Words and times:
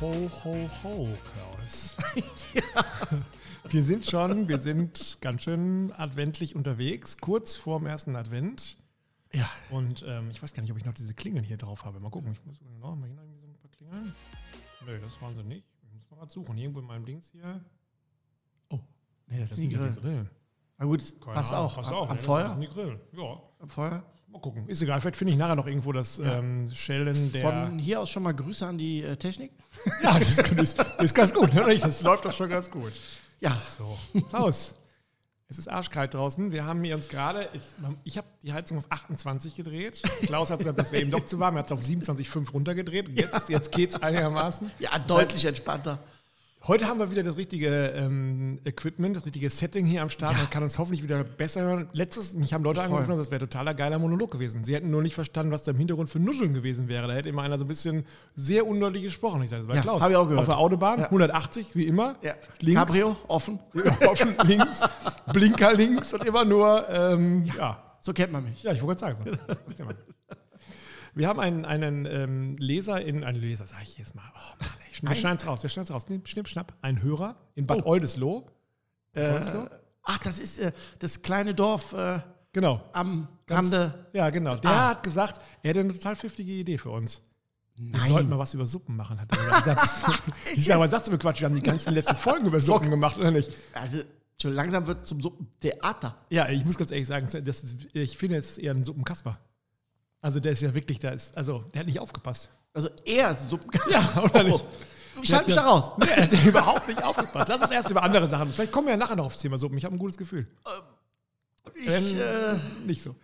ho, 0.00 0.30
ho, 0.44 0.68
ho, 0.84 1.08
Klaus. 1.32 1.96
Wir 3.68 3.82
sind 3.82 4.06
schon, 4.06 4.46
wir 4.46 4.58
sind 4.60 5.18
ganz 5.20 5.42
schön 5.42 5.92
adventlich 5.92 6.54
unterwegs, 6.54 7.18
kurz 7.18 7.56
vorm 7.56 7.86
ersten 7.86 8.14
Advent. 8.14 8.76
Ja. 9.32 9.50
Und 9.70 10.04
ähm, 10.06 10.30
ich 10.30 10.40
weiß 10.40 10.52
gar 10.54 10.62
nicht, 10.62 10.70
ob 10.70 10.78
ich 10.78 10.84
noch 10.84 10.94
diese 10.94 11.14
Klingeln 11.14 11.44
hier 11.44 11.56
drauf 11.56 11.84
habe. 11.84 11.98
Mal 11.98 12.10
gucken, 12.10 12.30
ich 12.32 12.46
muss 12.46 12.60
genau 12.60 12.94
mal 12.94 13.08
noch 13.08 13.22
irgendwie 13.22 13.40
so 13.40 13.46
ein 13.48 13.54
paar 13.54 13.70
Klingeln. 13.72 14.14
Nö, 14.86 15.00
das 15.00 15.20
waren 15.20 15.34
sie 15.34 15.42
nicht. 15.42 15.66
Ich 15.82 15.92
muss 15.92 16.08
mal 16.10 16.16
grad 16.18 16.30
suchen. 16.30 16.56
Irgendwo 16.56 16.78
in 16.78 16.86
meinem 16.86 17.04
Dings 17.04 17.28
hier. 17.32 17.60
Oh, 18.70 18.78
nee, 19.26 19.40
das, 19.40 19.50
Das 19.50 19.58
ist 19.58 19.64
die 19.64 19.68
Grill. 19.68 19.92
Grillen. 19.94 20.30
Na 20.78 20.86
gut, 20.86 21.00
das 21.00 21.18
Keine 21.18 21.34
passt 21.34 21.52
Ahnung, 21.52 21.66
auch. 21.66 21.74
Passt 21.74 21.88
am, 21.88 21.94
auch. 21.94 22.02
am 22.02 22.08
ja, 22.10 22.14
das 22.14 22.24
Feuer? 22.24 22.50
sind 22.50 22.60
die 22.60 22.68
Grillen. 22.68 23.00
Ja, 23.12 23.42
Am 23.58 23.68
Feuer? 23.68 24.04
Mal 24.28 24.40
gucken. 24.40 24.68
Ist 24.68 24.82
egal, 24.82 25.00
vielleicht 25.00 25.16
finde 25.16 25.32
ich 25.32 25.38
nachher 25.38 25.54
noch 25.56 25.66
irgendwo 25.66 25.92
das 25.92 26.18
Ja. 26.18 26.38
ähm, 26.38 26.70
Schellen 26.74 27.32
der. 27.32 27.42
Von 27.42 27.78
hier 27.78 28.00
aus 28.00 28.10
schon 28.10 28.22
mal 28.22 28.34
Grüße 28.34 28.66
an 28.66 28.78
die 28.78 29.02
äh, 29.02 29.16
Technik. 29.16 29.52
ja, 30.02 30.18
das 30.18 30.30
ist, 30.30 30.38
das 30.38 30.52
ist, 30.52 30.78
das 30.98 31.14
ganz 31.14 31.32
gut, 31.34 31.52
nicht? 31.54 31.84
Das 31.84 32.02
läuft 32.02 32.24
doch 32.24 32.32
schon 32.32 32.48
ganz 32.48 32.70
gut. 32.70 32.92
Ja, 33.40 33.60
So, 33.76 33.96
Klaus. 34.30 34.74
Es 35.48 35.58
ist 35.58 35.68
arschkalt 35.68 36.12
draußen. 36.12 36.50
Wir 36.50 36.64
haben 36.64 36.82
hier 36.82 36.96
uns 36.96 37.08
gerade, 37.08 37.48
ich 38.02 38.18
habe 38.18 38.26
die 38.42 38.52
Heizung 38.52 38.78
auf 38.78 38.86
28 38.90 39.54
gedreht. 39.54 40.02
Klaus 40.22 40.50
hat 40.50 40.58
gesagt, 40.58 40.76
das 40.76 40.90
wäre 40.90 41.02
eben 41.02 41.12
doch 41.12 41.24
zu 41.24 41.38
warm. 41.38 41.54
Er 41.54 41.60
hat 41.60 41.66
es 41.66 41.72
auf 41.72 41.82
27,5 41.84 42.50
runtergedreht. 42.50 43.08
Jetzt, 43.10 43.48
jetzt 43.48 43.70
geht 43.70 43.90
es 43.90 44.02
einigermaßen. 44.02 44.72
ja 44.80 44.98
deutlich 44.98 45.44
entspannter. 45.44 46.00
Heute 46.64 46.88
haben 46.88 46.98
wir 46.98 47.12
wieder 47.12 47.22
das 47.22 47.36
richtige 47.36 47.68
ähm, 47.90 48.58
Equipment, 48.64 49.14
das 49.14 49.24
richtige 49.24 49.48
Setting 49.50 49.86
hier 49.86 50.02
am 50.02 50.08
Start. 50.08 50.32
Ja. 50.32 50.38
Man 50.38 50.50
kann 50.50 50.64
uns 50.64 50.78
hoffentlich 50.78 51.00
wieder 51.02 51.22
besser 51.22 51.60
hören. 51.60 51.88
Letztes, 51.92 52.34
mich 52.34 52.52
haben 52.52 52.64
Leute 52.64 52.80
Voll. 52.80 52.86
angerufen, 52.86 53.12
und 53.12 53.18
das 53.18 53.30
wäre 53.30 53.38
totaler 53.40 53.72
geiler 53.72 54.00
Monolog 54.00 54.32
gewesen. 54.32 54.64
Sie 54.64 54.74
hätten 54.74 54.90
nur 54.90 55.00
nicht 55.00 55.14
verstanden, 55.14 55.52
was 55.52 55.62
da 55.62 55.70
im 55.70 55.76
Hintergrund 55.78 56.10
für 56.10 56.18
Nuscheln 56.18 56.54
gewesen 56.54 56.88
wäre. 56.88 57.06
Da 57.06 57.14
hätte 57.14 57.28
immer 57.28 57.42
einer 57.42 57.56
so 57.58 57.64
ein 57.64 57.68
bisschen 57.68 58.04
sehr 58.34 58.66
undeutlich 58.66 59.04
gesprochen. 59.04 59.42
Ich 59.44 59.50
sage, 59.50 59.60
das 59.62 59.68
war 59.68 59.76
Ja, 59.76 59.82
Klaus. 59.82 60.02
hab 60.02 60.10
ich 60.10 60.16
auch 60.16 60.24
gehört. 60.24 60.40
Auf 60.40 60.46
der 60.46 60.58
Autobahn, 60.58 60.98
Ja. 61.00 61.04
180, 61.06 61.76
wie 61.76 61.84
immer. 61.86 62.16
Ja. 62.22 62.34
Links. 62.58 62.80
Cabrio, 62.80 63.16
offen. 63.28 63.60
offen 64.08 64.34
links, 64.44 64.80
Blinker 65.32 65.72
links 65.72 66.14
und 66.14 66.24
immer 66.24 66.44
nur, 66.44 66.88
ähm, 66.88 67.44
ja. 67.56 67.80
So 68.00 68.12
kennt 68.12 68.32
man 68.32 68.42
mich. 68.42 68.64
Ja, 68.64 68.72
ich 68.72 68.82
wollte 68.82 69.04
gerade 69.04 69.14
sagen. 69.16 69.38
So. 69.76 69.84
Wir 71.14 71.28
haben 71.28 71.40
einen, 71.40 71.64
einen 71.64 72.06
ähm, 72.06 72.56
Leser 72.58 73.00
in, 73.00 73.24
einen 73.24 73.40
Leser, 73.40 73.66
sage 73.66 73.84
ich 73.84 73.96
jetzt 73.98 74.14
mal. 74.14 74.24
Oh 74.34 74.54
Mann, 74.60 74.68
wir 75.02 75.14
schneiden 75.14 75.38
es 75.38 75.46
raus, 75.46 75.62
wir 75.62 75.70
schneiden 75.70 75.86
es 75.88 75.90
raus. 75.94 76.06
Schnipp, 76.24 76.48
schnapp. 76.48 76.74
Ein 76.82 77.02
Hörer 77.02 77.36
in 77.54 77.66
Bad 77.66 77.84
Oldesloe. 77.86 78.44
Äh, 79.14 79.30
Oldesloe? 79.32 79.70
ach, 80.02 80.18
das 80.18 80.38
ist 80.38 80.58
äh, 80.58 80.72
das 80.98 81.22
kleine 81.22 81.54
Dorf 81.54 81.92
äh, 81.92 82.20
Genau. 82.52 82.82
am 82.92 83.28
Ganz- 83.46 83.72
Rande. 83.72 84.06
Ja, 84.12 84.30
genau. 84.30 84.56
Der 84.56 84.70
Ah. 84.70 84.88
hat 84.90 85.02
gesagt, 85.02 85.40
er 85.62 85.70
hätte 85.70 85.80
eine 85.80 85.92
total 85.92 86.16
pfiftige 86.16 86.52
Idee 86.52 86.78
für 86.78 86.90
uns. 86.90 87.22
Wir 87.78 87.90
Nein. 87.98 88.08
sollten 88.08 88.30
mal 88.30 88.38
was 88.38 88.54
über 88.54 88.66
Suppen 88.66 88.96
machen, 88.96 89.20
hat 89.20 89.30
er 89.30 89.58
gesagt. 89.60 90.22
ich 90.54 90.68
was 90.70 90.90
sagst 90.90 91.08
du 91.08 91.10
für 91.12 91.18
Quatsch? 91.18 91.40
Wir 91.40 91.48
haben 91.48 91.54
die 91.56 91.62
ganzen 91.62 91.92
letzten 91.92 92.16
Folgen 92.16 92.46
über 92.46 92.58
Suppen 92.60 92.88
gemacht, 92.90 93.18
oder 93.18 93.30
nicht? 93.30 93.50
Also, 93.74 93.98
schon 94.40 94.52
langsam 94.52 94.86
wird 94.86 95.06
zum 95.06 95.20
Suppentheater. 95.20 96.16
Ja, 96.30 96.48
ich 96.48 96.64
muss 96.64 96.78
ganz 96.78 96.90
ehrlich 96.90 97.06
sagen, 97.06 97.28
das 97.44 97.74
ich 97.92 98.16
finde, 98.16 98.36
es 98.36 98.52
ist 98.52 98.58
eher 98.58 98.72
ein 98.72 98.84
Suppenkasper. 98.84 99.38
Also 100.22 100.40
der 100.40 100.52
ist 100.52 100.62
ja 100.62 100.74
wirklich, 100.74 100.98
da 100.98 101.10
ist, 101.10 101.36
also 101.36 101.58
der 101.74 101.80
hat 101.80 101.86
nicht 101.86 102.00
aufgepasst. 102.00 102.50
Also 102.76 102.88
eher 103.04 103.34
Suppen. 103.34 103.70
Ja, 103.90 104.22
oder 104.22 104.42
nicht? 104.42 104.64
Ich 105.22 105.32
halte 105.32 105.46
mich 105.46 105.54
da 105.56 105.62
raus. 105.62 105.92
Nee, 105.98 106.06
er 106.14 106.22
hat 106.24 106.32
ja 106.32 106.42
überhaupt 106.44 106.86
nicht 106.88 107.02
aufgepasst. 107.02 107.48
Lass 107.48 107.62
uns 107.62 107.70
erst 107.70 107.90
über 107.90 108.02
andere 108.02 108.28
Sachen. 108.28 108.50
Vielleicht 108.50 108.70
kommen 108.70 108.86
wir 108.88 108.92
ja 108.92 108.98
nachher 108.98 109.16
noch 109.16 109.24
aufs 109.26 109.38
Thema 109.38 109.56
Suppen. 109.56 109.78
Ich 109.78 109.84
habe 109.86 109.94
ein 109.96 109.98
gutes 109.98 110.18
Gefühl. 110.18 110.46
Ich, 111.74 112.14
Ähm, 112.14 112.20
äh, 112.20 112.86
Nicht 112.86 113.02
so. 113.02 113.14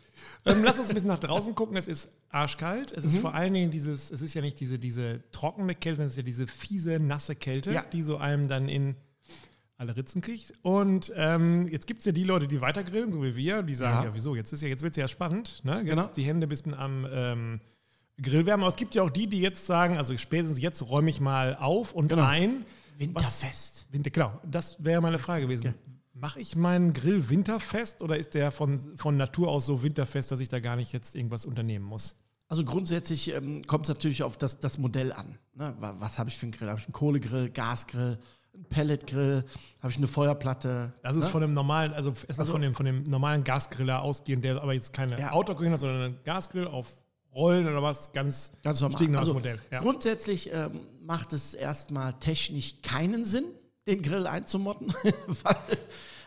Ähm, 0.46 0.64
lass 0.64 0.78
uns 0.78 0.88
ein 0.88 0.94
bisschen 0.94 1.08
nach 1.10 1.20
draußen 1.20 1.54
gucken. 1.54 1.76
Es 1.76 1.86
ist 1.86 2.08
arschkalt. 2.30 2.92
Es 2.92 3.04
ist 3.04 3.16
Mhm. 3.16 3.20
vor 3.20 3.34
allen 3.34 3.52
Dingen 3.54 3.70
dieses, 3.70 4.10
es 4.10 4.22
ist 4.22 4.34
ja 4.34 4.40
nicht 4.40 4.58
diese, 4.58 4.78
diese 4.78 5.22
trockene 5.32 5.74
Kälte, 5.74 5.98
sondern 5.98 6.08
es 6.08 6.14
ist 6.14 6.16
ja 6.16 6.22
diese 6.22 6.46
fiese, 6.46 6.98
nasse 6.98 7.36
Kälte, 7.36 7.70
Ja. 7.72 7.84
die 7.92 8.02
so 8.02 8.16
einem 8.16 8.48
dann 8.48 8.68
in 8.68 8.96
alle 9.76 9.94
Ritzen 9.96 10.22
kriegt. 10.22 10.54
Und 10.62 11.12
ähm, 11.14 11.68
jetzt 11.68 11.86
gibt 11.86 12.00
es 12.00 12.06
ja 12.06 12.12
die 12.12 12.24
Leute, 12.24 12.48
die 12.48 12.60
weiter 12.60 12.82
grillen, 12.84 13.12
so 13.12 13.22
wie 13.22 13.36
wir, 13.36 13.62
die 13.62 13.74
sagen, 13.74 13.98
ja, 13.98 14.04
Ja. 14.06 14.14
wieso, 14.14 14.34
jetzt, 14.34 14.52
ist 14.52 14.62
ja, 14.62 14.68
jetzt 14.68 14.82
wird 14.82 14.92
es 14.92 14.96
ja 14.96 15.08
spannend. 15.08 15.60
Ne? 15.64 15.76
Jetzt 15.80 15.86
Genau. 15.90 16.06
die 16.08 16.22
Hände 16.22 16.46
ein 16.46 16.48
bisschen 16.48 16.72
am 16.74 17.06
ähm, 17.12 17.60
Grill 18.20 18.46
wärmen. 18.46 18.62
Aber 18.64 18.68
es 18.70 18.76
gibt 18.76 18.94
ja 18.94 19.02
auch 19.02 19.10
die, 19.10 19.26
die 19.26 19.40
jetzt 19.40 19.66
sagen, 19.66 19.96
also 19.96 20.16
spätestens 20.16 20.60
jetzt 20.60 20.82
räume 20.88 21.10
ich 21.10 21.20
mal 21.20 21.56
auf 21.56 21.92
und 21.92 22.08
Genau. 22.08 22.24
ein. 22.24 22.64
Winterfest. 22.98 23.86
Winter, 23.90 24.10
genau, 24.10 24.38
das 24.44 24.82
wäre 24.84 25.00
meine 25.00 25.18
Frage 25.18 25.42
gewesen. 25.46 25.74
Mache 26.14 26.40
ich 26.40 26.54
meinen 26.56 26.92
Grill 26.92 27.28
winterfest 27.30 28.02
oder 28.02 28.16
ist 28.16 28.34
der 28.34 28.52
von, 28.52 28.78
von 28.96 29.16
Natur 29.16 29.48
aus 29.48 29.66
so 29.66 29.82
winterfest, 29.82 30.30
dass 30.30 30.40
ich 30.40 30.48
da 30.48 30.60
gar 30.60 30.76
nicht 30.76 30.92
jetzt 30.92 31.16
irgendwas 31.16 31.44
unternehmen 31.46 31.84
muss? 31.84 32.16
Also 32.48 32.64
grundsätzlich 32.64 33.32
ähm, 33.32 33.66
kommt 33.66 33.86
es 33.86 33.88
natürlich 33.88 34.22
auf 34.22 34.36
das, 34.36 34.60
das 34.60 34.76
Modell 34.78 35.12
an. 35.12 35.38
Ne? 35.54 35.74
Wa- 35.80 35.96
Was 35.98 36.18
habe 36.18 36.28
ich 36.28 36.36
für 36.36 36.44
einen 36.44 36.52
Grill? 36.52 36.68
Habe 36.68 36.78
ich 36.78 36.84
einen 36.86 36.92
Kohlegrill, 36.92 37.48
Gasgrill, 37.48 38.18
einen 38.54 38.64
Pelletgrill? 38.66 39.44
Habe 39.80 39.90
ich 39.90 39.96
eine 39.96 40.06
Feuerplatte? 40.06 40.92
Das 41.02 41.16
ist 41.16 41.24
ne? 41.24 41.30
von 41.30 41.40
dem 41.40 41.54
normalen, 41.54 41.94
also 41.94 42.10
erstmal 42.10 42.40
Also- 42.40 42.52
von, 42.52 42.60
dem, 42.60 42.74
von 42.74 42.84
dem 42.86 43.04
normalen 43.04 43.42
Gasgriller 43.42 44.02
ausgehend, 44.02 44.44
der 44.44 44.62
aber 44.62 44.74
jetzt 44.74 44.92
keine 44.92 45.18
Ja. 45.18 45.32
Outdoor-Grill 45.32 45.70
hat, 45.70 45.80
sondern 45.80 46.02
einen 46.02 46.18
Gasgrill 46.24 46.68
auf 46.68 47.01
Rollen 47.34 47.66
oder 47.66 47.82
was, 47.82 48.12
ganz, 48.12 48.52
Ganz 48.62 48.80
normal. 48.80 49.16
Also 49.16 49.34
Modell. 49.34 49.58
Ja. 49.70 49.80
Grundsätzlich 49.80 50.50
ähm, 50.52 50.80
macht 51.02 51.32
es 51.32 51.54
erstmal 51.54 52.12
technisch 52.14 52.76
keinen 52.82 53.24
Sinn, 53.24 53.44
den 53.86 54.02
Grill 54.02 54.26
einzumotten, 54.26 54.92
weil 55.26 55.56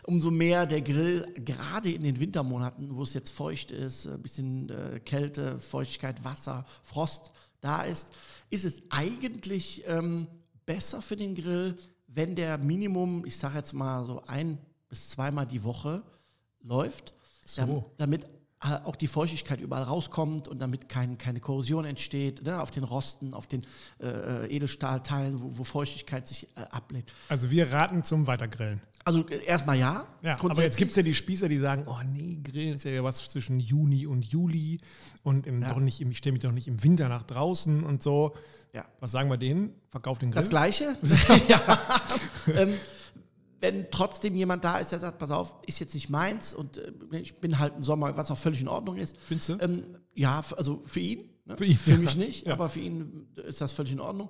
umso 0.04 0.30
mehr 0.30 0.66
der 0.66 0.82
Grill 0.82 1.26
gerade 1.44 1.92
in 1.92 2.02
den 2.02 2.18
Wintermonaten, 2.20 2.94
wo 2.96 3.02
es 3.02 3.14
jetzt 3.14 3.30
feucht 3.30 3.70
ist, 3.70 4.06
ein 4.06 4.20
bisschen 4.22 4.68
äh, 4.70 5.00
Kälte, 5.00 5.58
Feuchtigkeit, 5.58 6.22
Wasser, 6.24 6.64
Frost 6.82 7.32
da 7.60 7.82
ist, 7.82 8.10
ist 8.50 8.64
es 8.64 8.82
eigentlich 8.90 9.84
ähm, 9.86 10.26
besser 10.66 11.02
für 11.02 11.16
den 11.16 11.34
Grill, 11.34 11.76
wenn 12.08 12.34
der 12.34 12.58
Minimum, 12.58 13.24
ich 13.26 13.36
sage 13.36 13.56
jetzt 13.58 13.72
mal 13.72 14.04
so 14.04 14.22
ein 14.26 14.58
bis 14.88 15.08
zweimal 15.10 15.46
die 15.46 15.62
Woche 15.64 16.02
läuft, 16.62 17.14
So. 17.44 17.60
dam- 17.62 17.84
damit 17.96 18.24
äh, 18.24 18.28
auch 18.60 18.96
die 18.96 19.06
Feuchtigkeit 19.06 19.60
überall 19.60 19.82
rauskommt 19.82 20.48
und 20.48 20.58
damit 20.60 20.88
kein, 20.88 21.18
keine 21.18 21.40
Korrosion 21.40 21.84
entsteht, 21.84 22.42
ne, 22.42 22.60
auf 22.60 22.70
den 22.70 22.84
Rosten, 22.84 23.34
auf 23.34 23.46
den 23.46 23.64
äh, 24.00 24.46
Edelstahlteilen, 24.46 25.40
wo, 25.40 25.58
wo 25.58 25.64
Feuchtigkeit 25.64 26.26
sich 26.26 26.48
äh, 26.56 26.60
ablädt. 26.70 27.12
Also 27.28 27.50
wir 27.50 27.70
raten 27.70 28.02
zum 28.02 28.26
Weitergrillen. 28.26 28.80
Also 29.04 29.28
äh, 29.28 29.44
erstmal 29.44 29.78
ja. 29.78 30.06
Ja, 30.22 30.38
aber 30.42 30.62
jetzt 30.62 30.78
gibt 30.78 30.90
es 30.90 30.96
ja 30.96 31.02
die 31.02 31.14
Spießer, 31.14 31.48
die 31.48 31.58
sagen, 31.58 31.84
oh 31.86 32.00
nee, 32.10 32.40
Grillen 32.42 32.74
ist 32.74 32.84
ja 32.84 33.04
was 33.04 33.30
zwischen 33.30 33.60
Juni 33.60 34.06
und 34.06 34.24
Juli 34.24 34.80
und 35.22 35.46
im, 35.46 35.62
Ja. 35.62 35.68
doch 35.68 35.78
nicht, 35.78 36.00
ich 36.00 36.18
stelle 36.18 36.32
mich 36.32 36.42
doch 36.42 36.52
nicht 36.52 36.66
im 36.66 36.82
Winter 36.82 37.08
nach 37.08 37.22
draußen 37.24 37.84
und 37.84 38.02
so. 38.02 38.34
Ja. 38.74 38.84
Was 39.00 39.12
sagen 39.12 39.30
wir 39.30 39.36
denen? 39.36 39.74
Verkauft 39.90 40.22
den 40.22 40.30
Grill. 40.30 40.40
Das 40.40 40.48
Gleiche. 40.48 40.96
ja. 41.48 41.60
ähm, 42.54 42.74
wenn 43.60 43.90
trotzdem 43.90 44.34
jemand 44.34 44.64
da 44.64 44.78
ist, 44.78 44.92
der 44.92 45.00
sagt, 45.00 45.18
pass 45.18 45.30
auf, 45.30 45.56
ist 45.66 45.78
jetzt 45.80 45.94
nicht 45.94 46.10
meins 46.10 46.54
und 46.54 46.78
äh, 46.78 46.92
ich 47.20 47.40
bin 47.40 47.58
halt 47.58 47.74
ein 47.74 47.82
Sommer, 47.82 48.16
was 48.16 48.30
auch 48.30 48.38
völlig 48.38 48.60
in 48.60 48.68
Ordnung 48.68 48.96
ist. 48.96 49.16
Findest 49.28 49.48
du? 49.48 49.58
Ähm, 49.60 49.96
ja, 50.14 50.42
also 50.56 50.82
für 50.84 51.00
ihn. 51.00 51.30
Ne? 51.44 51.56
Für 51.56 51.64
ihn, 51.64 51.76
Für 51.76 51.98
mich 51.98 52.16
nicht, 52.16 52.46
Ja. 52.46 52.52
aber 52.54 52.68
für 52.68 52.80
ihn 52.80 53.28
ist 53.46 53.60
das 53.60 53.72
völlig 53.72 53.92
in 53.92 54.00
Ordnung. 54.00 54.28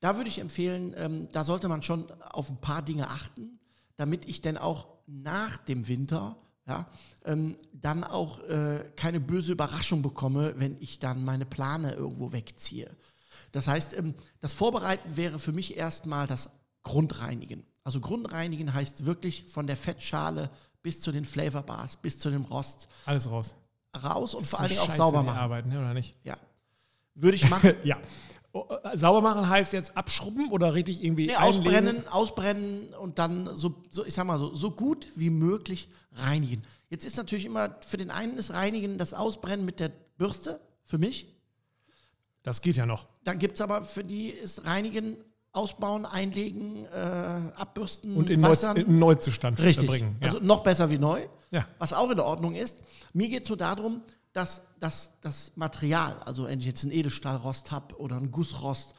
Da 0.00 0.16
würde 0.16 0.28
ich 0.28 0.38
empfehlen, 0.38 0.94
ähm, 0.96 1.28
da 1.32 1.44
sollte 1.44 1.68
man 1.68 1.82
schon 1.82 2.10
auf 2.20 2.50
ein 2.50 2.60
paar 2.60 2.82
Dinge 2.82 3.08
achten, 3.08 3.58
damit 3.96 4.26
ich 4.26 4.42
dann 4.42 4.56
auch 4.58 4.88
nach 5.06 5.56
dem 5.58 5.86
Winter 5.88 6.36
ja, 6.66 6.86
ähm, 7.26 7.56
dann 7.72 8.04
auch 8.04 8.40
äh, 8.40 8.90
keine 8.96 9.20
böse 9.20 9.52
Überraschung 9.52 10.00
bekomme, 10.00 10.54
wenn 10.56 10.76
ich 10.80 10.98
dann 10.98 11.24
meine 11.24 11.44
Plane 11.44 11.92
irgendwo 11.92 12.32
wegziehe. 12.32 12.90
Das 13.52 13.68
heißt, 13.68 13.96
ähm, 13.98 14.14
das 14.40 14.54
Vorbereiten 14.54 15.16
wäre 15.16 15.38
für 15.38 15.52
mich 15.52 15.76
erstmal 15.76 16.26
das 16.26 16.48
Grundreinigen. 16.82 17.64
Also 17.84 18.00
Grundreinigen 18.00 18.72
heißt 18.72 19.04
wirklich 19.04 19.44
von 19.44 19.66
der 19.66 19.76
Fettschale 19.76 20.50
bis 20.82 21.00
zu 21.00 21.12
den 21.12 21.24
Flavorbars, 21.24 21.96
bis 21.98 22.18
zu 22.18 22.30
dem 22.30 22.42
Rost 22.44 22.88
Alles 23.04 23.30
raus. 23.30 23.54
raus 24.02 24.34
und 24.34 24.46
vor 24.46 24.60
allen 24.60 24.70
Dingen 24.70 24.80
auch 24.80 24.90
sauber 24.90 25.22
machen. 25.22 25.38
Arbeiten, 25.38 25.70
ja, 25.70 25.78
oder 25.78 25.94
nicht? 25.94 26.16
Ja. 26.24 26.36
Würde 27.14 27.36
ich 27.36 27.48
machen. 27.48 27.74
Ja. 27.84 27.98
Oh, 28.56 28.68
äh, 28.84 28.96
Sauber 28.96 29.20
machen 29.20 29.48
heißt 29.48 29.72
jetzt 29.72 29.96
abschrubben 29.96 30.52
oder 30.52 30.74
richtig 30.74 31.02
irgendwie 31.02 31.26
Nee, 31.26 31.34
einlegen? 31.34 31.64
ausbrennen, 31.66 32.08
ausbrennen 32.08 32.94
und 32.94 33.18
dann 33.18 33.56
so, 33.56 33.82
so, 33.90 34.04
ich 34.04 34.14
sag 34.14 34.26
mal 34.26 34.38
so, 34.38 34.54
so 34.54 34.70
gut 34.70 35.08
wie 35.16 35.28
möglich 35.28 35.88
reinigen. 36.12 36.62
Jetzt 36.88 37.04
ist 37.04 37.16
natürlich 37.16 37.46
immer, 37.46 37.76
für 37.84 37.96
den 37.96 38.12
einen 38.12 38.38
ist 38.38 38.52
Reinigen 38.52 38.96
das 38.96 39.12
Ausbrennen 39.12 39.64
mit 39.64 39.80
der 39.80 39.88
Bürste, 40.18 40.60
für 40.84 40.98
mich. 40.98 41.34
Das 42.44 42.62
geht 42.62 42.76
ja 42.76 42.86
noch. 42.86 43.08
Dann 43.24 43.40
gibt 43.40 43.54
es 43.54 43.60
aber 43.60 43.82
für 43.82 44.04
die 44.04 44.28
ist 44.30 44.64
Reinigen, 44.64 45.16
Ausbauen, 45.54 46.04
Einlegen, 46.04 46.84
äh, 46.86 46.88
Abbürsten, 47.54 48.16
Und 48.16 48.28
in, 48.28 48.40
Neu 48.40 48.50
Wassern. 48.50 48.76
in 48.76 48.98
Neuzustand 48.98 49.60
Richtig. 49.62 49.86
bringen. 49.88 50.16
Ja. 50.20 50.26
Also 50.26 50.40
noch 50.40 50.62
besser 50.62 50.90
wie 50.90 50.98
neu. 50.98 51.26
Ja. 51.50 51.66
Was 51.78 51.92
auch 51.92 52.10
in 52.10 52.18
Ordnung 52.20 52.54
ist. 52.56 52.80
Mir 53.12 53.28
geht 53.28 53.44
es 53.44 53.48
nur 53.48 53.56
darum, 53.58 54.02
dass, 54.32 54.62
dass 54.80 55.12
das 55.20 55.52
Material, 55.54 56.18
also 56.24 56.46
wenn 56.46 56.58
ich 56.58 56.66
jetzt 56.66 56.82
einen 56.82 56.92
Edelstahlrost 56.92 57.70
habe 57.70 57.96
oder 58.00 58.16
einen 58.16 58.32
Gussrost, 58.32 58.94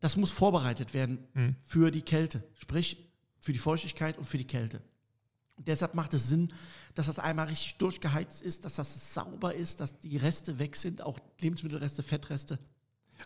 das 0.00 0.16
muss 0.16 0.30
vorbereitet 0.30 0.94
werden 0.94 1.26
Mhm. 1.34 1.56
für 1.62 1.90
die 1.90 2.00
Kälte. 2.02 2.42
Sprich, 2.54 2.96
für 3.42 3.52
die 3.52 3.58
Feuchtigkeit 3.58 4.16
und 4.16 4.24
für 4.24 4.38
die 4.38 4.46
Kälte. 4.46 4.80
Und 5.56 5.68
deshalb 5.68 5.94
macht 5.94 6.14
es 6.14 6.28
Sinn, 6.28 6.50
dass 6.94 7.06
das 7.06 7.18
einmal 7.18 7.48
richtig 7.48 7.76
durchgeheizt 7.76 8.40
ist, 8.40 8.64
dass 8.64 8.76
das 8.76 9.12
sauber 9.12 9.54
ist, 9.54 9.80
dass 9.80 10.00
die 10.00 10.16
Reste 10.16 10.58
weg 10.58 10.74
sind, 10.76 11.02
auch 11.02 11.18
Lebensmittelreste, 11.40 12.02
Fettreste. 12.02 12.58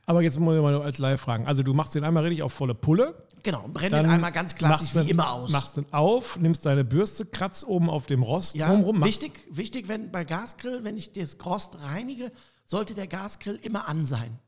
Aber 0.07 0.23
jetzt 0.23 0.39
muss 0.39 0.55
ich 0.57 0.63
mal 0.63 0.81
als 0.83 0.99
Live 0.99 1.21
fragen. 1.21 1.47
Also 1.47 1.63
du 1.63 1.75
machst 1.75 1.95
den 1.95 2.05
einmal 2.05 2.23
richtig 2.25 2.43
auf 2.43 2.53
volle 2.53 2.75
Pulle. 2.75 3.27
Genau, 3.43 3.63
und 3.65 3.75
brenn 3.75 3.93
den 3.93 4.07
einmal 4.07 4.33
ganz 4.33 4.55
klassisch 4.55 4.95
machst 4.95 5.07
wie 5.07 5.11
immer 5.11 5.31
aus. 5.33 5.51
Machst 5.51 5.77
den 5.77 5.93
auf, 5.93 6.39
nimmst 6.39 6.65
deine 6.65 6.83
Bürste, 6.85 7.27
kratzt 7.27 7.67
oben 7.67 7.91
auf 7.91 8.07
dem 8.07 8.23
Rost 8.23 8.55
Ja, 8.55 8.75
machst- 8.75 9.05
wichtig, 9.05 9.47
wichtig, 9.51 9.89
wenn 9.89 10.11
bei 10.11 10.25
Gasgrill, 10.25 10.83
wenn 10.83 10.97
ich 10.97 11.13
das 11.13 11.37
Rost 11.45 11.77
reinige, 11.83 12.33
sollte 12.65 12.95
der 12.95 13.07
Gasgrill 13.07 13.57
immer 13.57 13.87
an 13.89 14.07
sein. 14.07 14.39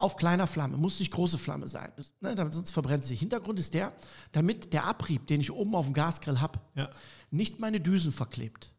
Auf 0.00 0.16
kleiner 0.16 0.46
Flamme, 0.46 0.76
muss 0.76 0.98
nicht 1.00 1.12
große 1.12 1.38
Flamme 1.38 1.66
sein, 1.68 1.90
ne, 2.20 2.34
damit 2.36 2.52
sonst 2.52 2.70
verbrennt 2.72 3.02
es 3.02 3.08
sich. 3.08 3.18
Hintergrund 3.20 3.58
ist 3.58 3.74
der, 3.74 3.92
damit 4.32 4.72
der 4.72 4.84
Abrieb, 4.84 5.26
den 5.26 5.40
ich 5.40 5.50
oben 5.52 5.74
auf 5.74 5.86
dem 5.86 5.92
Gasgrill 5.94 6.40
habe, 6.40 6.60
Ja. 6.76 6.88
nicht 7.30 7.58
meine 7.60 7.80
Düsen 7.80 8.12
verklebt. 8.12 8.72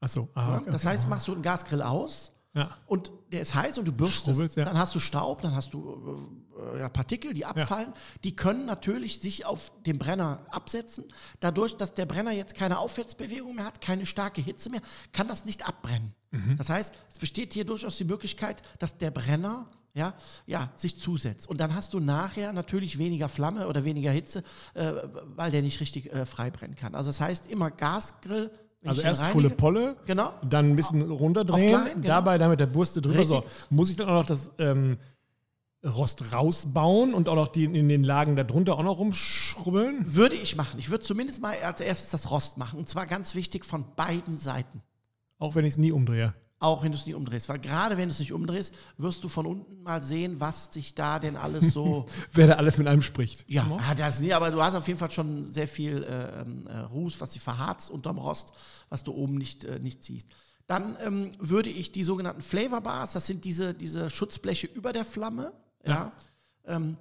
Achso. 0.00 0.28
Ja? 0.36 0.42
Ah, 0.42 0.56
okay. 0.58 0.70
Das 0.70 0.84
heißt, 0.84 1.08
machst 1.08 1.26
du 1.28 1.32
einen 1.32 1.42
Gasgrill 1.42 1.82
aus 1.82 2.32
ja. 2.54 2.76
und 2.86 3.12
der 3.32 3.42
ist 3.42 3.54
heiß 3.54 3.78
und 3.78 3.84
du 3.84 3.92
bürstest, 3.92 4.56
ja. 4.56 4.64
dann 4.64 4.78
hast 4.78 4.94
du 4.94 4.98
Staub, 4.98 5.40
dann 5.42 5.54
hast 5.54 5.72
du 5.72 6.40
äh, 6.74 6.80
ja, 6.80 6.88
Partikel, 6.88 7.32
die 7.32 7.44
abfallen. 7.44 7.92
Die 8.24 8.34
können 8.34 8.66
natürlich 8.66 9.20
sich 9.20 9.46
auf 9.46 9.72
den 9.86 9.98
Brenner 9.98 10.46
absetzen. 10.50 11.04
Dadurch, 11.38 11.76
dass 11.76 11.94
der 11.94 12.06
Brenner 12.06 12.32
jetzt 12.32 12.54
keine 12.54 12.78
Aufwärtsbewegung 12.78 13.54
mehr 13.54 13.64
hat, 13.64 13.80
keine 13.80 14.06
starke 14.06 14.40
Hitze 14.40 14.70
mehr, 14.70 14.80
kann 15.12 15.28
das 15.28 15.44
nicht 15.44 15.66
abbrennen. 15.66 16.14
Mhm. 16.30 16.56
Das 16.58 16.68
heißt, 16.68 16.94
es 17.12 17.18
besteht 17.18 17.52
hier 17.52 17.64
durchaus 17.64 17.96
die 17.96 18.04
Möglichkeit, 18.04 18.62
dass 18.78 18.98
der 18.98 19.10
Brenner 19.10 19.66
ja, 19.94 20.14
ja, 20.46 20.70
sich 20.76 20.98
zusetzt. 20.98 21.48
Und 21.48 21.60
dann 21.60 21.74
hast 21.74 21.94
du 21.94 22.00
nachher 22.00 22.52
natürlich 22.52 22.98
weniger 22.98 23.28
Flamme 23.28 23.66
oder 23.66 23.84
weniger 23.84 24.12
Hitze, 24.12 24.44
äh, 24.74 24.92
weil 25.34 25.50
der 25.50 25.62
nicht 25.62 25.80
richtig 25.80 26.12
äh, 26.12 26.26
frei 26.26 26.50
brennen 26.50 26.76
kann. 26.76 26.94
Also 26.94 27.10
das 27.10 27.20
heißt 27.20 27.46
immer 27.46 27.70
Gasgrill. 27.70 28.50
Also 28.84 29.02
erst 29.02 29.22
reinige- 29.22 29.32
volle 29.32 29.50
Polle, 29.50 29.96
Genau. 30.06 30.32
dann 30.48 30.70
ein 30.70 30.76
bisschen 30.76 31.02
runterdrehen, 31.02 31.68
klein, 31.82 31.94
genau. 32.02 32.06
dabei 32.14 32.38
dann 32.38 32.50
mit 32.50 32.60
der 32.60 32.66
Bürste 32.66 33.02
drüber. 33.02 33.24
So, 33.24 33.44
muss 33.68 33.90
ich 33.90 33.96
dann 33.96 34.08
auch 34.08 34.14
noch 34.14 34.24
das 34.24 34.52
ähm, 34.58 34.96
Rost 35.84 36.32
rausbauen 36.32 37.12
und 37.14 37.28
auch 37.28 37.34
noch 37.36 37.48
die 37.48 37.64
in 37.64 37.88
den 37.88 38.04
Lagen 38.04 38.36
darunter 38.36 38.74
auch 38.78 38.82
noch 38.82 38.98
rumschrubbeln? 38.98 40.14
Würde 40.14 40.36
ich 40.36 40.56
machen. 40.56 40.78
Ich 40.78 40.90
würde 40.90 41.04
zumindest 41.04 41.40
mal 41.40 41.56
als 41.62 41.80
erstes 41.80 42.10
das 42.10 42.30
Rost 42.30 42.56
machen. 42.58 42.78
Und 42.78 42.88
zwar 42.88 43.06
ganz 43.06 43.34
wichtig 43.34 43.64
von 43.64 43.84
beiden 43.96 44.36
Seiten. 44.38 44.82
Auch 45.38 45.54
wenn 45.54 45.64
ich 45.64 45.72
es 45.74 45.78
nie 45.78 45.92
umdrehe. 45.92 46.34
Auch 46.62 46.82
wenn 46.82 46.92
du 46.92 46.98
es 46.98 47.06
nicht 47.06 47.14
umdrehst. 47.14 47.48
Weil 47.48 47.58
gerade 47.58 47.96
wenn 47.96 48.10
du 48.10 48.12
es 48.12 48.18
nicht 48.18 48.34
umdrehst, 48.34 48.74
wirst 48.98 49.24
du 49.24 49.28
von 49.28 49.46
unten 49.46 49.82
mal 49.82 50.04
sehen, 50.04 50.40
was 50.40 50.70
sich 50.70 50.94
da 50.94 51.18
denn 51.18 51.36
alles 51.36 51.72
so. 51.72 52.04
Wer 52.32 52.48
da 52.48 52.52
alles 52.54 52.76
mit 52.76 52.86
einem 52.86 53.00
spricht. 53.00 53.46
ja, 53.48 53.66
ah, 53.80 53.94
das 53.94 54.20
nie, 54.20 54.34
aber 54.34 54.50
du 54.50 54.62
hast 54.62 54.74
auf 54.74 54.86
jeden 54.86 54.98
Fall 54.98 55.10
schon 55.10 55.42
sehr 55.42 55.66
viel 55.66 56.02
äh, 56.02 56.42
ähm, 56.42 56.66
äh, 56.66 56.78
Ruß, 56.80 57.18
was 57.20 57.32
sich 57.32 57.40
verharzt 57.40 57.90
unterm 57.90 58.18
Rost, 58.18 58.52
was 58.90 59.02
du 59.02 59.12
oben 59.12 59.36
nicht, 59.36 59.64
äh, 59.64 59.78
nicht 59.78 60.04
siehst. 60.04 60.28
Dann 60.66 60.98
ähm, 61.02 61.32
würde 61.38 61.70
ich 61.70 61.92
die 61.92 62.04
sogenannten 62.04 62.42
Flavor 62.42 62.82
Bars, 62.82 63.14
das 63.14 63.26
sind 63.26 63.46
diese, 63.46 63.72
diese 63.72 64.10
Schutzbleche 64.10 64.66
über 64.66 64.92
der 64.92 65.06
Flamme, 65.06 65.52
ja. 65.84 66.12
Ähm, 66.66 66.98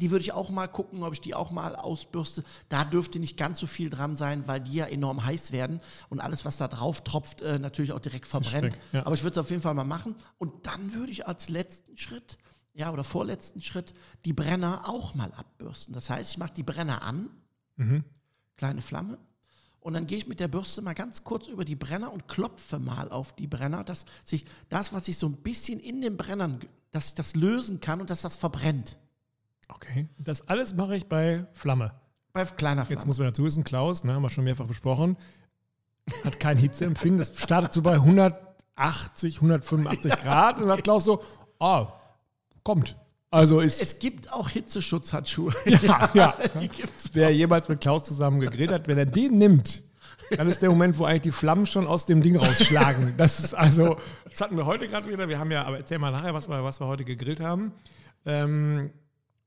die 0.00 0.10
würde 0.10 0.22
ich 0.22 0.32
auch 0.32 0.50
mal 0.50 0.66
gucken, 0.68 1.02
ob 1.02 1.12
ich 1.12 1.20
die 1.20 1.34
auch 1.34 1.50
mal 1.50 1.76
ausbürste. 1.76 2.42
Da 2.68 2.84
dürfte 2.84 3.18
nicht 3.18 3.36
ganz 3.36 3.58
so 3.58 3.66
viel 3.66 3.90
dran 3.90 4.16
sein, 4.16 4.46
weil 4.46 4.60
die 4.60 4.74
ja 4.74 4.86
enorm 4.86 5.24
heiß 5.24 5.52
werden 5.52 5.80
und 6.08 6.20
alles, 6.20 6.44
was 6.44 6.56
da 6.56 6.68
drauf 6.68 7.02
tropft, 7.02 7.42
äh, 7.42 7.58
natürlich 7.58 7.92
auch 7.92 8.00
direkt 8.00 8.26
verbrennt. 8.26 8.74
Speck, 8.74 8.80
ja. 8.92 9.04
Aber 9.06 9.14
ich 9.14 9.22
würde 9.22 9.32
es 9.32 9.38
auf 9.38 9.50
jeden 9.50 9.62
Fall 9.62 9.74
mal 9.74 9.84
machen. 9.84 10.14
Und 10.38 10.66
dann 10.66 10.92
würde 10.94 11.12
ich 11.12 11.26
als 11.26 11.48
letzten 11.48 11.96
Schritt, 11.98 12.38
ja, 12.74 12.92
oder 12.92 13.04
vorletzten 13.04 13.60
Schritt, 13.60 13.92
die 14.24 14.32
Brenner 14.32 14.82
auch 14.88 15.14
mal 15.14 15.32
abbürsten. 15.32 15.92
Das 15.94 16.08
heißt, 16.10 16.30
ich 16.32 16.38
mache 16.38 16.54
die 16.54 16.62
Brenner 16.62 17.02
an, 17.02 17.30
Mhm. 17.76 18.04
kleine 18.56 18.82
Flamme. 18.82 19.18
Und 19.80 19.94
dann 19.94 20.06
gehe 20.06 20.18
ich 20.18 20.26
mit 20.26 20.40
der 20.40 20.48
Bürste 20.48 20.82
mal 20.82 20.92
ganz 20.94 21.22
kurz 21.24 21.46
über 21.46 21.64
die 21.64 21.76
Brenner 21.76 22.12
und 22.12 22.26
klopfe 22.28 22.78
mal 22.78 23.10
auf 23.10 23.32
die 23.34 23.46
Brenner, 23.46 23.84
dass 23.84 24.04
sich 24.24 24.44
das, 24.68 24.92
was 24.92 25.06
sich 25.06 25.16
so 25.16 25.26
ein 25.26 25.36
bisschen 25.36 25.78
in 25.80 26.00
den 26.00 26.16
Brennern, 26.16 26.60
dass 26.90 27.06
ich 27.06 27.14
das 27.14 27.36
lösen 27.36 27.80
kann 27.80 28.00
und 28.00 28.10
dass 28.10 28.22
das 28.22 28.36
verbrennt. 28.36 28.96
Okay. 29.68 30.08
Das 30.18 30.48
alles 30.48 30.74
mache 30.74 30.96
ich 30.96 31.06
bei 31.06 31.46
Flamme. 31.52 31.92
Bei 32.32 32.44
kleiner 32.44 32.84
Flamme. 32.84 32.98
Jetzt 32.98 33.06
muss 33.06 33.18
man 33.18 33.28
dazu 33.28 33.44
wissen, 33.44 33.64
Klaus, 33.64 34.04
ne, 34.04 34.14
haben 34.14 34.22
wir 34.22 34.30
schon 34.30 34.44
mehrfach 34.44 34.66
besprochen, 34.66 35.16
hat 36.24 36.40
kein 36.40 36.58
Hitzeempfinden. 36.58 37.18
Das 37.18 37.40
startet 37.40 37.72
so 37.72 37.82
bei 37.82 37.94
180, 37.94 39.36
185 39.36 40.12
Grad 40.22 40.56
und 40.56 40.68
dann 40.68 40.78
hat 40.78 40.84
Klaus 40.84 41.04
so, 41.04 41.22
ah, 41.58 41.92
kommt. 42.62 42.96
Also 43.30 43.60
ist, 43.60 43.82
es 43.82 43.98
gibt 43.98 44.32
auch 44.32 44.48
Hitzeschutzhandschuhe. 44.48 45.52
ja, 45.82 46.10
ja. 46.14 46.34
Gibt's. 46.60 47.10
Wer 47.12 47.34
jemals 47.34 47.68
mit 47.68 47.80
Klaus 47.80 48.04
zusammen 48.04 48.40
gegrillt 48.40 48.72
hat, 48.72 48.88
wenn 48.88 48.96
er 48.96 49.04
den 49.04 49.36
nimmt, 49.36 49.82
dann 50.30 50.48
ist 50.48 50.62
der 50.62 50.70
Moment, 50.70 50.98
wo 50.98 51.04
eigentlich 51.04 51.22
die 51.22 51.30
Flammen 51.32 51.66
schon 51.66 51.86
aus 51.86 52.06
dem 52.06 52.22
Ding 52.22 52.36
rausschlagen. 52.36 53.14
Das 53.16 53.40
ist 53.40 53.54
also, 53.54 53.96
das 54.28 54.40
hatten 54.40 54.56
wir 54.56 54.66
heute 54.66 54.88
gerade 54.88 55.08
wieder. 55.08 55.28
Wir 55.28 55.38
haben 55.38 55.50
ja, 55.50 55.64
aber 55.64 55.78
erzähl 55.78 55.98
mal 55.98 56.10
nachher, 56.10 56.32
was 56.32 56.48
wir, 56.48 56.64
was 56.64 56.80
wir 56.80 56.86
heute 56.86 57.04
gegrillt 57.04 57.40
haben. 57.40 57.72
Ähm, 58.24 58.90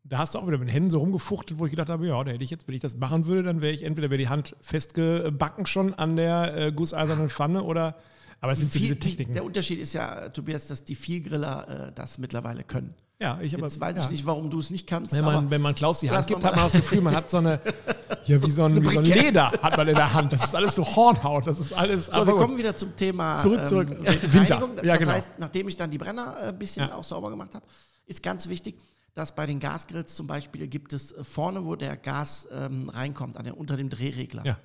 da 0.04 0.18
hast 0.18 0.34
du 0.36 0.40
auch 0.40 0.48
wieder 0.48 0.58
mit 0.58 0.68
den 0.68 0.72
Händen 0.74 0.90
so 0.90 1.00
rumgefuchtelt, 1.00 1.60
wo 1.60 1.66
ich 1.66 1.72
gedacht 1.72 1.90
habe, 1.90 2.08
ja, 2.08 2.24
da 2.24 2.32
hätte 2.32 2.44
ich 2.44 2.50
jetzt, 2.50 2.68
wenn 2.68 2.76
ich 2.76 2.82
das 2.82 2.98
machen 2.98 3.26
würde, 3.28 3.44
dann 3.44 3.62
wäre 3.62 3.74
ich 3.74 3.84
entweder 3.84 4.10
wäre 4.10 4.18
die 4.18 4.30
Hand 4.30 4.56
festgebacken 4.62 5.66
schon 5.66 5.94
an 5.94 6.16
der 6.16 6.58
äh, 6.58 6.72
gusseisernen 6.72 7.30
Pfanne 7.30 7.64
oder, 7.64 7.96
aber 8.40 8.52
es 8.54 8.60
sind 8.60 8.72
so 8.74 8.80
Viel, 8.80 8.88
diese 8.90 8.96
die, 9.00 9.08
Techniken. 9.10 9.34
der 9.34 9.46
Unterschied 9.46 9.80
ist 9.80 9.94
ja, 9.94 10.30
Tobias, 10.30 10.68
dass 10.68 10.84
die 10.84 10.96
Vielgriller 10.96 11.90
äh, 11.90 11.92
das 11.94 12.18
mittlerweile 12.18 12.64
können. 12.64 12.94
ja, 13.20 13.40
ich 13.42 13.54
aber, 13.54 13.68
Jetzt 13.68 13.80
weiß 13.80 13.96
ja. 13.98 14.04
ich 14.06 14.10
nicht, 14.10 14.26
warum 14.26 14.50
du 14.50 14.58
es 14.60 14.72
nicht 14.72 14.88
kannst. 14.88 15.14
Wenn 15.14 15.24
aber 15.24 15.34
man, 15.34 15.52
wenn 15.52 15.62
man 15.62 15.76
Klaus 15.76 16.00
die 16.00 16.10
Hand 16.10 16.26
gibt, 16.26 16.44
hat 16.44 16.56
man 16.56 16.66
das 16.66 16.74
Gefühl, 16.74 17.02
man 17.02 17.16
hat 17.16 17.30
so 17.30 17.38
eine, 17.38 17.62
ja, 18.26 18.42
wie 18.44 18.50
so 18.50 18.64
ein, 18.64 18.84
wie 18.84 18.90
so 18.90 19.00
ein. 19.00 19.06
Leder 19.06 19.52
hat 19.52 19.78
man 19.78 19.88
in 19.88 19.96
der 19.96 20.12
Hand. 20.12 20.34
Das 20.34 20.44
ist 20.46 20.56
alles 20.56 20.74
so 20.74 20.84
Hornhaut. 20.84 21.46
Das 21.46 21.60
ist 21.60 21.74
alles. 21.74 22.08
So, 22.08 22.14
aber 22.14 22.28
wir 22.28 22.36
kommen 22.36 22.58
wieder 22.58 22.76
zum 22.76 22.96
Thema 22.96 23.38
Zurück, 23.38 23.68
zurück. 23.68 23.90
Ähm, 24.04 24.34
Winter. 24.34 24.56
Reinigung. 24.56 24.76
Das 24.78 24.86
Ja, 24.86 24.98
genau. 24.98 25.12
heißt, 25.12 25.34
nachdem 25.38 25.68
ich 25.68 25.78
dann 25.78 25.92
die 25.92 26.00
Brenner 26.00 26.36
äh, 26.42 26.48
ein 26.50 26.58
bisschen 26.58 26.88
Ja. 26.88 26.96
auch 26.96 27.04
sauber 27.04 27.30
gemacht 27.30 27.54
habe, 27.54 27.64
ist 28.08 28.24
ganz 28.24 28.50
wichtig, 28.50 28.80
dass 29.14 29.36
bei 29.36 29.46
den 29.46 29.60
Gasgrills 29.60 30.16
zum 30.16 30.28
Beispiel 30.28 30.68
gibt 30.68 30.94
es 30.94 31.12
äh, 31.12 31.24
vorne, 31.24 31.66
wo 31.66 31.76
der 31.76 31.98
Gas 31.98 32.48
ähm, 32.52 32.90
reinkommt, 32.90 33.38
an 33.38 33.44
der, 33.46 33.58
unter 33.58 33.78
dem 33.78 33.90
Drehregler, 33.90 34.46
Ja. 34.46 34.58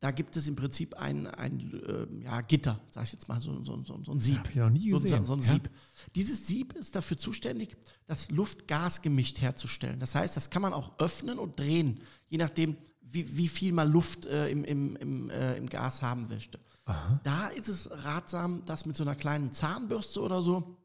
da 0.00 0.10
gibt 0.10 0.36
es 0.36 0.46
im 0.48 0.56
Prinzip 0.56 0.94
ein, 0.94 1.26
ein 1.26 1.80
ähm, 1.88 2.22
ja, 2.22 2.40
Gitter, 2.40 2.80
sag 2.92 3.04
ich 3.04 3.12
jetzt 3.12 3.28
mal, 3.28 3.40
so, 3.40 3.62
so, 3.64 3.82
so, 3.84 4.00
so 4.04 4.12
ein 4.12 4.20
Sieb. 4.20 4.38
Hab 4.38 4.50
ich 4.50 4.56
noch 4.56 4.70
nie 4.70 4.88
gesehen. 4.90 5.24
so 5.24 5.34
ein 5.34 5.40
Ja. 5.40 5.46
Sieb. 5.54 5.70
Dieses 6.14 6.46
Sieb 6.46 6.72
ist 6.74 6.94
dafür 6.96 7.18
zuständig, 7.18 7.76
das 8.06 8.30
Luft-Gas-Gemisch 8.30 9.34
herzustellen. 9.40 9.98
Das 10.00 10.14
heißt, 10.14 10.36
das 10.36 10.50
kann 10.50 10.62
man 10.62 10.72
auch 10.72 10.98
öffnen 10.98 11.38
und 11.38 11.58
drehen, 11.58 12.00
je 12.28 12.38
nachdem, 12.38 12.76
wie, 13.00 13.36
wie 13.36 13.48
viel 13.48 13.72
man 13.72 13.90
Luft 13.90 14.26
äh, 14.26 14.48
im, 14.50 14.64
im, 14.64 14.96
im, 14.96 15.30
äh, 15.30 15.56
im 15.56 15.68
Gas 15.68 16.02
haben 16.02 16.28
möchte. 16.28 16.58
Da 17.22 17.48
ist 17.48 17.68
es 17.68 17.90
ratsam, 17.90 18.62
das 18.64 18.86
mit 18.86 18.96
so 18.96 19.02
einer 19.04 19.14
kleinen 19.14 19.52
Zahnbürste 19.52 20.22
oder 20.22 20.42
so 20.42 20.77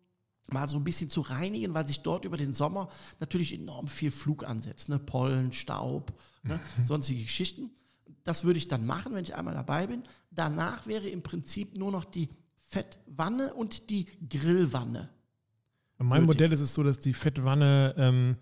mal 0.54 0.68
so 0.68 0.78
ein 0.78 0.84
bisschen 0.84 1.10
zu 1.10 1.22
reinigen, 1.22 1.74
weil 1.74 1.86
sich 1.86 2.02
dort 2.02 2.26
über 2.26 2.38
den 2.38 2.54
Sommer 2.54 2.90
natürlich 3.20 3.54
enorm 3.54 3.88
viel 3.88 4.12
Flug 4.12 4.46
ansetzt. 4.46 4.90
Ne? 4.90 5.00
Pollen, 5.00 5.52
Staub, 5.52 6.14
ne? 6.44 6.60
sonstige 6.84 7.24
Geschichten. 7.24 7.72
Das 8.24 8.46
würde 8.46 8.58
ich 8.58 8.70
dann 8.70 8.86
machen, 8.86 9.14
wenn 9.14 9.24
ich 9.24 9.36
einmal 9.36 9.54
dabei 9.54 9.88
bin. 9.88 10.04
Danach 10.32 10.88
wäre 10.88 11.10
im 11.10 11.24
Prinzip 11.24 11.78
nur 11.78 11.92
noch 11.92 12.06
die 12.06 12.30
Fettwanne 12.70 13.54
und 13.54 13.90
die 13.90 14.08
Grillwanne. 14.30 15.10
Bei 15.98 16.06
meinem. 16.06 16.26
Modell 16.26 16.54
ist 16.54 16.62
es 16.62 16.74
so, 16.74 16.84
dass 16.84 17.00
die 17.00 17.14
Fettwanne, 17.14 17.94
ähm, 17.98 18.38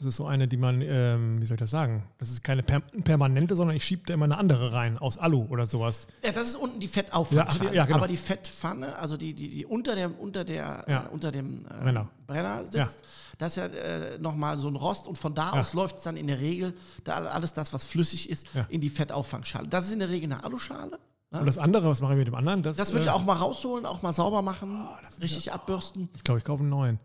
das 0.00 0.06
ist 0.06 0.16
so 0.16 0.24
eine, 0.24 0.48
die 0.48 0.56
man, 0.56 0.80
ähm, 0.80 1.42
wie 1.42 1.44
soll 1.44 1.56
ich 1.56 1.60
das 1.60 1.68
sagen? 1.70 2.04
Das 2.16 2.30
ist 2.30 2.42
keine 2.42 2.62
per 2.62 2.80
permanente, 2.80 3.54
sondern 3.54 3.76
ich 3.76 3.84
schiebe 3.84 4.02
da 4.06 4.14
immer 4.14 4.24
eine 4.24 4.38
andere 4.38 4.72
rein, 4.72 4.96
aus 4.98 5.18
Alu 5.18 5.44
oder 5.50 5.66
sowas. 5.66 6.06
Ja, 6.24 6.32
das 6.32 6.46
ist 6.48 6.56
unten 6.56 6.80
die 6.80 6.88
Fettauffangschale. 6.88 7.66
Ja, 7.68 7.72
ja, 7.74 7.84
genau. 7.84 7.98
Aber 7.98 8.08
die 8.08 8.16
Fettpfanne, 8.16 8.96
also 8.96 9.18
die, 9.18 9.34
die, 9.34 9.50
die 9.50 9.66
unter, 9.66 9.94
der, 9.94 10.18
unter, 10.18 10.42
der, 10.44 10.84
Ja. 10.88 11.04
äh, 11.04 11.08
unter 11.10 11.30
dem 11.30 11.66
äh, 11.66 11.82
Brenner. 11.82 12.08
Brenner 12.26 12.64
sitzt, 12.64 13.02
das 13.36 13.48
ist 13.48 13.56
ja 13.56 13.66
äh, 13.66 14.18
nochmal 14.18 14.58
so 14.58 14.68
ein 14.68 14.76
Rost 14.76 15.06
und 15.06 15.18
von 15.18 15.34
da 15.34 15.50
aus 15.50 15.74
läuft 15.74 15.98
es 15.98 16.04
dann 16.04 16.16
in 16.16 16.28
der 16.28 16.40
Regel, 16.40 16.72
da 17.04 17.16
alles 17.18 17.52
das, 17.52 17.74
was 17.74 17.84
flüssig 17.84 18.30
ist, 18.30 18.46
in 18.70 18.80
die 18.80 18.88
Fettauffangschale. 18.88 19.68
Das 19.68 19.86
ist 19.86 19.92
in 19.92 19.98
der 19.98 20.08
Regel 20.08 20.32
eine 20.32 20.42
Aluschale. 20.44 20.98
Und 21.32 21.46
das 21.46 21.58
andere, 21.58 21.88
was 21.88 22.00
mache 22.00 22.14
ich 22.14 22.18
mit 22.18 22.26
dem 22.26 22.34
anderen? 22.34 22.62
Das, 22.62 22.76
Das 22.76 22.92
würde 22.92 23.02
ich 23.04 23.10
äh, 23.10 23.14
auch 23.14 23.22
mal 23.24 23.34
rausholen, 23.34 23.84
auch 23.84 24.00
mal 24.02 24.12
sauber 24.14 24.40
machen, 24.42 24.88
ist 25.08 25.22
richtig 25.22 25.52
abbürsten. 25.52 26.08
Ich 26.16 26.24
glaube, 26.24 26.38
ich 26.38 26.44
kaufe 26.44 26.62
einen 26.62 26.70
neuen. 26.70 26.98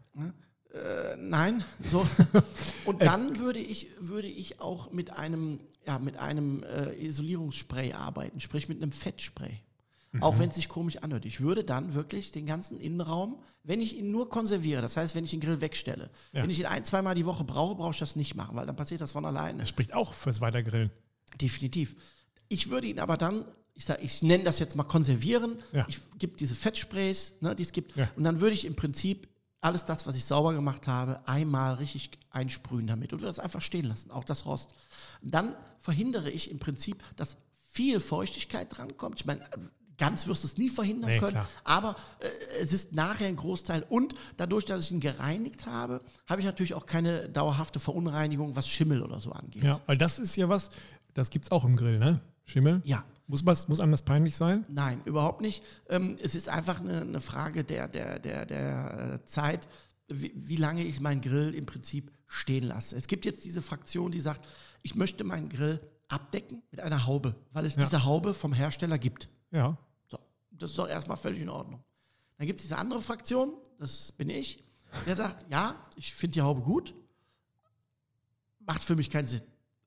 Äh, 0.76 1.16
nein, 1.18 1.64
so. 1.90 2.06
Und 2.86 3.02
dann 3.02 3.40
würde 3.40 3.60
ich, 3.60 3.88
würde 4.00 4.28
ich 4.28 4.60
auch 4.60 4.92
mit 4.92 5.10
einem, 5.12 5.60
ja, 5.88 6.00
mit 6.00 6.18
einem 6.18 6.64
äh, 6.64 6.94
Isolierungsspray 7.06 7.94
arbeiten, 7.94 8.40
sprich 8.42 8.68
mit 8.68 8.82
einem 8.82 8.92
Fettspray. 8.92 9.62
Mhm. 10.12 10.24
Auch 10.24 10.38
wenn 10.38 10.50
es 10.50 10.56
sich 10.56 10.68
komisch 10.68 10.98
anhört. 10.98 11.26
Ich 11.26 11.40
würde 11.40 11.64
dann 11.64 11.94
wirklich 11.94 12.32
den 12.32 12.46
ganzen 12.46 12.78
Innenraum, 12.78 13.42
wenn 13.64 13.80
ich 13.80 13.98
ihn 13.98 14.12
nur 14.12 14.30
konserviere, 14.30 14.82
das 14.82 14.98
heißt, 14.98 15.16
wenn 15.16 15.24
ich 15.24 15.32
den 15.32 15.40
Grill 15.40 15.62
wegstelle, 15.62 16.10
Ja. 16.34 16.44
wenn 16.44 16.50
ich 16.50 16.60
ihn 16.60 16.66
ein, 16.66 16.84
zweimal 16.84 17.16
die 17.16 17.26
Woche 17.26 17.44
brauche, 17.46 17.76
brauche 17.76 17.92
ich 17.92 18.00
das 18.00 18.16
nicht 18.18 18.36
machen, 18.36 18.56
weil 18.58 18.66
dann 18.66 18.76
passiert 18.76 19.02
das 19.02 19.14
von 19.14 19.26
alleine. 19.26 19.60
Das 19.60 19.70
spricht 19.70 19.94
auch 19.94 20.14
fürs 20.14 20.42
Weitergrillen. 20.42 20.92
Definitiv. 21.40 21.96
Ich 22.50 22.70
würde 22.70 22.88
ihn 22.88 23.00
aber 23.00 23.18
dann, 23.18 23.46
ich 23.74 23.86
sage, 23.86 24.04
ich 24.04 24.22
nenne 24.24 24.44
das 24.44 24.60
jetzt 24.60 24.76
mal 24.76 24.84
konservieren. 24.84 25.58
Ja. 25.74 25.86
Ich 25.90 26.00
gebe 26.18 26.38
diese 26.38 26.56
Fettsprays, 26.56 27.34
ne, 27.42 27.56
die 27.56 27.64
es 27.64 27.72
gibt. 27.72 27.96
Ja. 27.96 28.10
Und 28.16 28.24
dann 28.26 28.40
würde 28.42 28.54
ich 28.54 28.66
im 28.66 28.76
Prinzip 28.76 29.28
alles 29.66 29.84
das, 29.84 30.06
was 30.06 30.16
ich 30.16 30.26
sauber 30.26 30.54
gemacht 30.54 30.88
habe, 30.88 31.28
einmal 31.28 31.74
richtig 31.76 32.12
einsprühen 32.30 32.86
damit 32.88 33.12
und 33.14 33.20
würde 33.22 33.28
das 33.36 33.40
einfach 33.40 33.62
stehen 33.62 33.86
lassen, 33.86 34.12
auch 34.12 34.24
das 34.24 34.46
Rost. 34.46 34.74
Dann 35.22 35.56
verhindere 35.80 36.30
ich 36.30 36.52
im 36.52 36.60
Prinzip, 36.60 37.04
dass 37.16 37.38
viel 37.72 38.00
Feuchtigkeit 38.00 38.68
drankommt. 38.70 39.20
Ich 39.20 39.26
meine, 39.26 39.42
ganz 39.98 40.28
wirst 40.28 40.44
du 40.44 40.48
es 40.48 40.58
nie 40.58 40.70
verhindern 40.70 41.10
Nee, 41.10 41.20
können, 41.20 41.32
klar. 41.32 41.50
aber 41.64 41.96
äh, 42.20 42.28
es 42.62 42.74
ist 42.74 42.94
nachher 42.94 43.28
ein 43.28 43.36
Großteil. 43.36 43.84
Und 43.90 44.14
dadurch, 44.38 44.66
dass 44.66 44.86
ich 44.86 44.92
ihn 44.92 45.00
gereinigt 45.00 45.66
habe, 45.66 46.02
habe 46.28 46.42
ich 46.42 46.46
natürlich 46.46 46.74
auch 46.76 46.86
keine 46.86 47.28
dauerhafte 47.30 47.80
Verunreinigung, 47.80 48.56
was 48.56 48.68
Schimmel 48.68 49.02
oder 49.02 49.20
so 49.20 49.32
angeht. 49.32 49.64
Ja, 49.64 49.82
weil 49.88 49.98
das 49.98 50.20
ist 50.20 50.36
ja 50.36 50.48
was, 50.48 50.70
das 51.16 51.32
gibt 51.32 51.46
es 51.46 51.52
auch 51.52 51.66
im 51.66 51.76
Grill, 51.76 51.98
ne? 51.98 52.22
Schimmel? 52.46 52.82
Ja. 52.86 53.04
Muss, 53.28 53.46
was, 53.46 53.68
muss 53.68 53.80
einem 53.80 53.92
das 53.92 54.04
peinlich 54.04 54.36
sein? 54.36 54.66
Nein, 54.70 55.02
überhaupt 55.06 55.42
nicht. 55.42 55.64
Ähm, 55.90 56.16
es 56.22 56.36
ist 56.36 56.48
einfach 56.48 56.80
eine, 56.80 57.02
eine 57.02 57.22
Frage 57.22 57.64
der, 57.64 57.88
der, 57.88 58.20
der, 58.20 58.46
der 58.46 59.20
äh, 59.22 59.26
Zeit, 59.26 59.68
wie, 60.08 60.32
wie 60.36 60.58
lange 60.58 60.84
ich 60.84 61.02
meinen 61.02 61.22
Grill 61.22 61.56
im 61.56 61.66
Prinzip 61.66 62.12
stehen 62.28 62.66
lasse. 62.66 62.96
Es 62.96 63.08
gibt 63.08 63.26
jetzt 63.26 63.44
diese 63.44 63.64
Fraktion, 63.64 64.12
die 64.12 64.20
sagt, 64.22 64.46
ich 64.84 64.94
möchte 64.94 65.24
meinen 65.24 65.50
Grill 65.50 65.80
abdecken 66.08 66.62
mit 66.70 66.82
einer 66.82 67.08
Haube, 67.08 67.36
weil 67.52 67.66
es 67.66 67.76
Ja. 67.76 67.84
diese 67.84 68.06
Haube 68.06 68.36
vom 68.36 68.54
Hersteller 68.54 69.00
gibt. 69.00 69.28
Ja. 69.50 69.76
So, 70.08 70.20
das 70.52 70.70
ist 70.72 70.78
doch 70.78 70.88
erstmal 70.88 71.18
völlig 71.18 71.42
in 71.42 71.50
Ordnung. 71.50 71.84
Dann 72.38 72.46
gibt 72.46 72.60
es 72.60 72.66
diese 72.66 72.78
andere 72.78 73.02
Fraktion, 73.02 73.54
das 73.80 74.12
bin 74.12 74.30
ich, 74.30 74.64
der 75.08 75.16
sagt, 75.16 75.48
ja, 75.52 75.76
ich 75.96 76.14
finde 76.14 76.34
die 76.34 76.42
Haube 76.42 76.62
gut, 76.62 76.94
macht 78.60 78.84
für 78.84 78.96
mich 78.96 79.10
keinen 79.10 79.26
Sinn. 79.26 79.42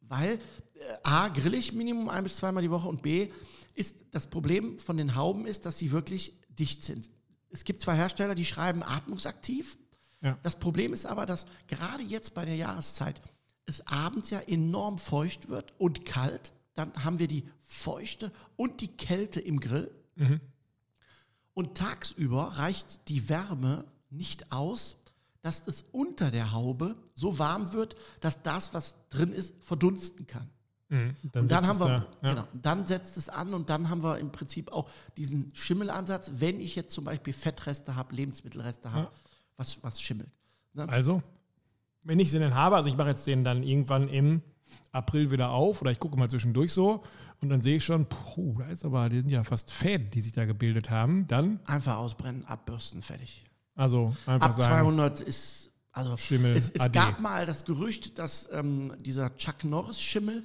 Weil 0.09 0.39
äh, 0.75 0.81
A, 1.03 1.29
grill 1.29 1.55
ich 1.55 1.73
Minimum 1.73 2.09
ein 2.09 2.25
bis 2.25 2.37
zweimal 2.37 2.63
die 2.63 2.71
Woche 2.71 2.89
und 2.89 3.03
B, 3.03 3.31
ist 3.75 3.97
das 4.11 4.27
Problem 4.27 4.79
von 4.79 4.97
den 4.97 5.15
Hauben 5.15 5.47
ist, 5.47 5.67
dass 5.67 5.79
sie 5.79 5.93
wirklich 5.93 6.35
dicht 6.49 6.83
sind. 6.83 7.09
Es 7.51 7.65
gibt 7.65 7.81
zwei 7.81 7.95
Hersteller, 7.95 8.35
die 8.35 8.45
schreiben 8.45 8.83
atmungsaktiv. 8.83 9.79
Ja. 10.21 10.39
Das 10.43 10.57
Problem 10.59 10.93
ist 10.93 11.07
aber, 11.07 11.27
dass 11.27 11.47
gerade 11.69 12.03
jetzt 12.03 12.35
bei 12.35 12.45
der 12.45 12.57
Jahreszeit 12.57 13.21
es 13.67 13.87
abends 13.87 14.31
ja 14.31 14.41
enorm 14.41 14.99
feucht 14.99 15.49
wird 15.49 15.73
und 15.79 16.05
kalt. 16.05 16.53
Dann 16.75 16.93
haben 17.05 17.19
wir 17.19 17.29
die 17.29 17.45
Feuchte 17.63 18.33
und 18.57 18.81
die 18.81 18.89
Kälte 18.89 19.41
im 19.41 19.61
Grill. 19.61 19.91
Und 21.55 21.77
tagsüber 21.77 22.45
reicht 22.59 23.09
die 23.09 23.29
Wärme 23.29 23.85
nicht 24.11 24.53
aus, 24.53 24.97
dass 25.43 25.67
es 25.67 25.83
unter 25.93 26.31
der 26.31 26.53
Haube 26.53 26.97
so 27.15 27.39
warm 27.39 27.73
wird, 27.73 27.97
dass 28.21 28.43
das, 28.43 28.75
was 28.75 28.97
drin 29.11 29.33
ist, 29.33 29.55
verdunsten 29.61 30.27
kann. 30.27 30.49
Mhm. 30.89 31.15
Dann, 31.33 31.43
Und 31.43 31.51
dann 31.51 31.67
haben 31.67 31.79
wir, 31.81 31.87
da. 31.87 32.07
Ja. 32.23 32.35
genau, 32.35 32.49
dann 32.55 32.87
setzt 32.87 33.17
es 33.17 33.29
an 33.29 33.53
und 33.55 33.69
dann 33.71 33.91
haben 33.91 34.03
wir 34.03 34.19
im 34.19 34.33
Prinzip 34.33 34.73
auch 34.73 34.89
diesen 35.17 35.55
Schimmelansatz, 35.55 36.33
wenn 36.37 36.61
ich 36.61 36.75
jetzt 36.77 36.93
zum 36.95 37.05
Beispiel 37.05 37.33
Fettreste 37.33 37.95
habe, 37.95 38.15
Lebensmittelreste 38.15 38.91
habe, 38.91 39.05
Ja. 39.05 39.11
was, 39.57 39.83
was 39.83 40.01
schimmelt. 40.01 40.31
Ne? 40.73 40.89
Also, 40.89 41.23
wenn 42.05 42.19
ich 42.19 42.31
sie 42.31 42.39
denn 42.39 42.55
habe, 42.55 42.77
also 42.77 42.89
ich 42.89 42.97
mache 42.97 43.11
jetzt 43.11 43.27
den 43.27 43.45
dann 43.45 43.63
irgendwann 43.63 44.09
im 44.09 44.43
April 44.93 45.31
wieder 45.31 45.51
auf 45.51 45.81
oder 45.83 45.91
ich 45.91 45.99
gucke 46.01 46.17
mal 46.19 46.29
zwischendurch 46.31 46.73
so 46.73 47.03
und 47.41 47.49
dann 47.51 47.61
sehe 47.61 47.77
ich 47.77 47.85
schon, 47.85 48.07
puh, 48.07 48.57
da 48.59 48.67
ist 48.69 48.85
aber, 48.85 49.09
die 49.09 49.19
sind 49.19 49.31
ja 49.31 49.45
fast 49.45 49.71
Fäden, 49.71 50.11
die 50.11 50.21
sich 50.21 50.33
da 50.33 50.45
gebildet 50.47 50.91
haben. 50.91 51.27
Dann, 51.27 51.61
Einfach 51.67 51.97
ausbrennen, 51.97 52.45
abbürsten, 52.47 53.03
fertig. 53.03 53.45
Also 53.79 54.15
einfach 54.27 54.51
Ab 54.51 54.57
sagen, 54.57 54.85
200 54.97 55.21
ist, 55.23 55.71
also 55.93 56.17
Schimmel, 56.19 56.55
es, 56.57 56.69
es 56.71 56.93
gab 56.93 57.21
mal 57.21 57.47
das 57.47 57.65
Gerücht, 57.65 58.19
dass 58.19 58.49
ähm, 58.53 58.93
dieser 59.01 59.35
Chuck 59.37 59.65
Norris 59.65 60.01
Schimmel 60.01 60.45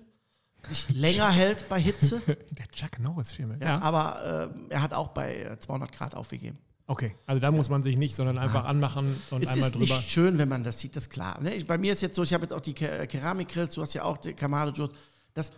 sich 0.70 0.88
länger 0.90 1.30
hält 1.30 1.68
bei 1.68 1.80
Hitze. 1.82 2.22
der 2.52 2.68
Chuck 2.70 3.00
Norris 3.00 3.34
Schimmel. 3.36 3.58
Ja, 3.60 3.68
Ja. 3.68 3.82
aber 3.82 4.50
ähm, 4.56 4.68
er 4.70 4.82
hat 4.82 4.94
auch 4.94 5.10
bei 5.10 5.36
äh, 5.44 5.60
200 5.60 5.92
Grad 5.92 6.16
aufgegeben. 6.16 6.58
Okay, 6.86 7.16
also 7.26 7.40
da 7.40 7.50
muss 7.52 7.70
man 7.70 7.82
sich 7.82 7.96
nicht, 7.98 8.14
sondern 8.16 8.38
einfach 8.38 8.66
anmachen 8.66 9.16
und 9.32 9.42
Es 9.42 9.48
einmal 9.50 9.66
ist 9.68 9.76
drüber. 9.76 9.96
nicht 9.96 10.10
schön, 10.10 10.38
wenn 10.38 10.50
man 10.50 10.64
das 10.66 10.80
sieht, 10.80 10.96
das 10.96 11.04
ist 11.04 11.10
klar. 11.10 11.40
Ne? 11.42 11.52
Bei 11.66 11.78
mir 11.78 11.94
ist 11.94 12.02
jetzt 12.02 12.16
so, 12.16 12.24
ich 12.24 12.34
habe 12.34 12.44
jetzt 12.44 12.52
auch 12.52 12.60
die 12.62 12.74
Ke- 12.74 13.08
Keramikgrills, 13.08 13.74
du 13.76 13.82
hast 13.82 13.94
ja 13.94 14.04
auch 14.04 14.18
die 14.18 14.34
Kamado 14.34 14.72
Joes. 14.72 14.90
Das, 15.34 15.50
äh, 15.50 15.54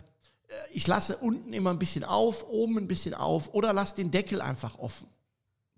ich 0.72 0.86
lasse 0.86 1.16
unten 1.16 1.52
immer 1.52 1.70
ein 1.70 1.78
bisschen 1.80 2.04
auf, 2.04 2.44
oben 2.48 2.78
ein 2.78 2.86
bisschen 2.88 3.12
auf 3.14 3.52
oder 3.54 3.72
lasse 3.72 3.96
den 3.96 4.10
Deckel 4.12 4.40
einfach 4.40 4.78
offen. 4.78 5.08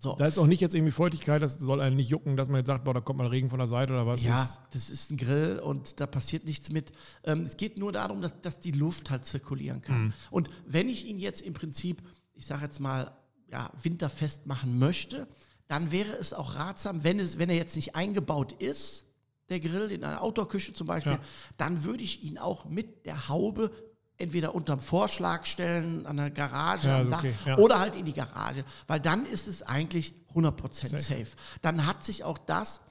So. 0.01 0.15
Da 0.15 0.27
ist 0.27 0.37
auch 0.37 0.47
nicht 0.47 0.61
jetzt 0.61 0.75
irgendwie 0.75 0.93
Feuchtigkeit, 0.93 1.41
das 1.41 1.59
soll 1.59 1.81
einen 1.81 1.97
nicht 1.97 2.09
jucken, 2.09 2.37
dass 2.37 2.47
man 2.47 2.59
jetzt 2.59 2.67
sagt, 2.67 2.85
boah, 2.85 2.93
da 2.93 3.01
kommt 3.01 3.17
mal 3.17 3.27
Regen 3.27 3.49
von 3.49 3.59
der 3.59 3.67
Seite 3.67 3.91
oder 3.91 4.07
was. 4.07 4.23
Ja, 4.23 4.41
Ist, 4.41 4.61
das 4.71 4.89
ist 4.89 5.11
ein 5.11 5.17
Grill 5.17 5.59
und 5.59 5.99
da 5.99 6.07
passiert 6.07 6.45
nichts 6.45 6.71
mit. 6.71 6.93
Ähm, 7.25 7.41
es 7.41 7.57
geht 7.57 7.77
nur 7.77 7.91
darum, 7.91 8.21
dass, 8.21 8.39
dass 8.41 8.61
die 8.61 8.71
Luft 8.71 9.09
halt 9.11 9.25
zirkulieren 9.25 9.81
kann. 9.81 10.05
Mhm. 10.05 10.13
Und 10.31 10.49
wenn 10.65 10.87
ich 10.87 11.05
ihn 11.05 11.19
jetzt 11.19 11.41
im 11.41 11.51
Prinzip, 11.51 12.01
ich 12.33 12.45
sage 12.45 12.63
jetzt 12.63 12.79
mal, 12.79 13.11
ja, 13.51 13.71
winterfest 13.81 14.45
machen 14.47 14.79
möchte, 14.79 15.27
dann 15.67 15.91
wäre 15.91 16.13
es 16.13 16.33
auch 16.33 16.55
ratsam, 16.55 17.03
wenn, 17.03 17.19
es, 17.19 17.37
wenn 17.37 17.49
er 17.49 17.57
jetzt 17.57 17.75
nicht 17.75 17.95
eingebaut 17.95 18.53
ist, 18.53 19.03
der 19.49 19.59
Grill 19.59 19.91
in 19.91 20.03
einer 20.05 20.21
Outdoor-Küche 20.21 20.73
zum 20.73 20.87
Beispiel, 20.87 21.13
Ja. 21.13 21.19
dann 21.57 21.83
würde 21.83 22.03
ich 22.03 22.23
ihn 22.23 22.37
auch 22.37 22.65
mit 22.65 23.05
der 23.05 23.27
Haube 23.27 23.71
entweder 24.19 24.53
unterm 24.53 24.79
Vorschlag 24.81 25.45
stellen, 25.45 26.05
an 26.05 26.17
der 26.17 26.29
Garage, 26.29 26.87
Ja, 26.89 26.99
am 27.01 27.11
okay, 27.13 27.33
Dach 27.39 27.47
ja. 27.47 27.57
oder 27.57 27.79
halt 27.79 27.95
in 27.95 28.05
die 28.05 28.13
Garage, 28.13 28.63
weil 28.87 28.99
dann 28.99 29.25
ist 29.25 29.47
es 29.47 29.63
eigentlich 29.63 30.13
100% 30.35 30.73
safe. 30.73 30.99
Safe. 30.99 31.25
Dann 31.61 31.85
hat 31.87 32.03
sich 32.03 32.23
auch 32.23 32.37
das, 32.37 32.81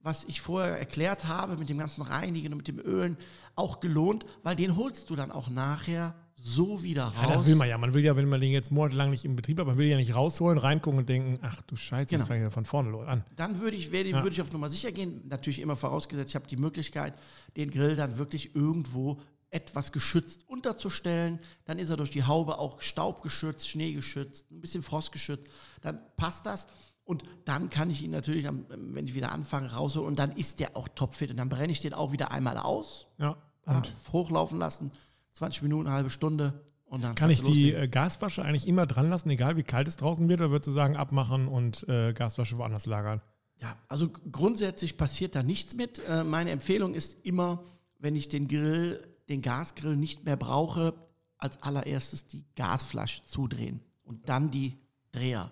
was 0.00 0.24
ich 0.24 0.40
vorher 0.40 0.78
erklärt 0.78 1.26
habe 1.26 1.56
mit 1.56 1.68
dem 1.68 1.78
ganzen 1.78 2.02
Reinigen 2.02 2.52
und 2.52 2.58
mit 2.58 2.68
dem 2.68 2.78
Ölen, 2.78 3.18
auch 3.56 3.80
gelohnt, 3.80 4.24
weil 4.44 4.54
den 4.56 4.76
holst 4.76 5.10
du 5.10 5.16
dann 5.16 5.32
auch 5.32 5.48
nachher 5.50 6.14
so 6.38 6.82
wieder 6.84 7.04
raus. 7.06 7.14
ja, 7.22 7.26
das 7.28 7.46
will 7.46 7.56
man 7.56 7.68
ja. 7.68 7.76
Man 7.78 7.92
will 7.94 8.04
ja, 8.04 8.14
wenn 8.14 8.28
man 8.28 8.40
den 8.40 8.52
jetzt 8.52 8.70
monatelang 8.70 9.10
nicht 9.10 9.24
im 9.24 9.34
Betrieb 9.34 9.58
hat, 9.58 9.66
man 9.66 9.78
will 9.78 9.86
ja 9.88 9.96
nicht 9.96 10.14
rausholen, 10.14 10.58
reingucken 10.58 10.98
und 11.00 11.08
denken, 11.08 11.38
ach 11.42 11.62
du 11.62 11.74
Scheiße, 11.74 12.06
Genau. 12.06 12.20
jetzt 12.20 12.28
fange 12.28 12.40
ich 12.40 12.44
ja 12.44 12.50
von 12.50 12.64
vorne 12.66 12.90
los 12.90 13.08
an. 13.08 13.24
Dann 13.34 13.58
würde 13.58 13.76
ich, 13.76 13.90
werde, 13.90 14.10
Ja. 14.10 14.18
würde 14.22 14.30
ich 14.34 14.40
auf 14.42 14.52
Nummer 14.52 14.68
sicher 14.68 14.92
gehen. 14.92 15.22
Natürlich 15.28 15.60
immer 15.60 15.74
vorausgesetzt, 15.74 16.28
ich 16.30 16.34
habe 16.36 16.46
die 16.46 16.56
Möglichkeit, 16.58 17.14
den 17.56 17.70
Grill 17.70 17.96
dann 17.96 18.18
wirklich 18.18 18.54
irgendwo 18.54 19.18
etwas 19.56 19.90
geschützt 19.92 20.48
unterzustellen. 20.48 21.40
Dann 21.64 21.78
ist 21.78 21.90
er 21.90 21.96
durch 21.96 22.10
die 22.10 22.24
Haube 22.24 22.58
auch 22.58 22.82
staubgeschützt, 22.82 23.68
schneegeschützt, 23.68 24.50
ein 24.52 24.60
bisschen 24.60 24.82
frostgeschützt. 24.82 25.48
Dann 25.80 25.98
passt 26.16 26.46
das. 26.46 26.68
Und 27.04 27.22
dann 27.44 27.70
kann 27.70 27.88
ich 27.90 28.02
ihn 28.02 28.10
natürlich, 28.10 28.46
wenn 28.68 29.06
ich 29.06 29.14
wieder 29.14 29.32
anfange, 29.32 29.72
rausholen. 29.72 30.08
Und 30.08 30.18
dann 30.18 30.32
ist 30.32 30.58
der 30.60 30.76
auch 30.76 30.88
topfit. 30.88 31.30
Und 31.30 31.36
dann 31.38 31.48
brenne 31.48 31.72
ich 31.72 31.80
den 31.80 31.94
auch 31.94 32.12
wieder 32.12 32.30
einmal 32.32 32.58
aus, 32.58 33.06
Ja. 33.18 33.36
Und 33.64 33.92
hochlaufen 34.12 34.58
lassen. 34.60 34.92
20 35.32 35.62
Minuten, 35.62 35.86
eine 35.88 35.96
halbe 35.96 36.10
Stunde. 36.10 36.64
Und 36.84 37.02
dann 37.02 37.14
kann 37.16 37.30
ich 37.30 37.40
die 37.42 37.70
loslegen. 37.70 37.82
äh, 37.82 37.88
Gasflasche 37.88 38.44
eigentlich 38.44 38.68
immer 38.68 38.86
dran 38.86 39.10
lassen, 39.10 39.28
egal 39.30 39.56
wie 39.56 39.64
kalt 39.64 39.88
es 39.88 39.96
draußen 39.96 40.28
wird, 40.28 40.40
oder 40.40 40.50
würdest 40.52 40.68
du 40.68 40.72
sagen, 40.72 40.96
abmachen 40.96 41.48
und 41.48 41.88
äh, 41.88 42.12
Gasflasche 42.12 42.58
woanders 42.58 42.86
lagern? 42.86 43.20
Ja, 43.60 43.76
also 43.88 44.08
grundsätzlich 44.30 44.96
passiert 44.96 45.34
da 45.34 45.42
nichts 45.42 45.74
mit. 45.74 46.00
Äh, 46.08 46.22
meine 46.22 46.50
Empfehlung 46.52 46.94
ist 46.94 47.24
immer, 47.24 47.64
wenn 47.98 48.14
ich 48.14 48.28
den 48.28 48.46
Grill, 48.46 49.00
den 49.28 49.42
Gasgrill 49.42 49.96
nicht 49.96 50.24
mehr 50.24 50.36
brauche, 50.36 50.94
als 51.38 51.62
allererstes 51.62 52.26
die 52.26 52.44
Gasflasche 52.54 53.22
zudrehen 53.24 53.80
und 54.04 54.28
dann 54.28 54.50
die 54.50 54.78
Dreher. 55.12 55.50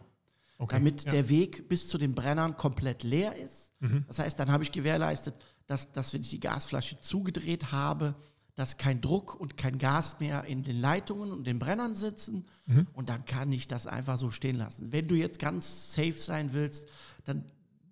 Okay. 0.59 0.77
Damit 0.77 1.05
ja. 1.05 1.13
der 1.13 1.29
Weg 1.29 1.69
bis 1.69 1.89
zu 1.89 1.99
den 1.99 2.15
Brennern 2.15 2.57
komplett 2.57 3.03
leer 3.03 3.35
ist. 3.37 3.73
Mhm. 3.81 4.05
Das 4.07 4.19
heißt, 4.19 4.39
dann 4.39 4.51
habe 4.51 4.63
ich 4.63 4.73
gewährleistet, 4.73 5.35
dass, 5.67 5.93
dass 5.93 6.15
wenn 6.15 6.23
ich 6.23 6.31
die 6.31 6.41
Gasflasche 6.41 7.01
zugedreht 7.01 7.73
habe, 7.73 8.15
dass 8.55 8.77
kein 8.77 9.01
Druck 9.01 9.35
und 9.35 9.57
kein 9.57 9.79
Gas 9.79 10.21
mehr 10.21 10.45
in 10.45 10.63
den 10.63 10.79
Leitungen 10.79 11.33
und 11.33 11.45
den 11.47 11.59
Brennern 11.59 11.97
sitzen. 11.97 12.47
Mhm. 12.67 12.87
Und 12.93 13.09
dann 13.09 13.25
kann 13.25 13.51
ich 13.51 13.67
das 13.67 13.87
einfach 13.87 14.19
so 14.19 14.31
stehen 14.31 14.57
lassen. 14.57 14.93
Wenn 14.93 15.09
du 15.09 15.17
jetzt 15.17 15.41
ganz 15.41 15.93
safe 15.93 16.13
sein 16.13 16.53
willst, 16.53 16.89
dann 17.25 17.45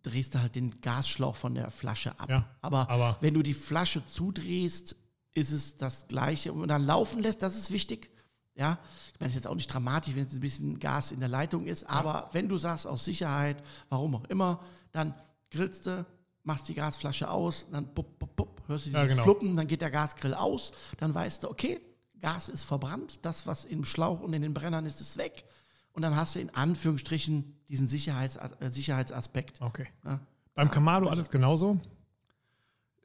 drehst 0.02 0.34
du 0.34 0.40
halt 0.40 0.54
den 0.54 0.80
Gasschlauch 0.80 1.34
von 1.34 1.54
der 1.54 1.70
Flasche 1.70 2.18
ab. 2.18 2.28
Ja, 2.28 2.48
aber, 2.60 2.88
aber- 2.88 3.18
wenn 3.20 3.34
du 3.34 3.42
die 3.42 3.54
Flasche 3.54 4.04
zudrehst, 4.06 4.96
ist 5.34 5.52
es 5.52 5.76
das 5.76 6.08
Gleiche. 6.08 6.52
Und 6.52 6.68
dann 6.68 6.84
laufen 6.84 7.22
lässt, 7.22 7.42
das 7.42 7.56
ist 7.56 7.72
wichtig. 7.72 8.10
Ja, 8.54 8.78
ich 9.14 9.18
meine, 9.18 9.28
es 9.28 9.32
ist 9.32 9.44
jetzt 9.44 9.46
auch 9.46 9.54
nicht 9.54 9.72
dramatisch, 9.72 10.14
wenn 10.14 10.24
jetzt 10.24 10.34
ein 10.34 10.40
bisschen 10.40 10.78
Gas 10.78 11.10
in 11.10 11.20
der 11.20 11.28
Leitung 11.30 11.66
ist, 11.66 11.88
aber 11.88 12.28
wenn 12.32 12.50
du 12.50 12.58
sagst, 12.58 12.86
aus 12.86 13.02
Sicherheit, 13.02 13.62
warum 13.88 14.14
auch 14.14 14.24
immer, 14.24 14.60
dann 14.92 15.14
grillst 15.50 15.86
du, 15.86 16.04
machst 16.42 16.68
die 16.68 16.74
Gasflasche 16.74 17.30
aus, 17.30 17.66
dann 17.72 17.94
pup, 17.94 18.18
pup, 18.18 18.36
pup, 18.36 18.62
hörst 18.66 18.86
du 18.86 18.90
Ja, 18.90 19.04
dieses 19.04 19.12
genau. 19.12 19.22
Fluppen, 19.24 19.56
dann 19.56 19.66
geht 19.66 19.80
der 19.80 19.90
Gasgrill 19.90 20.34
aus, 20.34 20.72
dann 20.98 21.14
weißt 21.14 21.44
du, 21.44 21.50
okay, 21.50 21.80
Gas 22.20 22.50
ist 22.50 22.64
verbrannt, 22.64 23.20
das, 23.22 23.46
was 23.46 23.64
im 23.64 23.84
Schlauch 23.84 24.20
und 24.20 24.34
in 24.34 24.42
den 24.42 24.52
Brennern 24.52 24.84
ist, 24.84 25.00
ist 25.00 25.16
weg. 25.16 25.44
Und 25.92 26.02
dann 26.02 26.14
hast 26.14 26.34
du 26.34 26.40
in 26.40 26.50
Anführungsstrichen 26.50 27.56
diesen 27.68 27.88
Sicherheits, 27.88 28.36
äh, 28.36 28.70
Sicherheitsaspekt. 28.70 29.60
Okay. 29.60 29.88
Ne? 30.04 30.20
Beim 30.54 30.70
Kamado 30.70 31.08
alles 31.08 31.30
genauso? 31.30 31.80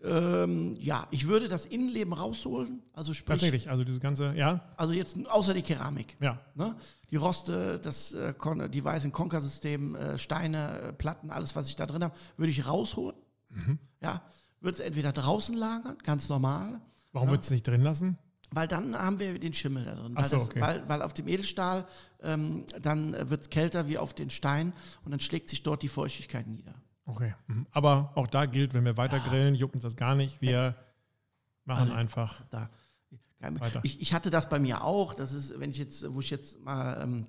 Ähm, 0.03 0.75
ja, 0.79 1.07
ich 1.09 1.27
würde 1.27 1.47
das 1.47 1.65
Innenleben 1.65 2.13
rausholen, 2.13 2.83
also 2.93 3.13
sprich, 3.13 3.39
Tatsächlich, 3.39 3.69
also 3.69 3.83
diese 3.83 3.99
ganze, 3.99 4.33
ja, 4.35 4.61
also 4.77 4.93
jetzt 4.93 5.17
außer 5.27 5.55
die 5.55 5.63
Keramik. 5.63 6.15
ja. 6.19 6.39
Ne? 6.53 6.75
Die 7.09 7.15
Roste, 7.15 7.79
das 7.79 8.13
äh, 8.13 8.33
die 8.69 8.83
weißen 8.83 9.11
Konkersystem, 9.11 9.95
äh, 9.95 10.17
Steine, 10.17 10.81
äh, 10.81 10.93
Platten, 10.93 11.31
alles, 11.31 11.55
was 11.55 11.69
ich 11.69 11.75
da 11.75 11.85
drin 11.87 12.03
habe, 12.03 12.13
würde 12.35 12.51
ich 12.51 12.67
rausholen. 12.67 13.17
Mhm. 13.49 13.79
Ja, 14.01 14.21
würde 14.61 14.73
es 14.75 14.79
entweder 14.81 15.13
draußen 15.13 15.55
lagern, 15.55 15.97
ganz 16.03 16.29
normal, 16.29 16.79
Warum 17.13 17.29
würdest 17.29 17.49
du 17.49 17.53
es 17.53 17.57
nicht 17.57 17.67
drin 17.67 17.81
lassen? 17.81 18.17
weil 18.51 18.67
dann 18.67 18.97
haben 18.97 19.19
wir 19.19 19.37
den 19.39 19.53
Schimmel 19.53 19.83
da 19.83 19.95
drin. 19.95 20.13
Ach 20.15 20.21
Weil, 20.21 20.29
so, 20.29 20.37
das, 20.37 20.49
okay. 20.49 20.61
weil, 20.61 20.87
weil 20.87 21.01
auf 21.01 21.13
dem 21.13 21.27
Edelstahl 21.27 21.85
ähm, 22.21 22.63
dann 22.81 23.13
wird 23.29 23.41
es 23.41 23.49
kälter 23.49 23.87
wie 23.87 23.97
auf 23.97 24.13
den 24.13 24.29
Stein 24.29 24.73
und 25.03 25.11
dann 25.11 25.19
schlägt 25.19 25.49
sich 25.49 25.63
dort 25.63 25.81
die 25.81 25.87
Feuchtigkeit 25.87 26.47
nieder. 26.47 26.73
Okay. 27.07 27.33
Mhm. 27.47 27.65
Aber 27.71 28.11
auch 28.15 28.27
da 28.27 28.45
gilt, 28.45 28.73
wenn 28.73 28.85
wir 28.85 28.97
weiter 28.97 29.19
grillen, 29.19 29.55
juckt 29.55 29.73
uns 29.73 29.83
das 29.83 29.95
gar 29.95 30.13
nicht. 30.13 30.39
Wir 30.41 30.75
machen 31.65 31.83
Also- 31.83 31.93
einfach. 31.93 32.41
Da. 32.49 32.69
Weiter. 33.39 33.81
Ich, 33.83 34.01
ich 34.01 34.13
hatte 34.13 34.29
das 34.31 34.49
bei 34.49 34.57
mir 34.59 34.83
auch. 34.83 35.13
Das 35.13 35.31
ist, 35.31 35.59
wenn 35.59 35.69
ich 35.69 35.77
jetzt, 35.77 36.11
wo 36.13 36.19
ich 36.21 36.29
jetzt 36.31 36.59
mal 36.59 37.01
ähm, 37.03 37.27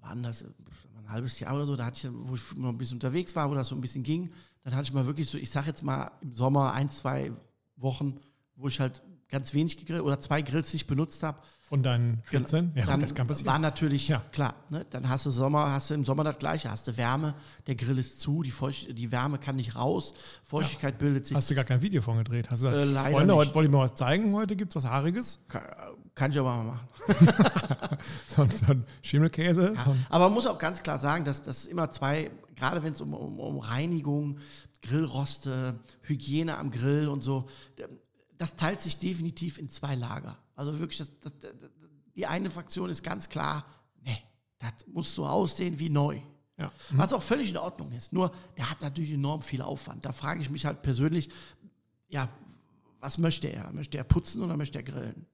waren 0.00 0.22
das 0.22 0.44
ein 0.44 1.08
halbes 1.10 1.40
Jahr 1.40 1.56
oder 1.56 1.66
so, 1.66 1.74
da 1.76 1.86
hatte 1.86 2.06
ich, 2.08 2.14
wo 2.14 2.34
ich 2.34 2.56
noch 2.56 2.68
ein 2.68 2.78
bisschen 2.78 2.96
unterwegs 2.96 3.34
war, 3.34 3.50
wo 3.50 3.54
das 3.54 3.66
so 3.68 3.74
ein 3.74 3.80
bisschen 3.80 4.04
ging, 4.04 4.32
dann 4.62 4.74
hatte 4.74 4.84
ich 4.84 4.92
mal 4.92 5.06
wirklich 5.06 5.28
so, 5.28 5.38
ich 5.38 5.50
sag 5.50 5.66
jetzt 5.66 5.82
mal 5.82 6.12
im 6.20 6.32
Sommer 6.32 6.72
ein, 6.72 6.88
zwei 6.88 7.32
Wochen, 7.76 8.20
wo 8.54 8.68
ich 8.68 8.78
halt 8.78 9.02
ganz 9.30 9.54
wenig 9.54 9.76
gegrillt 9.76 10.02
oder 10.02 10.20
zwei 10.20 10.42
Grills 10.42 10.72
nicht 10.72 10.86
benutzt 10.86 11.22
habe. 11.22 11.38
Von 11.62 11.84
deinen 11.84 12.20
14? 12.24 12.72
Ja, 12.74 12.82
gut, 12.82 12.90
dann 12.92 13.00
das 13.00 13.14
kann 13.14 13.28
passieren. 13.28 13.52
war 13.52 13.58
natürlich, 13.60 14.08
Ja. 14.08 14.22
klar, 14.32 14.54
ne, 14.70 14.84
dann 14.90 15.08
hast 15.08 15.26
du 15.26 15.30
Sommer, 15.30 15.70
hast 15.70 15.90
du 15.90 15.94
im 15.94 16.04
Sommer 16.04 16.24
das 16.24 16.36
Gleiche, 16.38 16.68
hast 16.68 16.88
du 16.88 16.96
Wärme, 16.96 17.34
der 17.68 17.76
Grill 17.76 17.96
ist 18.00 18.20
zu, 18.20 18.42
die, 18.42 18.50
Feucht, 18.50 18.88
die 18.98 19.12
Wärme 19.12 19.38
kann 19.38 19.54
nicht 19.54 19.76
raus, 19.76 20.12
Feuchtigkeit 20.44 20.98
bildet 20.98 21.26
sich. 21.26 21.36
Hast 21.36 21.48
du 21.48 21.54
gar 21.54 21.62
kein 21.64 21.80
Video 21.80 22.02
von 22.02 22.18
gedreht? 22.18 22.50
Hast 22.50 22.64
du 22.64 22.70
das? 22.70 22.76
Äh, 22.78 22.84
leider 22.86 23.10
Freunde, 23.12 23.36
heute 23.36 23.54
wollte 23.54 23.68
ich 23.68 23.72
mal 23.72 23.84
was 23.84 23.94
zeigen. 23.94 24.34
Heute 24.34 24.56
gibt 24.56 24.72
es 24.72 24.82
was 24.82 24.90
Haariges. 24.90 25.38
Kann, 25.46 25.62
kann 26.16 26.32
ich 26.32 26.38
aber 26.40 26.56
mal 26.56 26.64
machen. 26.64 26.88
So, 28.26 28.42
ein- 28.42 28.50
so 28.50 28.66
ein 28.66 28.84
Schimmelkäse. 29.02 29.74
So 29.84 29.90
ein, 29.90 30.06
Aber 30.08 30.24
man 30.26 30.34
muss 30.34 30.46
auch 30.46 30.58
ganz 30.58 30.82
klar 30.82 30.98
sagen, 30.98 31.24
dass 31.24 31.42
das 31.42 31.66
immer 31.66 31.90
zwei, 31.90 32.30
gerade 32.56 32.82
wenn 32.82 32.94
es 32.94 33.00
um, 33.00 33.12
um, 33.14 33.38
um 33.38 33.58
Reinigung, 33.58 34.38
Grillroste, 34.82 35.78
Hygiene 36.02 36.56
am 36.56 36.70
Grill 36.70 37.08
und 37.08 37.22
so, 37.22 37.46
das 38.40 38.56
teilt 38.56 38.80
sich 38.80 38.96
definitiv 38.96 39.58
in 39.58 39.68
zwei 39.68 39.94
Lager. 39.94 40.34
Also 40.56 40.78
wirklich, 40.78 40.96
das, 40.96 41.12
das, 41.20 41.32
das, 41.40 41.52
die 42.16 42.26
eine 42.26 42.48
Fraktion 42.48 42.88
ist 42.88 43.02
ganz 43.02 43.28
klar, 43.28 43.66
nee, 44.02 44.16
das 44.58 44.72
muss 44.86 45.14
so 45.14 45.26
aussehen 45.26 45.78
wie 45.78 45.90
neu. 45.90 46.22
ja. 46.56 46.72
Was 46.92 47.12
auch 47.12 47.20
völlig 47.20 47.50
in 47.50 47.58
Ordnung 47.58 47.92
ist. 47.92 48.14
Nur, 48.14 48.32
der 48.56 48.70
hat 48.70 48.80
natürlich 48.80 49.12
enorm 49.12 49.42
viel 49.42 49.60
Aufwand. 49.60 50.06
Da 50.06 50.12
frage 50.12 50.40
ich 50.40 50.48
mich 50.48 50.64
halt 50.64 50.80
persönlich, 50.80 51.28
ja, 52.08 52.30
was 52.98 53.18
möchte 53.18 53.46
er? 53.48 53.70
Möchte 53.72 53.98
er 53.98 54.04
putzen 54.04 54.42
oder 54.42 54.56
möchte 54.56 54.78
er 54.78 54.84
grillen? 54.84 55.26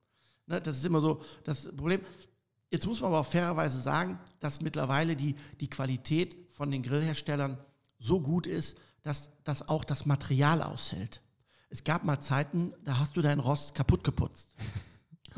Ne, 0.46 0.60
das 0.60 0.78
ist 0.78 0.84
immer 0.84 1.00
so 1.00 1.22
das 1.44 1.76
Problem. 1.76 2.00
Jetzt 2.72 2.86
muss 2.88 3.00
man 3.00 3.10
aber 3.10 3.20
auch 3.20 3.26
fairerweise 3.26 3.80
sagen, 3.80 4.18
dass 4.40 4.60
mittlerweile 4.60 5.14
die, 5.14 5.36
die 5.60 5.70
Qualität 5.70 6.36
von 6.50 6.72
den 6.72 6.82
Grillherstellern 6.82 7.56
so 8.00 8.20
gut 8.20 8.48
ist, 8.48 8.76
dass, 9.02 9.30
dass 9.44 9.68
auch 9.68 9.84
das 9.84 10.06
Material 10.06 10.60
aushält. 10.60 11.22
Es 11.76 11.84
gab 11.84 12.04
mal 12.04 12.22
Zeiten, 12.22 12.72
da 12.84 12.98
hast 12.98 13.18
du 13.18 13.20
dein 13.20 13.38
Rost 13.38 13.74
kaputt 13.74 14.02
geputzt. 14.02 14.48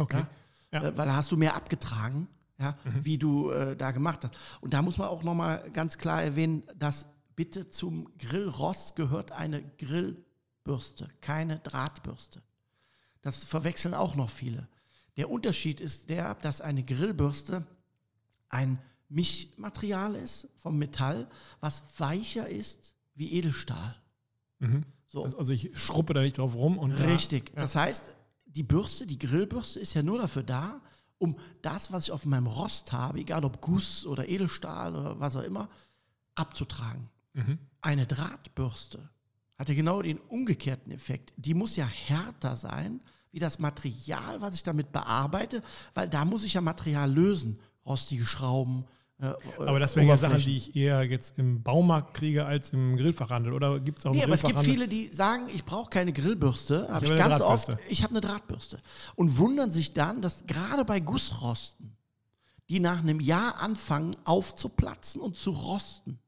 Okay. 0.00 0.24
Ja? 0.70 0.80
Ja. 0.80 0.88
Äh, 0.90 0.96
Weil 0.96 1.08
da 1.08 1.16
hast 1.16 1.32
du 1.32 1.36
mehr 1.36 1.56
abgetragen, 1.56 2.28
ja, 2.56 2.78
wie 2.84 3.18
du 3.18 3.50
äh, 3.50 3.76
da 3.76 3.90
gemacht 3.90 4.22
hast. 4.22 4.36
Und 4.60 4.72
da 4.72 4.80
muss 4.80 4.96
man 4.96 5.08
auch 5.08 5.24
nochmal 5.24 5.68
ganz 5.72 5.98
klar 5.98 6.22
erwähnen, 6.22 6.62
dass 6.76 7.08
bitte 7.34 7.68
zum 7.70 8.16
Grillrost 8.16 8.94
gehört 8.94 9.32
eine 9.32 9.60
Grillbürste, 9.78 11.08
keine 11.20 11.58
Drahtbürste. 11.58 12.40
Das 13.22 13.42
verwechseln 13.42 13.92
auch 13.92 14.14
noch 14.14 14.30
viele. 14.30 14.68
Der 15.16 15.30
Unterschied 15.30 15.80
ist 15.80 16.08
der, 16.08 16.36
dass 16.36 16.60
eine 16.60 16.84
Grillbürste 16.84 17.66
ein 18.48 18.78
Mischmaterial 19.08 20.14
ist 20.14 20.46
vom 20.58 20.78
Metall, 20.78 21.28
was 21.58 21.82
weicher 21.98 22.48
ist 22.48 22.94
wie 23.16 23.32
Edelstahl. 23.32 23.96
Mhm. 24.60 24.84
So. 25.08 25.24
Das, 25.24 25.34
also 25.34 25.52
ich 25.52 25.76
schruppe 25.76 26.14
da 26.14 26.20
nicht 26.20 26.38
drauf 26.38 26.54
rum. 26.54 26.78
Und 26.78 26.92
Richtig. 26.92 27.50
Ja. 27.50 27.62
Das 27.62 27.74
heißt, 27.74 28.14
die 28.46 28.62
Bürste, 28.62 29.06
die 29.06 29.18
Grillbürste 29.18 29.80
ist 29.80 29.94
ja 29.94 30.02
nur 30.02 30.18
dafür 30.18 30.42
da, 30.42 30.80
um 31.18 31.36
das, 31.62 31.90
was 31.92 32.04
ich 32.04 32.12
auf 32.12 32.24
meinem 32.24 32.46
Rost 32.46 32.92
habe, 32.92 33.18
egal 33.18 33.44
ob 33.44 33.60
Guss 33.60 34.06
oder 34.06 34.28
Edelstahl 34.28 34.94
oder 34.94 35.18
was 35.18 35.34
auch 35.36 35.42
immer, 35.42 35.68
abzutragen. 36.34 37.08
Mhm. 37.34 37.58
Eine 37.80 38.06
Drahtbürste 38.06 39.08
hat 39.58 39.68
ja 39.68 39.74
genau 39.74 40.02
den 40.02 40.18
umgekehrten 40.18 40.92
Effekt. 40.92 41.32
Die 41.36 41.54
muss 41.54 41.74
ja 41.74 41.86
härter 41.86 42.54
sein, 42.54 43.00
wie 43.32 43.40
das 43.40 43.58
Material, 43.58 44.40
was 44.40 44.54
ich 44.54 44.62
damit 44.62 44.92
bearbeite, 44.92 45.62
weil 45.94 46.08
da 46.08 46.24
muss 46.24 46.44
ich 46.44 46.54
ja 46.54 46.60
Material 46.60 47.12
lösen. 47.12 47.58
Rostige 47.84 48.24
Schrauben. 48.24 48.84
Äh, 49.20 49.32
Aber 49.58 49.80
das 49.80 49.96
wären 49.96 50.06
ja 50.06 50.16
Sachen, 50.16 50.38
die 50.38 50.56
ich 50.56 50.76
eher 50.76 51.02
jetzt 51.02 51.38
im 51.38 51.62
Baumarkt 51.62 52.14
kriege 52.14 52.46
als 52.46 52.70
im 52.70 52.96
Grillfachhandel. 52.96 53.52
Oder 53.52 53.80
gibt 53.80 53.98
es 53.98 54.06
auch 54.06 54.12
Nee, 54.12 54.22
aber 54.22 54.34
es 54.34 54.42
gibt 54.42 54.60
viele, 54.60 54.86
die 54.86 55.08
sagen, 55.08 55.48
ich 55.52 55.64
brauche 55.64 55.90
keine 55.90 56.12
Grillbürste. 56.12 56.82
Habe 56.82 56.92
habe 56.94 57.04
ich 57.04 57.10
eine 57.10 57.20
ganz 57.20 57.40
oft. 57.40 57.76
Ich 57.88 58.02
habe 58.02 58.12
eine 58.12 58.20
Drahtbürste. 58.20 58.78
Und 59.16 59.36
wundern 59.38 59.70
sich 59.70 59.92
dann, 59.92 60.22
dass 60.22 60.46
gerade 60.46 60.84
bei 60.84 61.00
Gussrosten, 61.00 61.96
die 62.68 62.78
nach 62.78 63.00
einem 63.00 63.18
Jahr 63.18 63.60
anfangen 63.60 64.14
aufzuplatzen 64.24 65.20
und 65.20 65.36
zu 65.36 65.50
rosten. 65.50 66.18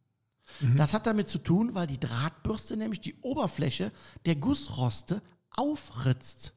Mhm. 0.59 0.77
Das 0.77 0.93
hat 0.93 1.07
damit 1.07 1.29
zu 1.29 1.39
tun, 1.39 1.75
weil 1.75 1.87
die 1.87 2.01
Drahtbürste 2.01 2.77
nämlich 2.77 3.01
die 3.01 3.15
Oberfläche 3.21 3.93
der 4.25 4.35
Gussroste 4.35 5.23
aufritzt. 5.51 6.55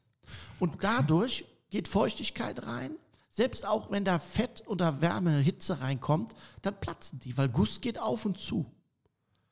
Und 0.59 0.83
dadurch 0.83 1.45
geht 1.69 1.87
Feuchtigkeit 1.87 2.65
rein. 2.65 2.95
Selbst 3.35 3.65
auch 3.65 3.89
wenn 3.89 4.05
da 4.05 4.19
Fett 4.19 4.61
oder 4.67 5.01
Wärme, 5.01 5.39
Hitze 5.39 5.81
reinkommt, 5.81 6.33
dann 6.61 6.79
platzen 6.79 7.17
die, 7.17 7.35
weil 7.35 7.49
Guss 7.49 7.81
geht 7.81 7.99
auf 7.99 8.27
und 8.27 8.37
zu. 8.39 8.65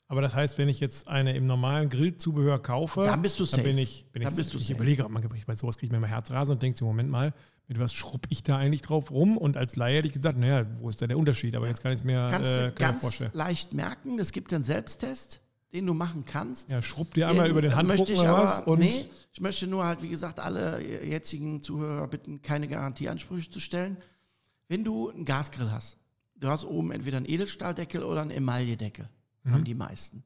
Aber 0.08 0.22
das 0.22 0.36
heißt, 0.36 0.60
wenn 0.60 0.70
ich 0.70 0.80
jetzt 0.80 1.08
eine 1.08 1.36
im 1.36 1.46
normalen 1.46 1.89
Grillzubehör 1.89 2.62
kaufe, 2.62 3.06
Dann 3.06 3.24
bist 3.24 3.39
du 3.39 3.46
safe. 3.46 3.63
Dann 3.63 3.72
bin 3.72 3.78
ich, 3.80 4.06
bin 4.12 4.22
Dann 4.22 4.32
ich, 4.32 4.36
bist 4.36 4.54
du 4.54 4.58
ich 4.58 4.65
safe. 4.65 4.76
überlege, 4.76 5.10
man, 5.10 5.28
bei 5.48 5.56
sowas 5.56 5.78
kriege 5.78 5.88
ich 5.88 5.91
mir 5.91 5.98
immer 5.98 6.08
Herzrasen 6.08 6.54
und 6.54 6.62
denke 6.62 6.78
so, 6.78 6.86
Moment 6.86 7.10
mal, 7.10 7.34
mit 7.67 7.80
was 7.80 7.91
schrub 7.94 8.28
ich 8.30 8.44
da 8.44 8.58
eigentlich 8.58 8.82
drauf 8.84 9.10
rum? 9.10 9.36
Und 9.36 9.58
als 9.58 9.78
Laie 9.78 9.98
hätte 9.98 10.08
ich 10.08 10.13
gesagt, 10.13 10.38
naja, 10.38 10.67
wo 10.80 10.89
ist 10.89 11.02
da 11.02 11.08
der 11.08 11.17
Unterschied? 11.17 11.56
Aber 11.56 11.67
jetzt 11.67 11.82
kann 11.82 11.91
ich 11.91 12.00
es 12.00 12.04
mir 12.04 12.28
kannst 12.30 12.52
äh, 12.52 12.67
du 12.67 12.72
ganz 12.74 13.02
vorstellen. 13.02 13.32
leicht 13.34 13.74
merken. 13.74 14.20
Es 14.20 14.32
gibt 14.32 14.54
einen 14.54 14.63
Selbsttest, 14.63 15.41
den 15.73 15.86
du 15.86 15.93
machen 15.93 16.25
kannst. 16.25 16.71
Ja, 16.71 16.81
schrubb 16.81 17.13
dir 17.13 17.29
einmal 17.29 17.45
Den 17.45 17.51
über 17.51 17.62
den 17.62 17.75
Handdruck 17.75 17.99
möchte 17.99 18.13
ich 18.13 18.27
aber, 18.27 18.43
was? 18.43 18.60
Und 18.62 18.79
nee, 18.79 19.05
ich 19.31 19.41
möchte 19.41 19.67
nur 19.67 19.86
halt, 19.86 20.01
wie 20.01 20.10
gesagt, 20.10 20.39
alle 20.39 20.81
jetzigen 21.05 21.62
Zuhörer 21.62 22.07
bitten, 22.07 22.41
keine 22.41 22.67
Garantieansprüche 22.67 23.49
zu 23.49 23.60
stellen. 23.60 23.97
Wenn 24.67 24.84
du 24.84 25.10
einen 25.10 25.25
Gasgrill 25.25 25.71
hast, 25.71 25.97
du 26.36 26.47
hast 26.47 26.65
oben 26.65 26.91
entweder 26.91 27.17
einen 27.17 27.25
Edelstahldeckel 27.25 28.03
oder 28.03 28.21
einen 28.21 28.31
Emailledeckel, 28.31 29.10
haben 29.45 29.63
die 29.63 29.73
meisten. 29.73 30.23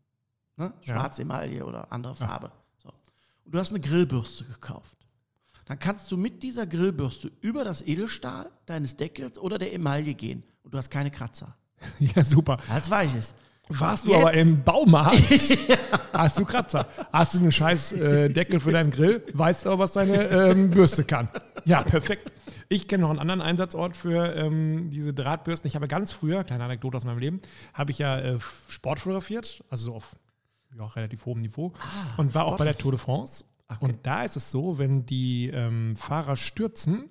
Ne? 0.58 0.67
Mhm. 0.67 0.73
Ja. 0.81 0.93
Schwarz 0.95 1.19
Emaille 1.19 1.65
oder 1.65 1.91
andere 1.91 2.15
Farbe. 2.15 2.51
So. 2.77 2.89
Und 3.43 3.53
du 3.53 3.60
hast 3.60 3.71
eine 3.71 3.79
Grillbürste 3.79 4.45
gekauft. 4.45 4.97
Dann 5.65 5.79
kannst 5.79 6.12
du 6.12 6.17
mit 6.17 6.43
dieser 6.43 6.67
Grillbürste 6.67 7.31
über 7.41 7.63
das 7.63 7.81
Edelstahl 7.81 8.51
deines 8.65 8.95
Deckels 8.95 9.39
oder 9.39 9.58
der 9.58 9.73
Emaille 9.73 10.13
gehen 10.13 10.43
und 10.63 10.73
du 10.73 10.77
hast 10.77 10.89
keine 10.89 11.12
Kratzer. 11.12 11.55
ja, 11.99 12.23
super. 12.23 12.60
Als 12.69 12.89
weiches. 12.89 13.34
Warst 13.69 14.06
du 14.06 14.12
Jetzt- 14.12 14.21
aber 14.21 14.34
im 14.34 14.63
Baumarkt, 14.63 15.17
hast 16.13 16.39
du 16.39 16.45
Kratzer. 16.45 16.88
Hast 17.12 17.34
du 17.34 17.39
einen 17.39 17.51
scheiß 17.51 17.93
äh, 17.93 18.30
Deckel 18.30 18.60
für 18.60 18.71
deinen 18.71 18.91
Grill, 18.91 19.23
weißt 19.34 19.65
du 19.65 19.69
aber, 19.69 19.84
was 19.84 19.93
deine 19.93 20.23
ähm, 20.30 20.69
Bürste 20.69 21.04
kann. 21.04 21.30
Ja, 21.65 21.82
perfekt. 21.84 22.32
Ich 22.69 22.88
kenne 22.88 23.01
noch 23.04 23.10
einen 23.10 23.19
anderen 23.19 23.41
Einsatzort 23.41 23.95
für 23.97 24.36
ähm, 24.36 24.89
diese 24.91 25.13
Drahtbürsten. 25.13 25.67
Ich 25.67 25.75
habe 25.75 25.88
ganz 25.88 26.12
früher, 26.12 26.43
kleine 26.43 26.63
Anekdote 26.63 26.97
aus 26.97 27.06
meinem 27.06 27.19
Leben, 27.19 27.41
habe 27.73 27.91
ich 27.91 27.99
ja 27.99 28.19
äh, 28.19 28.39
Sport 28.69 28.99
fotografiert, 28.99 29.63
also 29.69 29.86
so 29.86 29.95
auf 29.95 30.15
ja, 30.78 30.86
relativ 30.88 31.25
hohem 31.25 31.41
Niveau 31.41 31.73
und 32.17 32.36
war 32.36 32.45
auch 32.45 32.58
bei 32.58 32.65
der 32.65 32.78
Tour 32.78 32.91
de 32.91 32.99
France. 32.99 33.45
Und 33.80 34.06
da 34.06 34.23
ist 34.23 34.36
es 34.36 34.51
so, 34.51 34.78
wenn 34.78 35.06
die 35.08 35.49
ähm, 35.51 35.95
Fahrer 35.95 36.36
stürzen, 36.36 37.10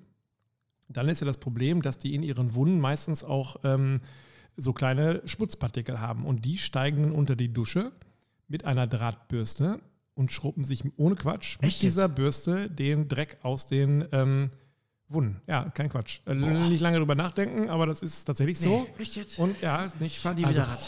dann 0.87 1.09
ist 1.09 1.19
ja 1.19 1.27
das 1.27 1.37
Problem, 1.37 1.81
dass 1.81 1.97
die 1.97 2.13
in 2.15 2.23
ihren 2.23 2.53
Wunden 2.55 2.79
meistens 2.79 3.23
auch 3.23 3.57
ähm, 3.63 3.99
so 4.57 4.73
kleine 4.73 5.21
Schmutzpartikel 5.25 5.99
haben. 5.99 6.25
Und 6.25 6.45
die 6.45 6.57
steigen 6.57 7.03
dann 7.03 7.11
unter 7.11 7.35
die 7.35 7.51
Dusche 7.53 7.91
mit 8.47 8.65
einer 8.65 8.87
Drahtbürste 8.87 9.79
und 10.13 10.31
schrubben 10.31 10.63
sich 10.63 10.83
ohne 10.97 11.15
Quatsch 11.15 11.57
mit 11.59 11.67
Echt 11.69 11.81
dieser 11.81 12.07
Bürste 12.07 12.69
den 12.69 13.07
Dreck 13.07 13.37
aus 13.43 13.65
den 13.65 14.05
ähm, 14.11 14.49
Wunden. 15.09 15.41
Ja, 15.47 15.69
kein 15.69 15.89
Quatsch. 15.89 16.19
Äh, 16.25 16.33
Nicht 16.35 16.81
lange 16.81 16.97
drüber 16.99 17.15
nachdenken, 17.15 17.69
aber 17.69 17.85
das 17.85 18.01
ist 18.01 18.25
tatsächlich 18.25 18.57
so. 18.59 18.69
Nee, 18.97 19.01
echt 19.01 19.15
jetzt? 19.17 19.39
Und 19.39 19.59
ja, 19.61 19.83
ist 19.83 19.99
nicht. 19.99 20.17
Fahren 20.19 20.37
die 20.37 20.45
also, 20.45 20.61
wieder 20.61 20.71
Rad. 20.71 20.87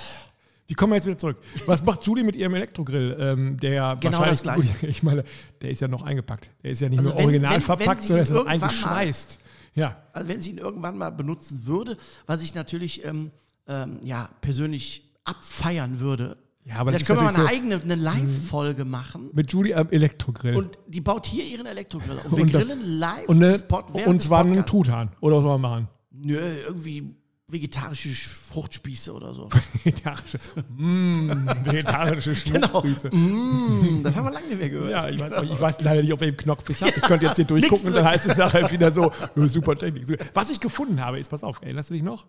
Wie 0.69 0.73
kommen 0.73 0.91
wir 0.91 0.95
jetzt 0.95 1.07
wieder 1.07 1.17
zurück? 1.17 1.37
Was 1.65 1.83
macht 1.83 2.03
Julie 2.05 2.23
mit 2.25 2.35
ihrem 2.35 2.53
Elektrogrill? 2.55 3.15
Ähm, 3.19 3.57
der 3.57 3.73
ja 3.73 3.93
Genau 3.95 4.17
wahrscheinlich, 4.19 4.41
das 4.41 4.55
Gleiche. 4.55 4.87
Ich 4.87 5.01
meine, 5.03 5.23
der 5.61 5.69
ist 5.69 5.79
ja 5.81 5.87
noch 5.87 6.03
eingepackt. 6.03 6.49
Der 6.63 6.71
ist 6.71 6.81
ja 6.81 6.89
nicht 6.89 6.99
Also 6.99 7.09
nur 7.11 7.17
wenn- 7.19 7.25
original 7.25 7.53
wenn- 7.53 7.61
verpackt, 7.61 8.01
wenn 8.01 8.07
sondern 8.07 8.23
ist 8.23 8.29
irgendwann 8.31 8.59
mal- 8.59 8.65
eingeschweißt. 8.67 9.39
Ja, 9.75 10.01
Also 10.11 10.27
wenn 10.27 10.41
sie 10.41 10.49
ihn 10.51 10.57
irgendwann 10.57 10.97
mal 10.97 11.11
benutzen 11.11 11.65
würde, 11.65 11.97
was 12.25 12.41
ich 12.41 12.53
natürlich 12.55 13.05
ähm, 13.05 13.31
ähm, 13.67 13.99
ja, 14.03 14.29
persönlich 14.41 15.13
abfeiern 15.23 15.99
würde. 15.99 16.37
Ja, 16.63 16.75
aber 16.79 16.91
Vielleicht 16.91 17.05
können 17.07 17.19
wir 17.19 17.23
mal 17.23 17.33
eine 17.33 17.43
Mhm. 17.43 17.49
eigene 17.49 17.81
eine 17.81 17.95
Live-Folge 17.95 18.83
machen. 18.85 19.29
mit 19.33 19.51
Julie 19.53 19.73
am 19.75 19.89
Elektrogrill. 19.89 20.55
Und 20.57 20.77
die 20.87 20.99
baut 20.99 21.25
hier 21.25 21.45
ihren 21.45 21.65
Elektrogrill. 21.65 22.17
Und 22.25 22.35
wir 22.35 22.43
Und- 22.43 22.51
grillen 22.51 22.85
live 22.99 23.27
und, 23.29 23.37
eine, 23.37 23.53
das 23.53 23.61
Pod- 23.67 23.85
während 23.93 24.07
und 24.07 24.21
zwar 24.21 24.41
einen. 24.41 24.65
Truthahn. 24.65 25.09
Oder 25.21 25.37
was 25.37 25.43
soll 25.43 25.57
man 25.59 25.61
machen? 25.61 25.87
Nö, 26.11 26.37
irgendwie 26.37 27.15
vegetarische 27.49 28.09
Fruchtspieße 28.09 29.13
oder 29.13 29.33
so. 29.33 29.47
Vegetarische, 29.85 30.37
mm, 30.67 31.29
vegetarische 31.63 32.33
Genau. 32.51 32.67
Schmuckgrüße. 32.81 33.15
mm, 33.15 34.03
das 34.03 34.15
haben 34.17 34.25
wir 34.25 34.31
lange 34.33 34.47
nicht 34.47 34.59
mehr 34.59 34.69
gehört. 34.69 34.91
Ja, 34.91 35.07
ich 35.07 35.17
weiß, 35.17 35.31
aber 35.33 35.45
ich 35.49 35.61
weiß 35.61 35.81
leider 35.81 36.01
nicht, 36.01 36.11
auf 36.11 36.19
welchem 36.19 36.35
Knopf 36.35 36.69
ich 36.69 36.81
habe. 36.81 36.91
Ich 36.97 37.01
könnte 37.03 37.25
jetzt 37.25 37.37
hier 37.37 37.45
durchgucken 37.45 37.87
und 37.87 37.93
dann 37.93 38.03
heißt 38.03 38.25
es 38.27 38.35
nachher 38.35 38.69
wieder 38.69 38.91
so, 38.91 39.11
"Ja, 39.37 39.47
super 39.47 39.77
Technik. 39.77 40.05
super." 40.05 40.25
Was 40.33 40.49
ich 40.49 40.59
gefunden 40.59 40.99
habe, 40.99 41.19
ist, 41.19 41.29
pass 41.29 41.43
auf, 41.45 41.61
erinnerst 41.61 41.89
du 41.89 41.93
dich 41.93 42.03
noch? 42.03 42.25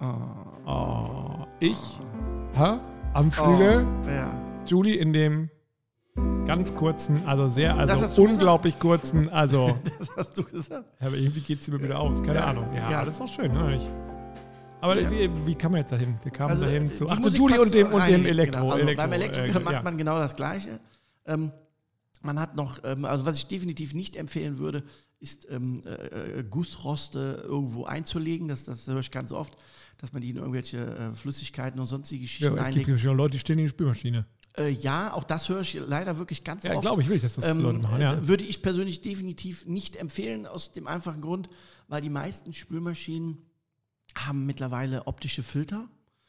Oh, 0.00 1.46
ich 1.60 1.78
hä, 2.54 2.78
am 3.14 3.30
Flügel, 3.32 3.86
Oh, 4.04 4.08
ja. 4.08 4.38
Julie 4.66 4.94
in 4.96 5.12
dem 5.12 5.50
ganz 6.46 6.74
kurzen, 6.74 7.20
also 7.26 7.48
sehr, 7.48 7.76
also 7.76 8.22
unglaublich 8.22 8.78
kurzen, 8.78 9.28
also, 9.30 9.78
Das 9.98 10.08
hast 10.16 10.38
du 10.38 10.44
gesagt. 10.44 10.84
aber 11.00 11.16
irgendwie 11.16 11.40
geht 11.40 11.60
es 11.60 11.68
mir 11.68 11.82
wieder 11.82 11.98
aus, 11.98 12.22
keine 12.22 12.38
Ja, 12.38 12.46
Ahnung. 12.46 12.66
Ja, 12.74 12.90
ja. 12.90 13.04
das 13.04 13.14
ist 13.14 13.20
doch 13.20 13.28
schön, 13.28 13.50
oder 13.50 13.68
nicht? 13.70 13.88
Aber 14.80 15.00
Ja. 15.00 15.10
wie, 15.10 15.30
wie 15.46 15.54
kam 15.54 15.72
man 15.72 15.80
jetzt 15.80 15.92
dahin? 15.92 16.16
Wir 16.22 16.30
kamen 16.32 16.60
dahin 16.60 16.86
äh, 16.88 16.92
zu, 16.92 17.08
ach, 17.08 17.18
zu 17.20 17.30
Julie 17.30 17.60
und 17.60 17.72
dem, 17.74 17.88
und 17.88 18.00
rein, 18.00 18.12
dem 18.12 18.26
Elektro. 18.26 18.60
Genau. 18.60 18.72
Also 18.72 18.82
Elektro 18.84 19.02
beim 19.04 19.12
Elektriker 19.12 19.60
äh, 19.60 19.64
macht 19.64 19.84
man 19.84 19.96
genau 19.98 20.18
das 20.18 20.36
Gleiche. 20.36 20.78
Ähm, 21.24 21.50
man 22.22 22.38
hat 22.38 22.56
noch, 22.56 22.80
ähm, 22.84 23.04
also 23.04 23.24
was 23.26 23.38
ich 23.38 23.46
definitiv 23.46 23.94
nicht 23.94 24.16
empfehlen 24.16 24.58
würde, 24.58 24.84
ist 25.18 25.48
ähm, 25.50 25.80
äh, 25.86 26.40
äh, 26.40 26.44
Gussroste 26.44 27.42
irgendwo 27.46 27.84
einzulegen. 27.84 28.48
Das, 28.48 28.64
das 28.64 28.86
höre 28.86 29.00
ich 29.00 29.10
ganz 29.10 29.32
oft, 29.32 29.56
dass 29.98 30.12
man 30.12 30.22
die 30.22 30.30
in 30.30 30.36
irgendwelche 30.36 30.78
äh, 30.78 31.14
Flüssigkeiten 31.14 31.78
und 31.80 31.86
sonstige 31.86 32.20
Ja, 32.22 32.24
Geschichten 32.24 32.46
aber 32.46 32.60
es 32.60 32.66
gibt 32.66 32.76
einlegt. 32.86 32.88
ja 32.88 32.98
schon 32.98 33.16
Leute, 33.16 33.32
die 33.32 33.38
stehen 33.38 33.58
in 33.58 33.64
die 33.66 33.68
Spülmaschine. 33.70 34.26
Äh, 34.58 34.70
ja, 34.70 35.12
auch 35.12 35.24
das 35.24 35.48
höre 35.48 35.60
ich 35.60 35.74
leider 35.74 36.16
wirklich 36.18 36.42
ganz 36.44 36.64
Ja, 36.64 36.72
oft. 36.74 36.82
glaube 36.82 37.02
ich, 37.02 37.08
will 37.08 37.16
ich, 37.16 37.22
dass 37.22 37.34
das 37.34 37.44
Ähm, 37.50 37.60
Leute 37.60 37.78
machen. 37.80 38.00
Ja. 38.00 38.14
äh, 38.14 38.26
Würde 38.28 38.44
ich 38.44 38.62
persönlich 38.62 39.00
definitiv 39.02 39.66
nicht 39.66 39.96
empfehlen, 39.96 40.46
aus 40.46 40.72
dem 40.72 40.86
einfachen 40.86 41.20
Grund, 41.20 41.48
weil 41.88 42.00
die 42.00 42.08
meisten 42.10 42.52
Spülmaschinen 42.54 43.38
haben 44.16 44.46
mittlerweile 44.46 45.06
optische 45.06 45.42
Filter. 45.42 45.88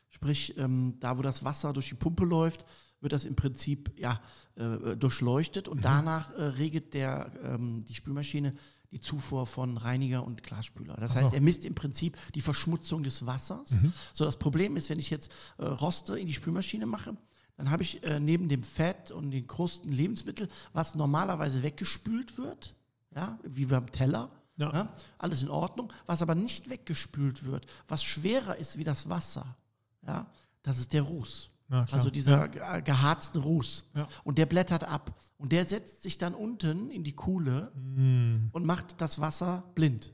Sprich, 0.09 0.57
ähm, 0.57 0.95
da 0.99 1.17
wo 1.17 1.21
das 1.21 1.43
Wasser 1.43 1.73
durch 1.73 1.89
die 1.89 1.95
Pumpe 1.95 2.25
läuft, 2.25 2.65
wird 2.99 3.13
das 3.13 3.25
im 3.25 3.35
Prinzip 3.35 3.91
ja, 3.99 4.19
äh, 4.55 4.95
durchleuchtet 4.97 5.67
Mhm. 5.67 5.71
und 5.73 5.85
danach 5.85 6.33
äh, 6.33 6.41
regelt 6.43 6.93
der, 6.93 7.31
ähm, 7.43 7.85
die 7.85 7.93
Spülmaschine 7.93 8.55
die 8.91 9.01
Zufuhr 9.01 9.45
von 9.45 9.77
Reiniger 9.77 10.25
und 10.25 10.43
Glasspüler. 10.43 10.95
Das 10.95 11.13
so. 11.13 11.19
heißt, 11.19 11.33
er 11.33 11.41
misst 11.41 11.65
im 11.65 11.75
Prinzip 11.75 12.17
die 12.33 12.41
Verschmutzung 12.41 13.03
des 13.03 13.25
Wassers. 13.25 13.71
Mhm. 13.71 13.93
So, 14.13 14.25
das 14.25 14.37
Problem 14.37 14.77
ist, 14.77 14.89
wenn 14.89 14.99
ich 14.99 15.09
jetzt 15.09 15.31
äh, 15.57 15.65
Roste 15.65 16.17
in 16.17 16.27
die 16.27 16.33
Spülmaschine 16.33 16.85
mache, 16.85 17.17
dann 17.57 17.71
habe 17.71 17.83
ich 17.83 18.03
äh, 18.03 18.19
neben 18.19 18.47
dem 18.49 18.63
Fett 18.63 19.11
und 19.11 19.31
den 19.31 19.47
Krusten 19.47 19.91
Lebensmittel, 19.91 20.47
was 20.73 20.95
normalerweise 20.95 21.63
weggespült 21.63 22.37
wird, 22.37 22.75
ja, 23.15 23.39
wie 23.43 23.65
beim 23.65 23.91
Teller. 23.91 24.29
Ja. 24.57 24.73
Ja, 24.73 24.93
alles 25.19 25.43
in 25.43 25.49
Ordnung. 25.49 25.93
Was 26.07 26.23
aber 26.23 26.33
nicht 26.33 26.67
weggespült 26.69 27.45
wird, 27.45 27.67
was 27.87 28.03
schwerer 28.03 28.55
ist 28.55 28.79
wie 28.79 28.83
das 28.83 29.07
Wasser, 29.07 29.55
ja, 30.05 30.25
das 30.63 30.79
ist 30.79 30.93
der 30.93 31.03
Ruß. 31.03 31.51
Ja. 31.69 31.85
Also 31.91 32.09
dieser 32.09 32.37
Ja. 32.37 32.47
ge- 32.47 32.81
geharzte 32.83 33.39
Ruß. 33.39 33.85
Ja. 33.95 34.07
Und 34.23 34.37
der 34.37 34.45
blättert 34.45 34.83
ab. 34.85 35.19
Und 35.37 35.51
der 35.51 35.65
setzt 35.65 36.01
sich 36.03 36.17
dann 36.17 36.33
unten 36.33 36.89
in 36.89 37.03
die 37.03 37.13
Kuhle 37.13 37.71
Mm. 37.75 38.47
und 38.53 38.65
macht 38.65 39.01
das 39.01 39.19
Wasser 39.19 39.63
blind. 39.75 40.13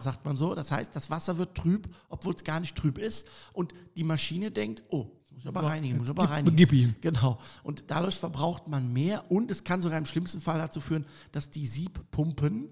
Sagt 0.00 0.24
man 0.24 0.36
so. 0.36 0.54
Das 0.54 0.72
heißt, 0.72 0.96
das 0.96 1.10
Wasser 1.10 1.36
wird 1.38 1.54
trüb, 1.54 1.94
obwohl 2.08 2.34
es 2.34 2.42
gar 2.42 2.58
nicht 2.58 2.74
trüb 2.74 2.96
ist. 2.98 3.28
Und 3.52 3.74
die 3.96 4.02
Maschine 4.02 4.50
denkt, 4.50 4.82
oh, 4.88 5.12
das 5.20 5.30
muss 5.30 5.42
ich 5.42 5.46
aber 5.48 5.62
reinigen, 5.62 5.98
muss 5.98 6.06
ich 6.06 6.10
aber 6.10 6.22
Gib, 6.22 6.30
reinigen. 6.30 6.56
gib 6.56 6.72
ihm. 6.72 6.94
Genau. 7.02 7.38
Und 7.62 7.84
dadurch 7.88 8.14
verbraucht 8.16 8.66
man 8.66 8.90
mehr 8.92 9.30
und 9.30 9.50
es 9.50 9.62
kann 9.64 9.82
sogar 9.82 9.98
im 9.98 10.06
schlimmsten 10.06 10.40
Fall 10.40 10.58
dazu 10.58 10.80
führen, 10.80 11.04
dass 11.32 11.50
die 11.50 11.66
Siebpumpen 11.66 12.70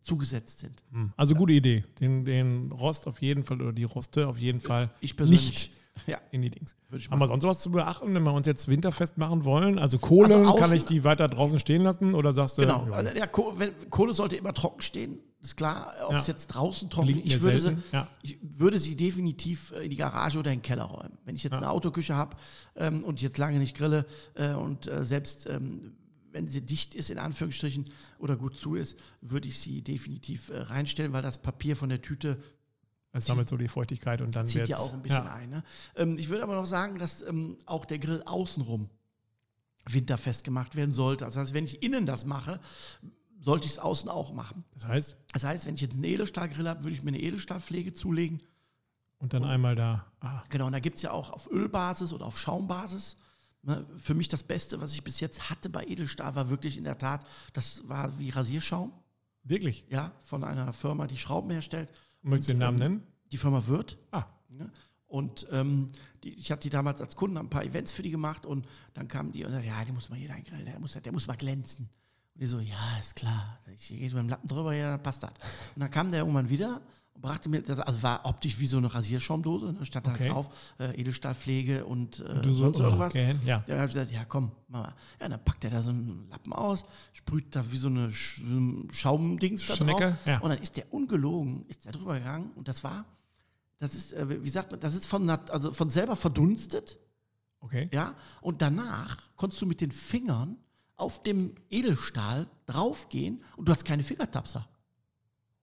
zugesetzt 0.00 0.60
sind. 0.60 0.82
Hm. 0.90 1.12
Also 1.16 1.34
gute 1.34 1.52
Idee. 1.52 1.84
Den, 2.00 2.24
den 2.24 2.72
Rost 2.72 3.06
auf 3.06 3.20
jeden 3.20 3.44
Fall 3.44 3.60
oder 3.60 3.72
die 3.74 3.84
Roste 3.84 4.26
auf 4.26 4.38
jeden 4.38 4.60
Fall 4.60 4.90
Ich 5.00 5.16
persönlich. 5.16 5.50
nicht 5.50 5.70
Ja, 6.06 6.18
in 6.30 6.42
die 6.42 6.50
Dings. 6.50 6.74
Haben 7.10 7.20
wir 7.20 7.26
sonst 7.26 7.44
was 7.44 7.60
zu 7.60 7.70
beachten, 7.70 8.14
wenn 8.14 8.22
wir 8.22 8.32
uns 8.32 8.46
jetzt 8.46 8.68
winterfest 8.68 9.18
machen 9.18 9.44
wollen? 9.44 9.78
Also 9.78 9.98
Kohle, 9.98 10.36
Also 10.36 10.50
außen- 10.52 10.58
kann 10.58 10.72
ich 10.72 10.84
die 10.84 11.04
weiter 11.04 11.28
draußen 11.28 11.58
stehen 11.58 11.82
lassen 11.82 12.14
oder 12.14 12.32
sagst 12.32 12.58
du, 12.58 12.62
Genau. 12.62 12.86
ja, 12.86 12.92
Also, 12.92 13.10
ja, 13.16 13.26
Kohle 13.26 14.12
sollte 14.12 14.36
immer 14.36 14.54
trocken 14.54 14.82
stehen. 14.82 15.18
Ist 15.40 15.56
klar. 15.56 15.92
Ob 16.06 16.12
Ja. 16.14 16.18
es 16.18 16.26
jetzt 16.26 16.48
draußen 16.48 16.90
trocken 16.90 17.10
ist. 17.20 17.26
Ich 17.36 17.42
würde, 17.42 17.60
sie, 17.60 17.76
ja. 17.92 18.08
ich 18.22 18.38
würde 18.42 18.78
sie 18.80 18.96
definitiv 18.96 19.72
äh, 19.72 19.84
in 19.84 19.90
die 19.90 19.96
Garage 19.96 20.38
oder 20.38 20.50
in 20.50 20.58
den 20.58 20.62
Keller 20.62 20.84
räumen. 20.84 21.16
Wenn 21.24 21.36
ich 21.36 21.44
jetzt 21.44 21.52
eine 21.54 21.70
Autoküche 21.70 22.16
habe 22.16 22.36
ähm, 22.74 23.04
und 23.04 23.16
ich 23.16 23.22
jetzt 23.22 23.38
lange 23.38 23.58
nicht 23.60 23.76
grille 23.76 24.04
äh, 24.34 24.54
und 24.54 24.88
äh, 24.88 25.04
selbst 25.04 25.48
ähm, 25.48 25.92
wenn 26.32 26.48
sie 26.48 26.60
dicht 26.66 26.94
ist, 26.94 27.08
in 27.10 27.18
Anführungsstrichen, 27.18 27.84
oder 28.18 28.36
gut 28.36 28.56
zu 28.56 28.74
ist, 28.74 28.98
würde 29.22 29.48
ich 29.48 29.58
sie 29.60 29.80
definitiv 29.82 30.50
äh, 30.50 30.58
reinstellen, 30.58 31.12
weil 31.12 31.22
das 31.22 31.38
Papier 31.38 31.74
von 31.76 31.88
der 31.88 32.02
Tüte 32.02 32.42
es 33.12 33.24
sammelt 33.26 33.48
so 33.48 33.56
die 33.56 33.68
Feuchtigkeit 33.68 34.20
und 34.20 34.36
dann 34.36 34.46
zieht 34.46 34.58
wird's- 34.58 34.70
ja 34.70 34.76
auch 34.78 34.92
ein 34.92 35.02
bisschen 35.02 35.24
ja. 35.24 35.32
ein. 35.34 35.50
Ne? 35.50 35.62
Ähm, 35.96 36.18
ich 36.18 36.28
würde 36.28 36.42
aber 36.42 36.54
noch 36.54 36.66
sagen, 36.66 36.98
dass 36.98 37.22
ähm, 37.22 37.56
auch 37.66 37.84
der 37.84 37.98
Grill 37.98 38.22
außenrum 38.24 38.88
winterfest 39.86 40.44
gemacht 40.44 40.76
werden 40.76 40.92
sollte. 40.92 41.24
Das 41.24 41.36
heißt, 41.36 41.54
wenn 41.54 41.64
ich 41.64 41.82
innen 41.82 42.04
das 42.06 42.24
mache, 42.26 42.60
sollte 43.40 43.66
ich 43.66 43.72
es 43.72 43.78
außen 43.78 44.08
auch 44.10 44.32
machen. 44.32 44.64
Das 44.74 44.86
heißt, 44.86 45.16
Das 45.32 45.44
heißt, 45.44 45.66
wenn 45.66 45.74
ich 45.76 45.80
jetzt 45.80 45.94
einen 45.94 46.04
Edelstahlgrill 46.04 46.68
habe, 46.68 46.84
würde 46.84 46.94
ich 46.94 47.02
mir 47.02 47.08
eine 47.08 47.20
Edelstahlpflege 47.20 47.92
zulegen. 47.94 48.42
und 49.18 49.32
dann 49.32 49.44
einmal 49.44 49.74
da. 49.74 50.04
Ah, 50.20 50.42
Genau, 50.50 50.66
und 50.66 50.72
da 50.72 50.78
gibt 50.80 50.96
es 50.96 51.02
ja 51.02 51.10
auch 51.12 51.30
auf 51.30 51.50
Ölbasis 51.50 52.12
oder 52.12 52.26
auf 52.26 52.38
Schaumbasis. 52.38 53.16
Ne, 53.62 53.84
für 53.96 54.14
mich 54.14 54.28
das 54.28 54.44
Beste, 54.44 54.80
was 54.80 54.92
ich 54.92 55.02
bis 55.02 55.18
jetzt 55.20 55.50
hatte 55.50 55.68
bei 55.70 55.84
Edelstahl, 55.84 56.34
war 56.36 56.48
wirklich 56.50 56.76
in 56.76 56.84
der 56.84 56.98
Tat, 56.98 57.26
das 57.54 57.88
war 57.88 58.16
wie 58.18 58.30
Rasierschaum, 58.30 58.92
wirklich? 59.42 59.84
ja, 59.88 60.12
von 60.26 60.44
einer 60.44 60.72
Firma, 60.72 61.06
die 61.08 61.16
Schrauben 61.16 61.50
herstellt. 61.50 61.90
Möchtest 62.28 62.50
du 62.50 62.52
den 62.54 62.60
Namen 62.60 62.80
ähm, 62.80 62.92
nennen? 62.92 63.06
Die 63.32 63.36
Firma 63.36 63.66
Wirth. 63.66 63.98
Ah, 64.10 64.26
Ne? 64.48 64.70
Und 65.06 65.46
ähm, 65.50 65.86
die, 66.22 66.34
ich 66.34 66.50
hatte 66.52 66.62
die 66.62 66.70
damals 66.70 67.00
als 67.00 67.16
Kunden 67.16 67.38
ein 67.38 67.48
paar 67.48 67.64
Events 67.64 67.92
für 67.92 68.02
die 68.02 68.10
gemacht 68.10 68.44
und 68.44 68.66
dann 68.94 69.08
kamen 69.08 69.32
die 69.32 69.44
und 69.44 69.52
sagten, 69.52 69.68
ja, 69.68 69.84
die 69.84 69.92
muss 69.92 70.10
mal 70.10 70.16
hier 70.16 70.30
reingrillen, 70.30 70.66
der 70.66 70.78
muss, 70.78 70.92
der 70.92 71.12
muss 71.12 71.26
mal 71.26 71.36
glänzen. 71.36 71.88
Und 72.34 72.42
die 72.42 72.46
so, 72.46 72.60
ja, 72.60 72.98
ist 72.98 73.16
klar. 73.16 73.58
Ich 73.74 73.88
gehe 73.88 73.98
jetzt 73.98 74.12
mit 74.12 74.22
dem 74.22 74.28
Lappen 74.28 74.46
drüber, 74.46 74.74
ja, 74.74 74.92
dann 74.92 75.02
passt 75.02 75.22
das. 75.22 75.30
Und 75.74 75.80
dann 75.80 75.90
kam 75.90 76.10
der 76.10 76.20
irgendwann 76.20 76.50
wieder 76.50 76.82
brachte 77.20 77.48
mir, 77.48 77.62
das 77.62 77.78
also 77.80 78.02
war 78.02 78.24
optisch 78.24 78.58
wie 78.58 78.66
so 78.66 78.76
eine 78.78 78.92
Rasierschaumdose, 78.92 79.72
ne? 79.72 79.84
stand 79.86 80.06
da 80.06 80.12
Okay. 80.12 80.28
drauf, 80.28 80.48
äh, 80.78 80.98
Edelstahlpflege 81.00 81.84
und, 81.84 82.20
äh, 82.20 82.40
du 82.40 82.52
so, 82.52 82.64
sonst 82.64 82.80
irgendwas. 82.80 83.10
okay, 83.12 83.34
ja. 83.44 83.64
Da 83.66 83.74
habe 83.74 83.86
ich 83.86 83.92
gesagt, 83.94 84.12
ja 84.12 84.24
komm, 84.24 84.52
mach 84.68 84.82
mal. 84.84 84.94
Ja, 85.20 85.28
dann 85.28 85.44
packt 85.44 85.64
er 85.64 85.70
da 85.70 85.82
so 85.82 85.90
einen 85.90 86.28
Lappen 86.30 86.52
aus, 86.52 86.84
sprüht 87.12 87.54
da 87.56 87.70
wie 87.72 87.76
so 87.76 87.88
eine 87.88 88.10
Sch 88.12 88.42
Schaumdings 88.92 89.66
da 89.66 89.76
Schnecke, 89.76 90.04
drauf. 90.10 90.26
ja. 90.26 90.38
Und 90.40 90.50
dann 90.50 90.58
ist 90.62 90.76
der 90.76 90.92
ungelogen, 90.92 91.64
ist 91.68 91.84
der 91.84 91.92
drüber 91.92 92.18
gegangen 92.18 92.50
und 92.54 92.68
das 92.68 92.84
war, 92.84 93.04
das 93.78 93.94
ist, 93.94 94.12
äh, 94.12 94.42
wie 94.42 94.48
sagt 94.48 94.70
man, 94.70 94.80
das 94.80 94.94
ist 94.94 95.06
von, 95.06 95.28
also 95.28 95.72
von 95.72 95.90
selber 95.90 96.16
verdunstet, 96.16 96.98
Okay. 97.60 97.88
ja. 97.92 98.14
Und 98.40 98.62
danach 98.62 99.18
konntest 99.36 99.60
du 99.60 99.66
mit 99.66 99.80
den 99.80 99.90
Fingern 99.90 100.56
auf 100.94 101.22
dem 101.24 101.54
Edelstahl 101.70 102.46
draufgehen 102.66 103.42
und 103.56 103.68
du 103.68 103.72
hast 103.72 103.84
keine 103.84 104.02
Fingertapser. 104.04 104.68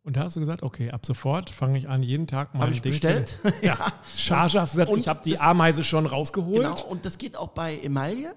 Und 0.05 0.15
da 0.17 0.21
hast 0.25 0.35
du 0.35 0.39
gesagt, 0.39 0.61
okay, 0.63 0.91
ab 0.91 1.03
sofort 1.05 1.49
fange 1.49 1.77
ich 1.79 1.89
an, 1.89 2.03
jeden 2.03 2.27
Tag 2.27 2.53
Habe 2.53 2.71
ich 2.71 2.81
Ding 2.81 2.91
bestellt. 2.91 3.39
Zu, 3.43 3.51
ja. 3.65 3.77
Charge 4.15 4.61
hast 4.61 4.73
du 4.73 4.77
gesagt, 4.77 4.91
Und 4.91 4.99
ich 4.99 5.07
habe 5.07 5.21
die 5.23 5.31
das- 5.31 5.41
Ameise 5.41 5.83
schon 5.83 6.05
rausgeholt. 6.05 6.57
Genau, 6.61 6.83
und 6.85 7.05
das 7.05 7.17
geht 7.17 7.35
auch 7.35 7.49
bei 7.49 7.79
Emaille. 7.79 8.35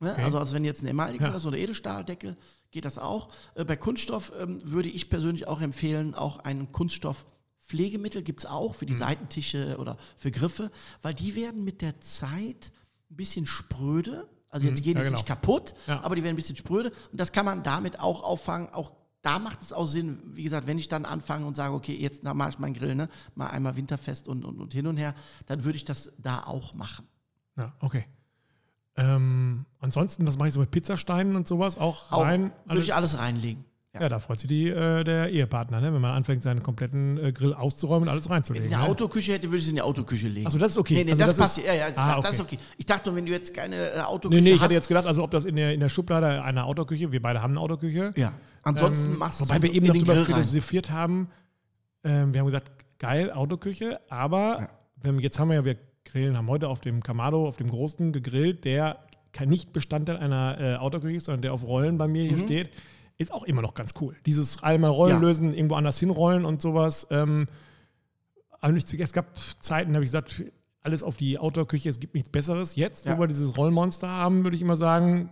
Ne? 0.00 0.10
Okay. 0.12 0.22
Also, 0.24 0.38
also 0.38 0.52
wenn 0.52 0.64
jetzt 0.64 0.82
ein 0.82 0.88
Emaille 0.88 1.16
Ja. 1.18 1.28
ist 1.28 1.46
oder 1.46 1.56
Edelstahldeckel, 1.56 2.36
geht 2.72 2.84
das 2.84 2.98
auch. 2.98 3.28
Äh, 3.54 3.64
bei 3.64 3.76
Kunststoff 3.76 4.32
ähm, 4.40 4.58
würde 4.68 4.88
ich 4.88 5.08
persönlich 5.08 5.46
auch 5.46 5.60
empfehlen, 5.60 6.16
auch 6.16 6.40
einen 6.40 6.72
Kunststoff-Pflegemittel 6.72 8.22
gibt 8.22 8.40
es 8.40 8.46
auch 8.46 8.70
Mhm. 8.70 8.74
für 8.74 8.86
die 8.86 8.94
Seitentische 8.94 9.76
oder 9.78 9.96
für 10.16 10.32
Griffe, 10.32 10.72
weil 11.02 11.14
die 11.14 11.36
werden 11.36 11.62
mit 11.64 11.82
der 11.82 12.00
Zeit 12.00 12.72
ein 13.10 13.16
bisschen 13.16 13.46
spröde. 13.46 14.28
Also 14.48 14.66
jetzt 14.66 14.80
Mhm. 14.80 14.84
gehen 14.84 14.94
Ja, 14.94 15.00
die 15.02 15.06
genau. 15.06 15.16
nicht 15.18 15.26
kaputt, 15.26 15.74
Ja. 15.86 16.00
aber 16.02 16.16
die 16.16 16.22
werden 16.24 16.34
ein 16.34 16.36
bisschen 16.36 16.56
spröde. 16.56 16.90
Und 17.12 17.20
das 17.20 17.30
kann 17.30 17.44
man 17.44 17.62
damit 17.62 18.00
auch 18.00 18.24
auffangen. 18.24 18.68
Auch 18.74 18.92
da 19.24 19.38
macht 19.40 19.62
es 19.62 19.72
auch 19.72 19.86
Sinn, 19.86 20.18
wie 20.34 20.44
gesagt, 20.44 20.66
wenn 20.68 20.78
ich 20.78 20.88
dann 20.88 21.04
anfange 21.04 21.46
und 21.46 21.56
sage, 21.56 21.74
okay, 21.74 21.96
jetzt 21.96 22.22
mache 22.22 22.50
ich 22.50 22.58
meinen 22.58 22.74
Grill, 22.74 22.94
ne, 22.94 23.08
mal 23.34 23.48
einmal 23.48 23.74
winterfest 23.76 24.28
und, 24.28 24.44
und, 24.44 24.60
und 24.60 24.72
hin 24.72 24.86
und 24.86 24.96
her, 24.98 25.14
dann 25.46 25.64
würde 25.64 25.76
ich 25.76 25.84
das 25.84 26.12
da 26.18 26.44
auch 26.44 26.74
machen. 26.74 27.06
Ja, 27.56 27.72
okay. 27.80 28.04
Ähm, 28.96 29.64
ansonsten, 29.80 30.26
was 30.26 30.38
mache 30.38 30.48
ich 30.48 30.54
so 30.54 30.60
mit 30.60 30.70
Pizzasteinen 30.70 31.34
und 31.36 31.48
sowas? 31.48 31.78
Auch, 31.78 32.12
Auch 32.12 32.22
rein? 32.22 32.52
Würde 32.66 32.80
ich 32.82 32.94
alles 32.94 33.18
reinlegen. 33.18 33.64
Ja. 33.98 34.08
da 34.08 34.18
freut 34.18 34.40
sich 34.40 34.48
die, 34.48 34.68
äh, 34.68 35.04
der 35.04 35.30
Ehepartner, 35.30 35.80
ne? 35.80 35.94
wenn 35.94 36.00
man 36.00 36.10
anfängt, 36.16 36.42
seinen 36.42 36.64
kompletten 36.64 37.16
äh, 37.16 37.32
Grill 37.32 37.54
auszuräumen 37.54 38.08
und 38.08 38.12
alles 38.12 38.24
Wenn 38.28 38.32
reinzulegen. 38.34 38.68
ich 38.68 38.74
eine 38.74 38.84
ne? 38.84 38.90
Autoküche 38.90 39.32
hätte, 39.32 39.46
würde 39.48 39.58
ich 39.58 39.64
sie 39.64 39.70
in 39.70 39.76
die 39.76 39.82
Autoküche 39.82 40.26
legen. 40.26 40.48
Achso, 40.48 40.58
das 40.58 40.72
ist 40.72 40.78
okay. 40.78 40.94
nee, 40.96 41.04
nee, 41.04 41.10
also 41.12 41.22
das, 41.22 41.30
ist- 41.32 41.38
passt. 41.38 41.58
Ja, 41.58 41.74
ja, 41.74 41.88
das, 41.90 41.98
Ah, 41.98 42.20
das 42.20 42.32
ist 42.34 42.40
okay. 42.40 42.56
okay. 42.60 42.64
Ich 42.76 42.86
dachte 42.86 43.08
nur, 43.08 43.16
wenn 43.16 43.24
du 43.26 43.30
jetzt 43.30 43.54
keine 43.54 43.92
äh, 43.92 44.00
Autoküche 44.00 44.40
Nee, 44.42 44.48
nee, 44.48 44.54
ich 44.54 44.56
hast. 44.56 44.64
hatte 44.64 44.74
jetzt 44.74 44.88
gedacht, 44.88 45.06
also 45.06 45.22
ob 45.22 45.30
das 45.30 45.44
in 45.44 45.54
der, 45.54 45.72
in 45.74 45.78
der 45.80 45.88
Schublade 45.90 46.42
einer 46.42 46.64
Autoküche, 46.66 47.12
wir 47.12 47.22
beide 47.22 47.40
haben 47.40 47.52
eine 47.52 47.60
Autoküche. 47.60 48.12
ja. 48.16 48.32
Ansonsten 48.64 49.12
Ähm, 49.12 49.18
machst 49.18 49.40
du 49.40 49.44
Wobei 49.44 49.62
wir 49.62 49.72
eben 49.72 49.86
noch 49.86 49.94
darüber 49.94 50.24
philosophiert 50.24 50.90
haben. 50.90 51.28
Ähm, 52.02 52.32
wir 52.34 52.40
haben 52.40 52.46
gesagt, 52.46 52.72
geil, 52.98 53.30
Autoküche, 53.32 54.00
aber 54.10 54.68
Ja. 55.04 55.12
jetzt 55.18 55.38
haben 55.38 55.48
wir 55.48 55.54
ja, 55.56 55.64
wir 55.64 55.76
grillen, 56.04 56.36
haben 56.36 56.48
heute 56.48 56.68
auf 56.68 56.80
dem 56.80 57.02
Kamado, 57.02 57.46
auf 57.46 57.56
dem 57.56 57.68
großen 57.68 58.12
gegrillt, 58.12 58.64
der 58.64 58.98
kein 59.32 59.48
nicht 59.48 59.72
Bestandteil 59.72 60.16
einer 60.16 60.56
äh, 60.60 60.76
Autoküche 60.76 61.16
ist, 61.16 61.24
sondern 61.26 61.42
der 61.42 61.52
auf 61.52 61.64
Rollen 61.64 61.98
bei 61.98 62.06
mir 62.08 62.24
hier 62.24 62.36
Mhm. 62.36 62.42
steht, 62.44 62.70
ist 63.16 63.32
auch 63.32 63.44
immer 63.44 63.62
noch 63.62 63.74
ganz 63.74 63.92
cool. 64.00 64.16
Dieses 64.26 64.62
einmal 64.62 64.90
Rollen 64.90 65.14
Ja. 65.14 65.18
lösen, 65.20 65.54
irgendwo 65.54 65.74
anders 65.76 65.98
hinrollen 65.98 66.44
und 66.44 66.60
sowas. 66.62 67.06
Ähm, 67.10 67.48
aber 68.60 68.74
ich, 68.76 68.98
es 68.98 69.12
gab 69.12 69.26
Zeiten, 69.60 69.90
da 69.92 69.96
habe 69.96 70.04
ich 70.04 70.08
gesagt, 70.08 70.44
alles 70.80 71.02
auf 71.02 71.16
die 71.16 71.38
Outdoor-Küche, 71.38 71.88
es 71.88 71.98
gibt 72.00 72.14
nichts 72.14 72.30
Besseres. 72.30 72.76
Jetzt, 72.76 73.06
Ja. 73.06 73.16
wo 73.16 73.20
wir 73.22 73.26
dieses 73.26 73.56
Rollmonster 73.56 74.08
haben, 74.08 74.44
würde 74.44 74.56
ich 74.56 74.62
immer 74.62 74.76
sagen, 74.76 75.30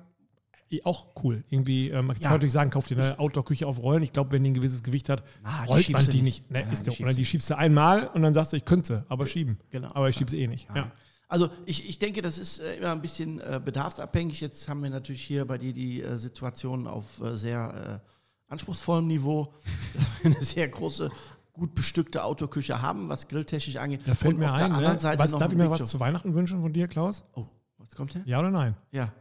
auch 0.84 1.08
cool. 1.22 1.44
Irgendwie, 1.50 1.90
ähm, 1.90 2.06
man 2.06 2.16
kann 2.16 2.24
Ja. 2.24 2.30
natürlich 2.30 2.52
sagen, 2.52 2.70
kauft 2.70 2.90
dir 2.90 2.96
eine 2.98 3.18
Outdoor-Küche 3.18 3.66
auf 3.66 3.82
Rollen. 3.82 4.02
Ich 4.02 4.12
glaube, 4.12 4.32
wenn 4.32 4.42
die 4.42 4.50
ein 4.50 4.54
gewisses 4.54 4.82
Gewicht 4.82 5.08
hat, 5.08 5.22
Ah, 5.44 5.64
rollt 5.64 5.90
man 5.90 6.04
du 6.04 6.10
die 6.10 6.22
nicht. 6.22 6.50
Ne, 6.50 6.60
Nein, 6.60 6.72
ist 6.72 6.86
die 6.86 7.02
oder 7.02 7.12
die 7.12 7.24
schiebst 7.24 7.50
du 7.50 7.56
einmal 7.58 8.06
und 8.08 8.22
dann 8.22 8.32
sagst 8.32 8.52
du, 8.52 8.56
ich 8.56 8.64
könnte 8.64 8.86
sie, 8.86 9.04
aber 9.10 9.26
schieben. 9.26 9.58
Genau. 9.70 9.88
Aber 9.94 10.08
ich 10.08 10.16
schiebe 10.16 10.30
sie 10.30 10.40
eh 10.40 10.46
nicht. 10.48 10.68
Ja. 10.74 10.90
Also 11.28 11.48
ich, 11.64 11.88
ich 11.88 11.98
denke, 11.98 12.20
das 12.20 12.38
ist 12.38 12.60
äh, 12.60 12.76
immer 12.76 12.92
ein 12.92 13.00
bisschen 13.00 13.40
äh, 13.40 13.60
bedarfsabhängig. 13.64 14.40
Jetzt 14.40 14.68
haben 14.68 14.82
wir 14.82 14.90
natürlich 14.90 15.22
hier 15.22 15.46
bei 15.46 15.56
dir 15.58 15.72
die 15.72 16.02
äh, 16.02 16.18
Situation 16.18 16.86
auf 16.86 17.20
äh, 17.22 17.36
sehr 17.36 18.00
äh, 18.02 18.52
anspruchsvollem 18.52 19.06
Niveau. 19.06 19.54
eine 20.24 20.42
sehr 20.44 20.68
große 20.68 21.10
gut 21.54 21.74
bestückte 21.74 22.24
Outdoor-Küche 22.24 22.80
haben, 22.80 23.08
was 23.08 23.28
grilltechnisch 23.28 23.76
angeht. 23.76 24.00
Da 24.06 24.14
fällt 24.14 24.34
Und 24.34 24.40
mir 24.40 24.46
auf 24.46 24.54
ein, 24.54 24.58
der 24.58 24.68
ne? 24.68 24.74
anderen 24.76 24.98
Seite 24.98 25.18
was, 25.18 25.32
noch 25.32 25.38
darf 25.38 25.52
ich 25.52 25.58
mir 25.58 25.70
was 25.70 25.86
zu 25.86 26.00
Weihnachten 26.00 26.34
wünschen 26.34 26.60
von 26.62 26.72
dir, 26.72 26.88
Klaus? 26.88 27.24
Oh, 27.34 27.44
was 27.78 27.90
kommt 27.94 28.14
her? 28.14 28.22
Ja 28.24 28.38
oder 28.40 28.50
nein? 28.50 28.74
Ja, 28.90 29.12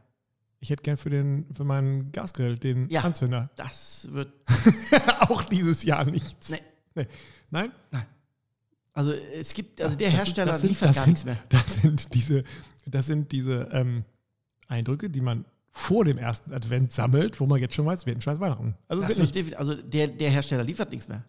Ich 0.64 0.70
hätte 0.70 0.84
gern 0.84 0.96
für, 0.98 1.10
den, 1.10 1.46
für 1.54 1.64
meinen 1.64 2.12
Gasgrill 2.12 2.58
den 2.58 2.88
Ja. 2.90 3.02
Anzünder. 3.02 3.50
das 3.56 4.08
wird. 4.12 4.32
Auch 5.22 5.44
dieses 5.44 5.84
Jahr 5.84 6.06
nichts. 6.06 6.50
Nee. 6.50 6.60
Nee. 6.96 7.08
Nein? 7.50 7.72
Also 8.94 9.12
es 9.14 9.54
gibt, 9.54 9.82
also 9.82 9.96
der 9.98 10.08
Das 10.12 10.18
sind- 10.18 10.26
Hersteller 10.26 10.54
sind- 10.54 10.70
liefert 10.70 10.90
das 10.90 10.96
gar 10.98 11.04
sind- 11.06 11.12
nichts 11.14 11.26
mehr. 11.26 11.38
Das 11.50 11.74
sind 11.82 12.14
diese, 12.14 12.44
das 12.86 13.08
sind 13.08 13.32
diese 13.32 13.70
ähm, 13.72 14.04
Eindrücke, 14.68 15.10
die 15.10 15.22
man 15.22 15.46
vor 15.72 16.04
dem 16.06 16.18
ersten 16.18 16.54
Advent 16.54 16.92
sammelt, 16.92 17.40
wo 17.40 17.46
man 17.48 17.60
jetzt 17.60 17.74
schon 17.76 17.86
weiß, 17.86 18.06
wird 18.06 18.18
ein 18.18 18.22
scheiß 18.22 18.40
Weihnachten. 18.40 18.76
Also 18.88 19.04
also 19.56 19.76
der, 19.76 20.08
der 20.10 20.30
Hersteller 20.30 20.64
liefert 20.64 20.92
nichts 20.92 21.08
mehr. 21.08 21.24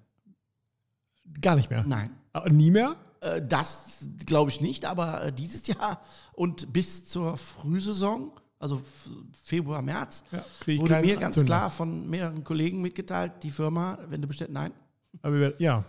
gar 1.41 1.55
nicht 1.55 1.71
mehr. 1.71 1.85
Nein. 1.87 2.11
Aber 2.33 2.51
nie 2.51 2.71
mehr? 2.71 2.97
Äh, 3.21 3.41
Das 3.47 4.09
glaube 4.27 4.51
ich 4.51 4.61
nicht, 4.61 4.85
aber 4.85 5.25
äh, 5.27 5.33
dieses 5.33 5.67
Jahr 5.69 6.03
und 6.33 6.73
bis 6.73 7.07
zur 7.07 7.37
Frühsaison, 7.37 8.33
also 8.63 8.81
Februar, 9.43 9.83
März, 9.83 10.25
Ja, 10.31 10.45
wurde 10.79 11.01
mir 11.01 11.15
ganz 11.17 11.37
Anzünder. 11.37 11.47
klar 11.47 11.71
von 11.71 12.09
mehreren 12.09 12.45
Kollegen 12.45 12.81
mitgeteilt, 12.81 13.33
die 13.43 13.51
Firma, 13.51 13.99
wenn 14.09 14.23
du 14.23 14.29
bestellst, 14.29 14.53
nein. 14.53 14.73
Aber 15.21 15.61
ja. 15.61 15.85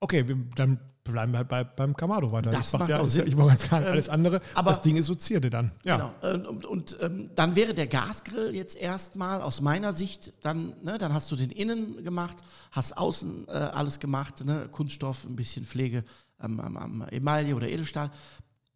Okay, 0.00 0.26
wir, 0.28 0.36
dann 0.54 0.78
bleiben 1.02 1.32
wir 1.32 1.38
halt 1.38 1.48
bei, 1.48 1.64
beim 1.64 1.94
Kamado 1.96 2.30
weiter. 2.32 2.50
Das 2.50 2.72
macht 2.72 2.80
macht 2.80 2.90
ja, 2.90 3.00
auch 3.00 3.06
Sinn. 3.06 3.26
Ich 3.26 3.36
wollte 3.36 3.60
sagen, 3.62 3.84
Ähm, 3.86 3.92
alles 3.92 4.08
andere. 4.08 4.40
aber- 4.54 4.70
das 4.70 4.80
Ding 4.80 4.96
ist 4.96 5.06
so 5.06 5.14
Zierde 5.14 5.50
dann. 5.50 5.72
Ja. 5.84 5.96
Genau. 6.22 6.44
Äh, 6.44 6.46
Und, 6.48 6.64
und 6.66 6.96
ähm, 7.00 7.30
dann 7.34 7.56
wäre 7.56 7.74
der 7.74 7.86
Gasgrill 7.88 8.54
jetzt 8.54 8.76
erstmal 8.76 9.42
aus 9.42 9.60
meiner 9.60 9.92
Sicht, 9.92 10.32
dann, 10.44 10.74
ne, 10.82 10.96
dann 10.98 11.12
hast 11.12 11.30
du 11.32 11.36
den 11.36 11.50
innen 11.50 12.02
gemacht, 12.04 12.36
hast 12.70 12.96
außen 12.96 13.48
äh, 13.48 13.50
alles 13.50 13.98
gemacht, 13.98 14.44
ne, 14.44 14.68
Kunststoff, 14.70 15.24
ein 15.24 15.36
bisschen 15.36 15.64
Pflege 15.64 16.04
am, 16.38 16.60
am, 16.60 16.76
am 16.76 17.02
Emaille 17.10 17.54
oder 17.56 17.68
Edelstahl. 17.68 18.10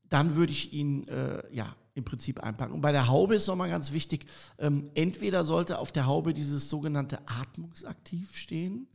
Dann 0.09 0.35
würde 0.37 0.53
ich 0.53 0.73
ihn 0.73 1.07
äh, 1.09 1.43
ja 1.55 1.75
im 1.99 2.05
Prinzip 2.05 2.41
einpacken. 2.41 2.73
Und 2.73 2.81
bei 2.81 2.93
der 2.93 3.09
Haube 3.09 3.35
ist 3.35 3.47
nochmal 3.49 3.69
ganz 3.69 3.93
wichtig, 3.93 4.25
ähm, 4.59 4.91
entweder 4.95 5.45
sollte 5.45 5.79
auf 5.79 5.93
der 5.93 6.07
Haube 6.07 6.33
dieses 6.33 6.71
sogenannte 6.71 7.19
Atmungsaktiv 7.27 8.35
stehen 8.37 8.89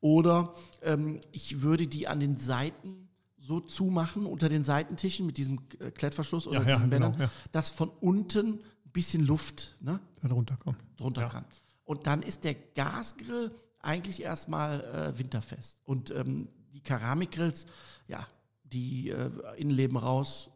oder 0.00 0.54
ähm, 0.82 1.20
ich 1.32 1.62
würde 1.62 1.86
die 1.86 2.08
an 2.08 2.20
den 2.20 2.36
Seiten 2.36 3.08
so 3.38 3.60
zumachen, 3.60 4.26
unter 4.26 4.48
den 4.48 4.62
Seitentischen 4.64 5.24
mit 5.24 5.38
diesem 5.38 5.60
äh, 5.78 5.90
Klettverschluss 5.90 6.46
oder 6.46 6.60
Ja, 6.62 6.68
ja, 6.68 6.74
diesen 6.76 6.90
genau, 6.90 7.10
Bändern, 7.10 7.28
ja. 7.28 7.48
dass 7.52 7.70
von 7.70 7.88
unten 8.00 8.54
ein 8.54 8.92
bisschen 8.92 9.24
Luft 9.26 9.76
ne, 9.80 10.00
drunter 10.20 10.56
kommt. 10.56 10.78
drunter 10.98 11.28
kann. 11.28 11.44
Und 11.84 12.06
dann 12.06 12.22
ist 12.22 12.44
der 12.44 12.54
Gasgrill 12.54 13.50
eigentlich 13.80 14.22
erstmal 14.22 14.82
äh, 15.14 15.18
winterfest. 15.18 15.78
Und 15.84 16.10
ähm, 16.10 16.48
die 16.74 16.80
Keramikgrills, 16.80 17.66
ja, 18.06 18.26
die 18.64 19.10
äh, 19.10 19.30
Innenleben 19.56 19.96
raus, 19.96 20.50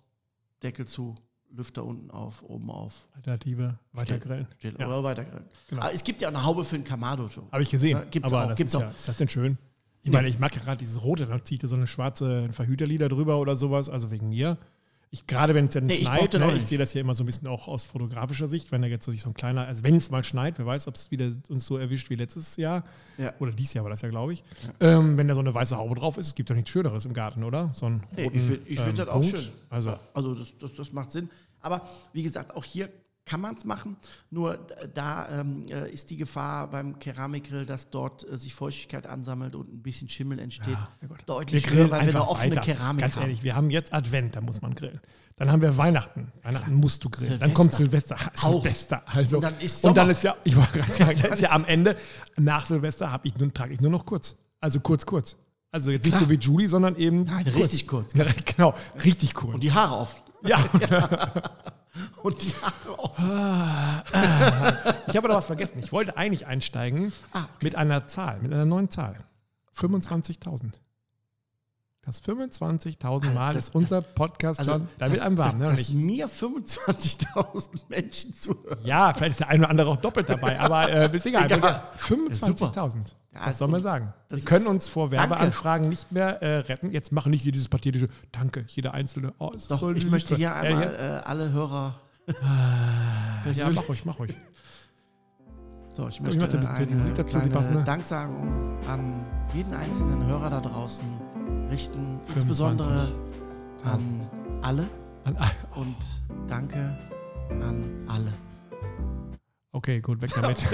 Deckel 0.62 0.86
zu, 0.86 1.14
Lüfter 1.54 1.84
unten 1.84 2.10
auf, 2.10 2.42
oben 2.42 2.70
auf. 2.70 3.06
Alternative, 3.14 3.78
weiter 3.92 4.18
grillen. 4.18 4.46
Still, 4.58 4.74
Ja. 4.78 4.86
Oder 4.86 5.04
weitergrillen. 5.04 5.44
Genau. 5.68 5.82
Aber 5.82 5.92
es 5.94 6.02
gibt 6.02 6.20
ja 6.22 6.28
auch 6.28 6.32
eine 6.34 6.44
Haube 6.44 6.64
für 6.64 6.76
einen 6.76 6.84
Kamado 6.84 7.28
schon. 7.28 7.44
Habe 7.52 7.62
ich 7.62 7.70
gesehen. 7.70 7.98
Ja, 7.98 8.04
gibt's 8.04 8.32
aber 8.32 8.52
auch, 8.52 8.56
gibt's 8.56 8.74
ist, 8.74 8.80
ja, 8.80 8.88
auch. 8.88 8.94
ist 8.96 9.08
das 9.08 9.16
denn 9.18 9.28
schön? 9.28 9.58
Ich 10.04 10.10
Nee. 10.10 10.16
meine, 10.16 10.28
ich 10.28 10.38
mag 10.38 10.54
ja 10.56 10.62
gerade 10.62 10.78
dieses 10.78 11.02
Rote, 11.04 11.26
dann 11.26 11.44
zieht 11.44 11.62
er 11.62 11.68
so 11.68 11.76
eine 11.76 11.86
schwarze 11.86 12.52
Verhüterlieder 12.52 13.08
drüber 13.08 13.38
oder 13.38 13.54
sowas, 13.54 13.88
also 13.88 14.10
wegen 14.10 14.30
mir. 14.30 14.58
Ich, 15.14 15.26
gerade 15.26 15.54
wenn 15.54 15.66
es 15.66 15.74
dann 15.74 15.84
Nee, 15.84 15.92
ich 15.92 16.06
schneit, 16.06 16.32
ne, 16.32 16.46
ich 16.48 16.52
nicht. 16.54 16.68
sehe 16.68 16.78
das 16.78 16.94
ja 16.94 17.02
immer 17.02 17.14
so 17.14 17.22
ein 17.22 17.26
bisschen 17.26 17.46
auch 17.46 17.68
aus 17.68 17.84
fotografischer 17.84 18.48
Sicht, 18.48 18.72
wenn 18.72 18.80
da 18.80 18.88
jetzt 18.88 19.04
so 19.04 19.12
ein 19.28 19.34
kleiner, 19.34 19.66
also 19.66 19.84
wenn 19.84 19.94
es 19.94 20.10
mal 20.10 20.24
schneit, 20.24 20.58
wer 20.58 20.64
weiß, 20.64 20.88
ob 20.88 20.94
es 20.94 21.10
wieder 21.10 21.30
uns 21.50 21.66
so 21.66 21.76
erwischt 21.76 22.08
wie 22.08 22.14
letztes 22.14 22.56
Jahr. 22.56 22.82
Ja. 23.18 23.34
Oder 23.38 23.52
dieses 23.52 23.74
Jahr 23.74 23.84
war 23.84 23.90
das 23.90 24.00
ja, 24.00 24.08
glaube 24.08 24.32
ich. 24.32 24.42
Ähm, 24.80 25.18
wenn 25.18 25.28
da 25.28 25.34
so 25.34 25.40
eine 25.40 25.54
weiße 25.54 25.76
Haube 25.76 25.96
drauf 25.96 26.16
ist, 26.16 26.28
es 26.28 26.34
gibt 26.34 26.48
doch 26.48 26.54
nichts 26.54 26.70
Schöneres 26.70 27.04
im 27.04 27.12
Garten, 27.12 27.44
oder? 27.44 27.70
So 27.74 27.84
einen 27.86 28.02
Nee, 28.16 28.30
ich 28.32 28.42
finde 28.42 28.62
ich 28.66 28.80
find 28.80 28.98
ähm, 28.98 29.04
das 29.04 29.08
auch 29.08 29.20
Punkt. 29.20 29.38
schön. 29.38 29.52
Also, 29.68 29.98
Also 30.14 30.34
das, 30.34 30.56
das, 30.58 30.72
das 30.72 30.92
macht 30.92 31.10
Sinn. 31.10 31.28
Aber 31.60 31.82
wie 32.14 32.22
gesagt, 32.22 32.56
auch 32.56 32.64
hier 32.64 32.88
kann 33.24 33.40
man 33.40 33.54
es 33.56 33.64
machen. 33.64 33.96
Nur 34.30 34.56
d- 34.56 34.74
da 34.94 35.40
ähm, 35.40 35.66
äh, 35.68 35.88
ist 35.90 36.10
die 36.10 36.16
Gefahr 36.16 36.68
beim 36.68 36.98
Keramikgrill, 36.98 37.64
dass 37.66 37.88
dort 37.90 38.28
äh, 38.28 38.36
sich 38.36 38.52
Feuchtigkeit 38.54 39.06
ansammelt 39.06 39.54
und 39.54 39.72
ein 39.72 39.82
bisschen 39.82 40.08
Schimmel 40.08 40.38
entsteht. 40.40 40.74
Ja, 40.74 40.88
Deutlich 41.26 41.70
höher, 41.70 41.90
weil 41.90 42.06
wir 42.06 42.14
eine 42.16 42.28
offene 42.28 42.56
weiter. 42.56 42.60
Keramik 42.62 43.00
Ganz 43.02 43.16
haben. 43.16 43.22
ehrlich, 43.22 43.42
wir 43.44 43.54
haben 43.54 43.70
jetzt 43.70 43.92
Advent, 43.94 44.34
da 44.36 44.40
muss 44.40 44.60
man 44.60 44.74
grillen. 44.74 45.00
Dann 45.36 45.50
haben 45.50 45.62
wir 45.62 45.76
Weihnachten. 45.76 46.32
Weihnachten 46.42 46.74
musst 46.74 47.04
du 47.04 47.10
grillen. 47.10 47.38
Dann 47.38 47.50
Silvester. 47.50 47.54
kommt 47.54 47.72
Silvester. 47.74 48.16
Auch. 48.42 48.62
Silvester. 48.62 49.02
Also. 49.06 49.36
Und 49.36 49.42
dann 49.44 49.60
ist 49.60 49.84
Und 49.84 49.96
dann 49.96 50.10
ist 50.10 50.22
ja, 50.24 50.36
ich 50.44 50.56
wollte 50.56 50.78
gerade 50.78 50.92
sagen, 50.92 51.18
dann 51.22 51.32
ist 51.32 51.40
ja 51.40 51.50
am 51.52 51.64
Ende, 51.64 51.96
nach 52.36 52.66
Silvester 52.66 53.10
habe 53.12 53.28
ich 53.28 53.36
nur, 53.38 53.52
trage 53.54 53.72
ich 53.74 53.80
nur 53.80 53.90
noch 53.90 54.04
kurz. 54.04 54.36
Also 54.60 54.80
kurz, 54.80 55.06
kurz. 55.06 55.36
Also 55.70 55.90
jetzt 55.90 56.04
nicht 56.04 56.12
Klar. 56.16 56.24
so 56.24 56.30
wie 56.30 56.34
Julie, 56.38 56.68
sondern 56.68 56.96
eben. 56.96 57.24
Nein, 57.24 57.44
kurz. 57.44 57.56
richtig 57.56 57.86
kurz. 57.86 58.12
Ja, 58.14 58.26
genau, 58.56 58.74
richtig 59.04 59.32
kurz. 59.32 59.54
Und 59.54 59.62
die 59.64 59.72
Haare 59.72 59.94
auf. 59.94 60.22
ja, 60.44 60.58
Und 62.22 62.42
die 62.42 62.52
Haare 62.62 62.98
auf. 62.98 63.18
ich 65.08 65.16
habe 65.16 65.28
aber 65.28 65.34
was 65.36 65.46
vergessen. 65.46 65.78
Ich 65.78 65.92
wollte 65.92 66.16
eigentlich 66.16 66.46
einsteigen 66.46 67.12
Ah, 67.32 67.46
mit 67.60 67.74
einer 67.76 68.06
Zahl, 68.06 68.38
mit 68.40 68.52
einer 68.52 68.64
neuen 68.64 68.90
Zahl. 68.90 69.16
25.000. 69.76 70.72
Das 72.04 72.20
25.000 72.20 73.32
Mal 73.32 73.54
das- 73.54 73.68
ist 73.68 73.74
unser 73.76 74.02
Podcast 74.02 74.64
schon. 74.64 74.88
Da 74.98 75.08
wird 75.08 75.20
einem 75.20 75.38
warm, 75.38 75.60
dass, 75.60 75.70
ne? 75.70 75.76
dass 75.76 75.88
mir 75.90 76.26
25.000 76.28 77.68
Menschen 77.88 78.34
zuhören. 78.34 78.78
Ja, 78.82 79.14
vielleicht 79.14 79.32
ist 79.32 79.40
der 79.40 79.48
eine 79.48 79.60
oder 79.62 79.70
andere 79.70 79.90
auch 79.90 79.96
doppelt 79.98 80.28
dabei, 80.28 80.58
aber 80.58 80.90
äh, 80.92 81.08
ist 81.16 81.26
egal. 81.26 81.50
Egal. 81.50 81.82
25.000. 81.96 82.96
Ja, 83.32 83.40
Was 83.46 83.52
ist 83.52 83.58
soll 83.58 83.68
man 83.68 83.80
sagen? 83.80 84.12
Das 84.28 84.40
Wir 84.40 84.44
können 84.46 84.66
uns 84.66 84.88
vor 84.88 85.10
Danke. 85.10 85.30
Werbeanfragen 85.30 85.88
nicht 85.88 86.10
mehr 86.10 86.42
äh, 86.42 86.58
retten. 86.58 86.90
Jetzt 86.90 87.12
machen 87.12 87.30
nicht 87.30 87.42
hier 87.42 87.52
dieses 87.52 87.68
pathetische 87.68 88.08
Danke, 88.32 88.64
jeder 88.68 88.94
Einzelne. 88.94 89.32
Oh, 89.38 89.52
Doch, 89.68 89.78
so 89.78 89.92
ich 89.92 90.10
möchte 90.10 90.34
hier 90.34 90.46
Ja, 90.48 90.54
einmal 90.56 90.82
jetzt- 90.82 90.98
äh, 90.98 91.20
alle 91.24 91.52
Hörer 91.52 91.94
ja, 93.52 93.70
mach 93.70 93.88
ruhig, 93.88 94.04
mach 94.04 94.18
ruhig. 94.18 94.34
So, 95.92 96.08
ich 96.08 96.16
ich 96.16 96.20
möchte 96.22 96.40
mach 96.40 96.48
da 96.48 96.58
ein 96.58 96.60
bisschen 96.66 96.88
die 96.88 96.94
Musik 96.94 97.14
dazu, 97.14 97.26
die 97.26 97.30
kleine 97.38 97.50
passende. 97.50 97.84
Danksagung 97.84 98.78
an 98.88 99.24
jeden 99.54 99.72
einzelnen 99.74 100.26
Hörer 100.26 100.50
da 100.50 100.60
draußen 100.60 101.06
richten, 101.70 102.20
insbesondere 102.34 103.12
an 103.84 104.28
alle 104.62 104.88
An- 105.24 105.36
und 105.76 105.96
danke 106.48 106.98
an 107.60 108.04
alle. 108.08 108.32
Okay, 109.72 110.00
gut, 110.00 110.20
weg 110.20 110.30
damit. 110.34 110.58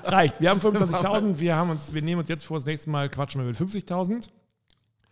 Reicht. 0.04 0.40
Wir 0.40 0.50
haben 0.50 0.60
25.000. 0.60 1.38
Wir, 1.38 1.56
haben 1.56 1.70
uns, 1.70 1.92
wir 1.92 2.02
nehmen 2.02 2.20
uns 2.20 2.28
jetzt 2.28 2.44
vor, 2.44 2.58
das 2.58 2.66
nächste 2.66 2.90
Mal 2.90 3.08
quatschen 3.08 3.40
wir 3.40 3.46
mit 3.46 3.56
50.000. 3.56 4.28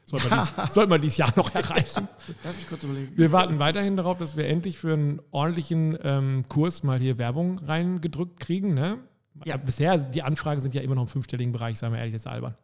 Sollten 0.05 0.31
wir, 0.31 0.39
dies, 0.39 0.75
sollten 0.75 0.91
wir 0.91 0.99
dieses 0.99 1.19
Jahr 1.19 1.33
noch 1.37 1.55
erreichen. 1.55 2.09
Lass 2.45 2.57
mich 2.57 2.69
kurz 2.69 2.83
überlegen. 2.83 3.13
Wir 3.17 3.33
warten 3.33 3.59
weiterhin 3.59 3.97
darauf, 3.97 4.17
dass 4.17 4.37
wir 4.37 4.47
endlich 4.47 4.79
für 4.79 4.95
einen 4.95 5.21
ordentlichen 5.33 5.99
ähm, 6.03 6.45
Kurs 6.49 6.83
mal 6.83 6.99
hier 6.99 7.19
Werbung 7.19 7.59
reingedrückt 7.59 8.41
kriegen. 8.41 8.73
Ne? 8.73 8.99
Ja. 9.45 9.59
Bisher, 9.59 9.99
die 9.99 10.23
Anfragen 10.23 10.61
sind 10.63 10.73
ja 10.73 10.81
immer 10.81 10.95
noch 10.95 11.03
im 11.03 11.09
fünfstelligen 11.09 11.53
Bereich, 11.53 11.79
sagen 11.79 11.93
wir 11.93 11.99
ehrlich, 11.99 12.15
das 12.15 12.23
ist 12.23 12.27
albern. 12.27 12.55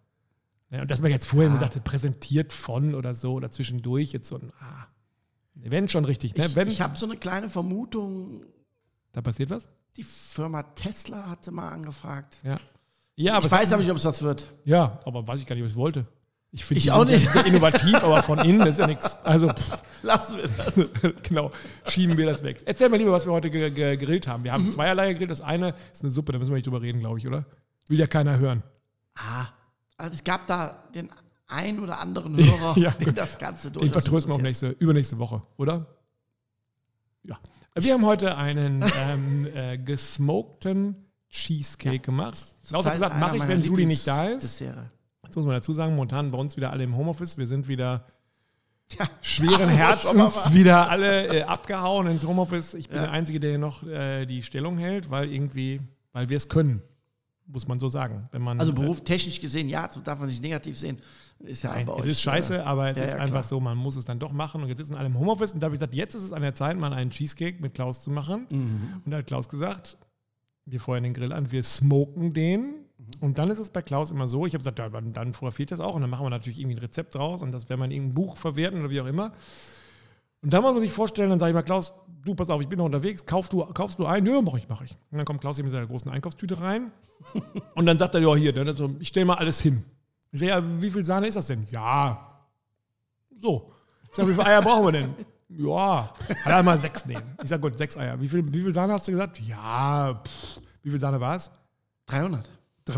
Und 0.82 0.90
dass 0.90 1.00
man 1.00 1.10
jetzt 1.10 1.26
vorher 1.26 1.48
Ja. 1.48 1.54
gesagt 1.54 1.76
hat, 1.76 1.84
präsentiert 1.84 2.52
von 2.52 2.94
oder 2.94 3.14
so 3.14 3.34
oder 3.34 3.50
zwischendurch, 3.50 4.12
jetzt 4.12 4.28
so 4.28 4.36
ein, 4.36 4.52
ah, 4.60 4.86
wenn 5.54 5.88
schon 5.88 6.04
richtig, 6.04 6.36
ne? 6.36 6.46
Ich, 6.46 6.56
wenn, 6.56 6.68
ich 6.68 6.80
habe 6.80 6.96
so 6.96 7.06
eine 7.06 7.16
kleine 7.16 7.48
Vermutung, 7.48 8.44
da 9.12 9.20
passiert 9.22 9.50
was? 9.50 9.68
die 9.96 10.02
Firma 10.02 10.62
Tesla 10.64 11.28
hatte 11.30 11.52
mal 11.52 11.68
angefragt. 11.68 12.38
Ja. 12.42 12.58
Ja, 13.14 13.36
aber 13.36 13.46
ich 13.46 13.52
weiß 13.52 13.72
aber 13.72 13.80
nicht, 13.82 13.90
ob 13.92 13.96
es 13.96 14.04
was 14.04 14.22
wird. 14.22 14.52
Ja, 14.64 14.98
aber 15.04 15.24
weiß 15.24 15.38
ich 15.40 15.46
gar 15.46 15.54
nicht, 15.54 15.62
was 15.64 15.70
ich 15.72 15.76
wollte. 15.76 16.04
Ich 16.50 16.64
finde 16.64 16.78
Ich 16.80 16.90
auch 16.90 17.04
nicht. 17.04 17.32
innovativ, 17.46 17.94
aber 18.02 18.20
von 18.24 18.40
innen 18.40 18.66
ist 18.66 18.80
ja 18.80 18.88
nichts. 18.88 19.16
Also, 19.24 19.48
pff, 19.50 19.82
Lassen 20.02 20.36
wir 20.38 20.48
das. 20.48 21.12
genau, 21.22 21.52
schieben 21.86 22.16
wir 22.16 22.26
das 22.26 22.42
weg. 22.42 22.62
Erzähl 22.64 22.88
mal 22.88 22.96
lieber, 22.96 23.12
was 23.12 23.24
wir 23.24 23.32
heute 23.32 23.50
ge 23.50 23.70
ge 23.70 23.96
gegrillt 23.96 24.26
haben. 24.26 24.42
Wir 24.42 24.50
Mhm. 24.50 24.54
haben 24.64 24.70
zweierlei 24.72 25.12
gegrillt. 25.12 25.30
Das 25.30 25.40
eine 25.40 25.74
ist 25.92 26.02
eine 26.02 26.10
Suppe, 26.10 26.32
da 26.32 26.38
müssen 26.40 26.50
wir 26.50 26.56
nicht 26.56 26.66
drüber 26.66 26.82
reden, 26.82 26.98
glaube 26.98 27.18
ich, 27.18 27.26
oder? 27.28 27.44
Will 27.86 28.00
ja 28.00 28.08
keiner 28.08 28.38
hören. 28.38 28.64
Ah, 29.14 29.46
also 29.96 30.14
es 30.14 30.24
gab 30.24 30.46
da 30.46 30.84
den 30.94 31.10
ein 31.46 31.78
oder 31.80 32.00
anderen 32.00 32.36
Hörer, 32.42 32.78
Ja, 32.78 32.90
den 32.92 33.14
das 33.14 33.38
Ganze 33.38 33.70
Den 33.70 33.80
durchaus 33.80 33.92
vertrösten 33.92 34.30
wir 34.30 34.34
auf 34.34 34.40
interessiert. 34.40 34.70
nächste, 34.72 34.84
übernächste 34.84 35.18
Woche, 35.18 35.42
oder? 35.56 35.86
Ja. 37.22 37.38
Wir 37.76 37.94
haben 37.94 38.06
heute 38.06 38.36
einen 38.36 38.84
ähm, 38.98 39.46
äh, 39.54 39.78
gesmokten 39.78 40.96
Cheesecake 41.30 41.98
gemacht. 42.00 42.34
Klaus 42.34 42.86
hat 42.86 42.92
Zurzeit 42.92 42.92
gesagt, 42.94 43.18
mache 43.20 43.36
ich, 43.36 43.48
wenn 43.48 43.62
Julie 43.62 43.86
nicht 43.86 44.06
da 44.06 44.28
ist. 44.28 44.60
Lieblingsdessert. 44.60 44.90
Jetzt 45.24 45.36
muss 45.36 45.44
man 45.46 45.54
dazu 45.54 45.72
sagen, 45.72 45.94
momentan 45.96 46.30
bei 46.30 46.38
uns 46.38 46.56
wieder 46.56 46.70
alle 46.70 46.84
im 46.84 46.96
Homeoffice. 46.96 47.36
Wir 47.38 47.46
sind 47.46 47.66
wieder 47.66 48.04
Tja, 48.88 49.08
schweren 49.22 49.68
Herzens 49.70 50.52
wieder 50.54 50.88
alle 50.90 51.26
äh, 51.40 51.42
abgehauen 51.42 52.06
ins 52.06 52.24
Homeoffice. 52.26 52.74
Ich 52.74 52.88
bin 52.88 52.98
Ja. 52.98 53.04
der 53.04 53.12
Einzige, 53.12 53.40
der 53.40 53.50
hier 53.50 53.58
noch 53.58 53.82
äh, 53.84 54.26
die 54.26 54.42
Stellung 54.42 54.78
hält, 54.78 55.10
weil 55.10 55.32
irgendwie, 55.32 55.80
weil 56.12 56.28
wir 56.28 56.36
es 56.36 56.48
können, 56.48 56.82
muss 57.46 57.68
man 57.68 57.78
so 57.78 57.88
sagen. 57.88 58.28
Wenn 58.32 58.42
man, 58.42 58.58
Also 58.58 58.72
beruftechnisch 58.72 59.40
gesehen, 59.40 59.68
ja, 59.68 59.88
darf 60.02 60.18
man 60.18 60.28
nicht 60.28 60.42
negativ 60.42 60.78
sehen. 60.78 60.98
Ist 61.40 61.62
ja 61.62 61.74
äh, 61.74 61.84
Nein, 61.84 61.96
es 61.98 62.06
ist 62.06 62.20
scheiße, 62.20 62.58
äh, 62.58 62.60
aber 62.60 62.88
es 62.88 62.98
ja, 62.98 63.04
ist 63.04 63.12
ja, 63.12 63.18
einfach 63.18 63.32
klar. 63.32 63.42
so, 63.42 63.60
man 63.60 63.76
muss 63.76 63.96
es 63.96 64.04
dann 64.04 64.18
doch 64.18 64.32
machen. 64.32 64.62
Und 64.62 64.68
jetzt 64.68 64.78
sitzen 64.78 64.94
alle 64.94 65.06
im 65.06 65.18
Homeoffice 65.18 65.52
und 65.52 65.62
da 65.62 65.66
habe 65.66 65.74
ich 65.74 65.80
gesagt, 65.80 65.94
jetzt 65.94 66.14
ist 66.14 66.22
es 66.22 66.32
an 66.32 66.42
der 66.42 66.54
Zeit, 66.54 66.78
mal 66.78 66.92
einen 66.92 67.10
Cheesecake 67.10 67.60
mit 67.60 67.74
Klaus 67.74 68.02
zu 68.02 68.10
machen. 68.10 68.46
Mhm. 68.50 69.02
Und 69.04 69.10
da 69.10 69.18
hat 69.18 69.26
Klaus 69.26 69.48
gesagt, 69.48 69.98
wir 70.64 70.80
feuern 70.80 71.02
den 71.02 71.14
Grill 71.14 71.32
an, 71.32 71.52
wir 71.52 71.62
smoken 71.62 72.32
den 72.32 72.86
Und 73.20 73.38
dann 73.38 73.50
ist 73.50 73.58
es 73.58 73.70
bei 73.70 73.82
Klaus 73.82 74.10
immer 74.10 74.28
so, 74.28 74.46
ich 74.46 74.54
habe 74.54 74.60
gesagt, 74.60 74.78
ja, 74.78 74.88
dann, 74.88 75.34
fotografiert 75.34 75.70
das 75.70 75.80
auch 75.80 75.94
und 75.94 76.00
dann 76.00 76.10
machen 76.10 76.24
wir 76.24 76.30
natürlich 76.30 76.58
irgendwie 76.58 76.76
ein 76.76 76.80
Rezept 76.80 77.14
draus 77.14 77.42
und 77.42 77.52
das 77.52 77.68
werden 77.68 77.80
wir 77.80 77.86
in 77.86 77.90
irgendein 77.90 78.14
Buch 78.14 78.36
verwerten 78.36 78.80
oder 78.80 78.90
wie 78.90 79.00
auch 79.00 79.06
immer. 79.06 79.32
Und 80.44 80.52
da 80.52 80.60
muss 80.60 80.74
man 80.74 80.82
sich 80.82 80.92
vorstellen, 80.92 81.30
dann 81.30 81.38
sage 81.38 81.50
ich 81.50 81.54
mal, 81.54 81.62
Klaus, 81.62 81.94
du, 82.22 82.34
pass 82.34 82.50
auf, 82.50 82.60
ich 82.60 82.68
bin 82.68 82.76
noch 82.76 82.84
unterwegs, 82.84 83.24
kauf 83.24 83.48
du, 83.48 83.64
kaufst 83.64 83.98
du 83.98 84.04
ein? 84.04 84.26
Ja, 84.26 84.42
mach 84.42 84.54
ich, 84.58 84.68
mach 84.68 84.82
ich. 84.82 84.92
Und 85.10 85.16
dann 85.16 85.24
kommt 85.24 85.40
Klaus 85.40 85.56
hier 85.56 85.64
mit 85.64 85.72
seiner 85.72 85.86
großen 85.86 86.10
Einkaufstüte 86.10 86.60
rein 86.60 86.92
und 87.74 87.86
dann 87.86 87.96
sagt 87.96 88.14
er, 88.14 88.20
ja, 88.20 88.34
hier, 88.36 88.52
dann 88.52 88.74
so, 88.74 88.94
ich 89.00 89.08
stelle 89.08 89.24
mal 89.24 89.36
alles 89.36 89.62
hin. 89.62 89.82
Ich 90.32 90.40
sage, 90.40 90.50
ja, 90.50 90.82
wie 90.82 90.90
viel 90.90 91.02
Sahne 91.02 91.28
ist 91.28 91.36
das 91.36 91.46
denn? 91.46 91.64
Ja, 91.70 92.28
so. 93.34 93.72
Ich 94.10 94.16
sage, 94.16 94.28
wie 94.28 94.34
viele 94.34 94.46
Eier 94.46 94.60
brauchen 94.60 94.84
wir 94.84 94.92
denn? 94.92 95.14
Ja, 95.48 96.12
hat 96.44 96.52
er 96.52 96.62
mal 96.62 96.78
sechs 96.78 97.06
nehmen. 97.06 97.38
Ich 97.42 97.48
sage, 97.48 97.62
gut, 97.62 97.78
sechs 97.78 97.96
Eier. 97.96 98.20
Wie 98.20 98.28
viel, 98.28 98.52
wie 98.52 98.60
viel 98.60 98.74
Sahne 98.74 98.92
hast 98.92 99.08
du 99.08 99.12
gesagt? 99.12 99.40
Ja, 99.40 100.20
pff, 100.22 100.60
wie 100.82 100.90
viel 100.90 100.98
Sahne 100.98 101.20
war 101.20 101.36
es? 101.36 101.50
300 102.06 102.50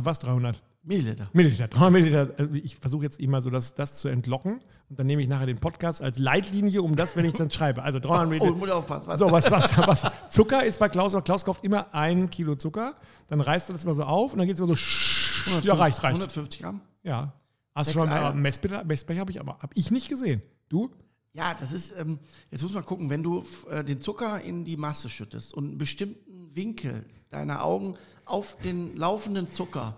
Was, 0.03 0.19
300? 0.19 0.61
Milliliter. 0.87 1.29
Milliliter, 1.33 1.67
300 1.69 1.93
Milliliter. 1.93 2.35
Also 2.39 2.55
Ich 2.55 2.77
versuche 2.77 3.03
jetzt 3.05 3.19
immer 3.21 3.43
so 3.43 3.51
das, 3.51 3.75
das 3.75 3.95
zu 3.97 4.09
entlocken 4.09 4.61
und 4.89 4.99
dann 4.99 5.07
nehme 5.07 5.21
ich 5.21 5.29
nachher 5.29 5.47
den 5.47 5.59
Podcast 5.59 6.01
als 6.01 6.19
Leitlinie, 6.19 6.81
um 6.81 6.95
das, 6.95 7.17
wenn 7.17 7.25
ich 7.25 7.35
dann 7.35 7.51
schreibe. 7.51 7.83
Also 7.83 7.99
300 7.99 8.21
Oh, 8.27 8.29
Milliliter. 8.31 8.57
muss 8.59 8.71
aufpassen. 8.71 9.09
Was? 9.09 9.19
So, 9.19 9.31
was, 9.31 9.51
was, 9.51 9.77
was. 9.79 10.05
Zucker 10.31 10.65
ist 10.65 10.79
bei 10.79 10.89
Klaus, 10.89 11.17
Klaus 11.25 11.45
kauft 11.45 11.65
immer 11.65 11.93
ein 11.93 12.31
Kilo 12.31 12.55
Zucker, 12.55 12.95
dann 13.29 13.41
reißt 13.41 13.69
er 13.69 13.73
das 13.73 13.83
immer 13.85 13.95
so 13.95 14.05
auf 14.05 14.33
und 14.33 14.39
dann 14.39 14.47
geht 14.47 14.55
es 14.55 14.61
immer 14.61 14.69
so, 14.69 14.75
sch- 14.75 15.65
ja, 15.65 15.75
reicht, 15.75 16.03
reicht. 16.03 16.15
150 16.17 16.61
Gramm. 16.63 16.81
Ja. 17.03 17.33
Hast 17.75 17.91
du 17.95 17.99
schon 18.01 18.09
äh, 18.09 18.33
Messbecher, 18.33 18.85
Messbecher 18.85 19.21
habe 19.21 19.31
ich 19.33 19.41
aber 19.41 19.59
hab 19.59 19.71
ich 19.75 19.91
nicht 19.91 20.09
gesehen. 20.09 20.41
Du? 20.69 20.91
Ja, 21.37 21.53
das 21.55 21.71
ist, 21.73 21.93
ähm, 21.99 22.19
jetzt 22.51 22.63
muss 22.63 22.73
man 22.73 22.85
gucken, 22.85 23.11
wenn 23.11 23.23
du 23.23 23.45
äh, 23.71 23.85
den 23.85 24.01
Zucker 24.01 24.41
in 24.41 24.65
die 24.65 24.77
Masse 24.79 25.11
schüttest 25.11 25.53
und 25.53 25.65
einen 25.69 25.79
bestimmten 25.79 26.55
Winkel 26.57 27.05
deiner 27.31 27.63
Augen 27.63 27.97
auf 28.25 28.57
den 28.57 28.97
laufenden 28.97 29.53
Zucker, 29.53 29.97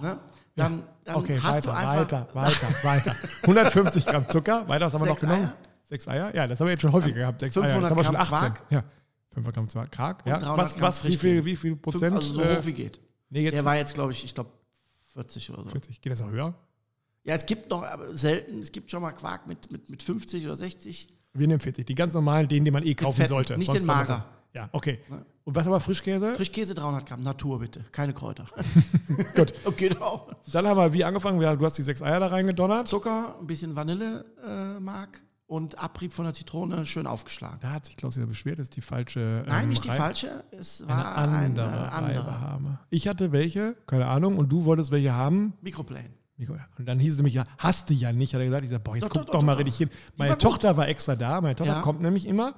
ne, 0.00 0.18
dann, 0.54 0.84
dann 1.04 1.16
Okay, 1.16 1.40
hast 1.42 1.66
weiter, 1.66 1.72
du 1.72 1.76
einfach. 1.76 2.34
weiter, 2.34 2.34
weiter, 2.34 2.84
weiter. 2.84 3.16
150 3.42 4.06
Gramm 4.06 4.28
Zucker, 4.28 4.68
weiter, 4.68 4.86
was 4.86 4.94
haben 4.94 5.02
wir 5.02 5.08
noch 5.08 5.18
genommen? 5.18 5.42
Eier. 5.46 5.56
Sechs 5.84 6.06
Eier? 6.08 6.34
Ja, 6.34 6.46
das 6.46 6.60
haben 6.60 6.66
wir 6.68 6.72
jetzt 6.72 6.82
schon 6.82 6.92
häufiger 6.92 7.16
gehabt. 7.16 7.40
Sechs 7.40 7.56
Eier. 7.58 7.64
500 7.64 7.90
haben 7.90 7.96
wir 7.98 8.04
schon 8.04 8.14
Gramm 8.14 8.22
18. 8.34 8.38
Quark. 8.54 8.62
Ja. 8.70 8.84
500 9.34 9.54
Gramm 9.54 9.66
Quark. 9.68 9.92
Quark, 9.92 10.26
ja. 10.26 10.38
300 10.38 10.58
Was, 10.58 10.80
was, 10.80 11.04
wie 11.04 11.16
viel, 11.16 11.44
wie 11.44 11.56
viel 11.56 11.74
Prozent? 11.76 12.14
Also 12.14 12.34
so 12.34 12.42
äh, 12.42 12.56
hoch 12.58 12.64
wie 12.66 12.72
geht. 12.72 13.00
nee, 13.30 13.42
jetzt 13.42 13.54
Der 13.54 13.64
war 13.64 13.76
jetzt, 13.76 13.92
glaube 13.94 14.12
ich, 14.12 14.24
ich 14.24 14.34
glaube 14.34 14.50
40 15.12 15.50
oder 15.50 15.64
so. 15.64 15.68
40. 15.70 16.00
Geht 16.00 16.12
das 16.12 16.22
auch 16.22 16.30
höher? 16.30 16.54
Ja, 17.26 17.34
es 17.34 17.44
gibt 17.44 17.68
noch, 17.70 17.82
aber 17.82 18.16
selten, 18.16 18.60
es 18.60 18.70
gibt 18.70 18.90
schon 18.90 19.02
mal 19.02 19.10
Quark 19.12 19.46
mit, 19.48 19.70
mit, 19.70 19.90
mit 19.90 20.02
50 20.02 20.44
oder 20.44 20.54
60. 20.54 21.08
Wir 21.34 21.48
nehmen 21.48 21.60
40. 21.60 21.84
Die 21.84 21.94
ganz 21.94 22.14
normalen, 22.14 22.48
den, 22.48 22.64
den 22.64 22.72
man 22.72 22.84
eh 22.84 22.94
kaufen 22.94 23.16
fetten, 23.16 23.28
sollte. 23.28 23.58
nicht 23.58 23.66
Sonst 23.66 23.80
den 23.80 23.86
Mager. 23.86 24.24
Ja, 24.54 24.70
okay. 24.72 25.00
Und 25.44 25.54
was 25.54 25.66
aber 25.66 25.80
Frischkäse? 25.80 26.34
Frischkäse 26.34 26.74
300 26.74 27.04
Gramm, 27.04 27.22
Natur 27.22 27.58
bitte, 27.58 27.84
keine 27.92 28.14
Kräuter. 28.14 28.46
Gut. 29.34 29.52
okay, 29.64 29.88
genau. 29.88 30.30
Dann 30.50 30.66
haben 30.66 30.78
wir 30.78 30.92
wie 30.94 31.04
angefangen? 31.04 31.38
Du 31.38 31.64
hast 31.64 31.76
die 31.76 31.82
sechs 31.82 32.00
Eier 32.00 32.20
da 32.20 32.28
reingedonnert. 32.28 32.88
Zucker, 32.88 33.36
ein 33.38 33.46
bisschen 33.46 33.76
Vanillemark 33.76 35.16
äh, 35.16 35.20
und 35.46 35.78
Abrieb 35.78 36.14
von 36.14 36.24
der 36.24 36.32
Zitrone 36.32 36.86
schön 36.86 37.06
aufgeschlagen. 37.06 37.58
Da 37.60 37.72
hat 37.72 37.86
sich 37.86 37.96
Klaus 37.96 38.16
wieder 38.16 38.26
beschwert, 38.26 38.58
das 38.60 38.66
ist 38.68 38.76
die 38.76 38.80
falsche. 38.80 39.44
Nein, 39.46 39.64
ähm, 39.64 39.68
nicht 39.68 39.84
die 39.84 39.88
Reib- 39.88 39.98
falsche, 39.98 40.44
es 40.52 40.80
Eine 40.82 40.88
war 40.90 41.16
andere 41.16 41.66
eine 41.66 41.92
andere. 41.92 42.78
Ich 42.88 43.08
hatte 43.08 43.30
welche, 43.32 43.76
keine 43.86 44.06
Ahnung, 44.06 44.38
und 44.38 44.50
du 44.50 44.64
wolltest 44.64 44.90
welche 44.90 45.12
haben. 45.12 45.52
Mikroplane. 45.60 46.10
Und 46.78 46.86
dann 46.86 46.98
hieß 46.98 47.12
es 47.12 47.18
nämlich, 47.18 47.34
ja, 47.34 47.44
hast 47.58 47.88
du 47.90 47.94
ja 47.94 48.12
nicht. 48.12 48.34
Hat 48.34 48.40
er 48.40 48.46
gesagt, 48.46 48.64
ich 48.64 48.70
sag, 48.70 48.84
boah, 48.84 48.94
jetzt 48.94 49.04
Doch, 49.04 49.08
guck 49.10 49.20
doch, 49.22 49.26
doch, 49.26 49.32
doch, 49.40 49.42
mal 49.42 49.52
doch, 49.52 49.60
richtig 49.60 49.76
hin. 49.76 49.90
Meine 50.16 50.30
war 50.30 50.36
gut. 50.36 50.42
Tochter 50.42 50.76
war 50.76 50.86
extra 50.88 51.16
da. 51.16 51.40
Meine 51.40 51.56
Tochter 51.56 51.74
Ja. 51.74 51.80
kommt 51.80 52.02
nämlich 52.02 52.26
immer. 52.26 52.54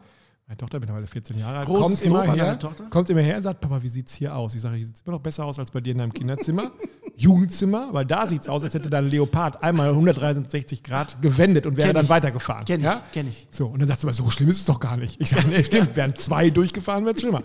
Meine 0.48 0.56
Tochter, 0.56 0.80
mittlerweile 0.80 1.06
14 1.06 1.38
Jahre 1.38 1.58
alt, 1.58 1.66
kommt 1.68 2.00
immer 2.00 2.22
her, 2.32 2.58
Tochter. 2.58 2.84
kommt 2.88 3.10
immer 3.10 3.20
her 3.20 3.36
und 3.36 3.42
sagt, 3.42 3.60
Papa, 3.60 3.82
wie 3.82 3.88
sieht's 3.88 4.14
hier 4.14 4.34
aus? 4.34 4.54
Ich 4.54 4.62
sage, 4.62 4.76
hier 4.76 4.86
sieht's 4.86 5.02
immer 5.02 5.16
noch 5.16 5.22
besser 5.22 5.44
aus 5.44 5.58
als 5.58 5.70
bei 5.70 5.80
dir 5.82 5.92
in 5.92 5.98
deinem 5.98 6.12
Kinderzimmer. 6.14 6.72
Jugendzimmer, 7.16 7.88
weil 7.92 8.06
da 8.06 8.26
sieht's 8.26 8.48
aus, 8.48 8.64
als 8.64 8.72
hätte 8.72 8.88
dein 8.88 9.08
Leopard 9.08 9.62
einmal 9.62 9.90
163 9.90 10.82
Grad 10.82 11.20
gewendet 11.20 11.66
und 11.66 11.76
wäre 11.76 11.88
Kenn 11.88 11.94
dann 11.96 12.04
ich. 12.04 12.10
weitergefahren. 12.10 12.64
Kenn 12.64 12.80
ich, 12.80 12.84
ja? 12.84 13.02
kenn 13.12 13.28
ich. 13.28 13.46
So, 13.50 13.66
und 13.66 13.80
dann 13.80 13.88
sagt 13.88 14.00
sie 14.00 14.06
mal, 14.06 14.12
so 14.14 14.30
schlimm 14.30 14.48
ist 14.48 14.60
es 14.60 14.64
doch 14.66 14.80
gar 14.80 14.96
nicht. 14.96 15.20
Ich 15.20 15.28
sage, 15.30 15.48
nee, 15.48 15.62
stimmt, 15.62 15.96
wären 15.96 16.16
zwei 16.16 16.48
durchgefahren, 16.48 17.04
wäre 17.04 17.14
es 17.14 17.20
schlimmer. 17.20 17.42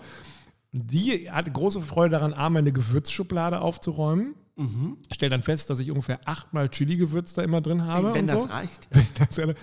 Die 0.72 1.30
hatte 1.30 1.50
große 1.50 1.82
Freude 1.82 2.12
daran, 2.12 2.32
A, 2.32 2.48
meine 2.48 2.72
Gewürzschublade 2.72 3.60
aufzuräumen. 3.60 4.34
Mhm. 4.56 4.98
Stellt 5.12 5.32
dann 5.32 5.42
fest, 5.42 5.68
dass 5.70 5.80
ich 5.80 5.90
ungefähr 5.90 6.20
achtmal 6.26 6.68
Chili-Gewürz 6.68 7.34
da 7.34 7.42
immer 7.42 7.60
drin 7.60 7.84
habe. 7.84 8.14
Wenn 8.14 8.22
und 8.22 8.26
das 8.28 8.42
so. 8.42 8.46
reicht. 8.48 8.88
Wenn 8.94 9.06
das- 9.18 9.38
Und 9.38 9.56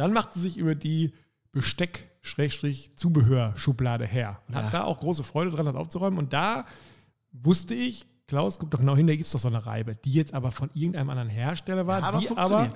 dann 0.00 0.12
macht 0.12 0.34
sie 0.34 0.40
sich 0.40 0.56
über 0.58 0.74
die 0.74 1.12
Besteck-Zubehör-Schublade 1.52 4.06
her. 4.06 4.40
Und 4.48 4.54
Ja. 4.54 4.62
hat 4.64 4.74
da 4.74 4.84
auch 4.84 5.00
große 5.00 5.22
Freude 5.24 5.50
dran, 5.50 5.66
das 5.66 5.74
aufzuräumen. 5.74 6.18
Und 6.18 6.32
da 6.32 6.64
wusste 7.32 7.74
ich, 7.74 8.06
Klaus, 8.26 8.58
guck 8.58 8.70
doch 8.70 8.78
genau 8.80 8.96
hin, 8.96 9.06
da 9.06 9.12
gibt 9.14 9.26
es 9.26 9.32
doch 9.32 9.40
so 9.40 9.48
eine 9.48 9.64
Reibe, 9.66 9.96
die 10.04 10.12
jetzt 10.12 10.32
aber 10.34 10.50
von 10.50 10.70
irgendeinem 10.74 11.10
anderen 11.10 11.28
Hersteller 11.28 11.86
war, 11.86 12.00
Ja, 12.00 12.06
aber 12.08 12.18
die 12.20 12.36
aber. 12.36 12.70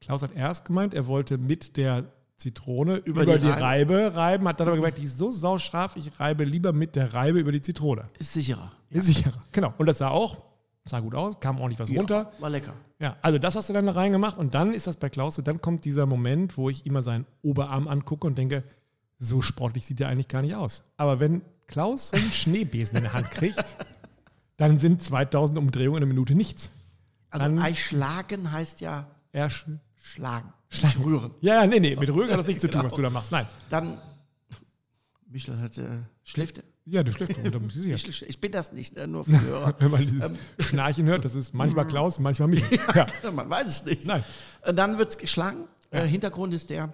Klaus 0.00 0.22
hat 0.22 0.34
erst 0.34 0.66
gemeint, 0.66 0.94
er 0.94 1.06
wollte 1.06 1.38
mit 1.38 1.76
der 1.76 2.04
Zitrone 2.36 2.96
über, 2.96 3.24
die 3.24 3.38
die, 3.40 3.48
Reibe. 3.48 3.94
Reibe. 3.96 4.16
reiben, 4.16 4.48
hat 4.48 4.58
dann 4.60 4.68
aber 4.68 4.76
gemerkt, 4.76 4.98
die 4.98 5.04
ist 5.04 5.18
so 5.18 5.30
sauscharf, 5.30 5.96
ich 5.96 6.18
reibe 6.18 6.44
lieber 6.44 6.72
mit 6.72 6.96
der 6.96 7.14
Reibe 7.14 7.38
über 7.38 7.52
die 7.52 7.62
Zitrone. 7.62 8.08
Ist 8.18 8.32
sicherer. 8.32 8.72
Ist 8.90 9.06
sicherer. 9.06 9.42
Genau. 9.52 9.72
Und 9.78 9.86
das 9.86 9.98
sah 9.98 10.08
auch, 10.08 10.42
sah 10.86 11.00
gut 11.00 11.14
aus, 11.14 11.40
kam 11.40 11.58
ordentlich 11.60 11.78
was 11.80 11.90
runter. 11.96 12.30
War 12.40 12.50
lecker. 12.50 12.74
Ja, 12.98 13.16
also 13.22 13.38
das 13.38 13.56
hast 13.56 13.68
du 13.68 13.72
dann 13.72 13.86
da 13.86 13.92
reingemacht 13.92 14.36
und 14.36 14.54
dann 14.54 14.74
ist 14.74 14.86
das 14.86 14.96
bei 14.98 15.08
Klaus 15.08 15.36
so, 15.36 15.42
dann 15.42 15.60
kommt 15.60 15.84
dieser 15.84 16.06
Moment, 16.06 16.56
wo 16.58 16.68
ich 16.70 16.84
immer 16.86 17.02
seinen 17.02 17.26
Oberarm 17.42 17.88
angucke 17.88 18.26
und 18.26 18.36
denke, 18.36 18.64
so 19.18 19.40
sportlich 19.42 19.86
sieht 19.86 20.00
er 20.00 20.08
eigentlich 20.08 20.28
gar 20.28 20.42
nicht 20.42 20.54
aus. 20.54 20.84
Aber 20.96 21.20
wenn 21.20 21.42
Klaus 21.66 22.12
einen 22.12 22.30
Schneebesen 22.32 22.96
in 22.98 23.04
der 23.04 23.12
Hand 23.14 23.30
kriegt, 23.30 23.76
dann 24.56 24.76
sind 24.78 25.02
2000 25.02 25.58
Umdrehungen 25.58 25.98
in 25.98 26.02
einer 26.04 26.12
Minute 26.12 26.34
nichts. 26.34 26.72
Also 27.30 27.46
Dann- 27.46 27.58
Ei 27.58 27.74
schlagen 27.74 28.52
heißt 28.52 28.80
ja 28.80 29.08
sch 29.48 29.66
schlagen. 29.96 30.52
Schlagen. 30.68 30.98
Nicht 30.98 30.98
rühren. 31.06 31.30
ja, 31.40 31.54
ja, 31.62 31.66
nee, 31.66 31.80
nee, 31.80 31.96
mit 31.96 32.10
Rühren 32.10 32.30
hat 32.30 32.38
das 32.38 32.46
nichts 32.46 32.60
zu 32.60 32.68
tun, 32.70 32.80
Genau. 32.80 32.84
was 32.90 32.94
du 32.96 33.02
da 33.02 33.08
machst. 33.10 33.32
Nein. 33.32 33.46
Dann, 33.70 33.98
Michel 35.28 35.58
hat, 35.60 35.78
äh, 35.78 36.00
schläft 36.24 36.58
er? 36.58 36.64
Ja, 36.86 37.02
du 37.02 37.12
schläfst 37.12 37.38
da 37.42 37.58
muss 37.58 37.76
ich. 37.86 38.22
Ich 38.28 38.40
bin 38.40 38.52
das 38.52 38.72
nicht, 38.72 38.96
äh, 38.96 39.06
nur 39.06 39.24
für 39.24 39.40
Hörer. 39.40 39.74
Wenn 39.78 39.90
man 39.90 40.06
dieses 40.06 40.32
Schnarchen 40.58 41.06
hört, 41.06 41.24
das 41.24 41.34
ist 41.34 41.54
manchmal 41.54 41.86
Klaus, 41.88 42.18
manchmal 42.18 42.48
mich. 42.48 42.62
Ja. 42.94 43.06
Man 43.32 43.48
weiß 43.48 43.66
es 43.68 43.84
nicht. 43.84 44.06
Nein. 44.06 44.24
Und 44.66 44.76
dann 44.76 44.98
wird 44.98 45.10
es 45.10 45.18
geschlagen. 45.18 45.64
Ja. 45.92 46.00
Äh, 46.00 46.08
Hintergrund 46.08 46.52
ist 46.52 46.70
der, 46.70 46.92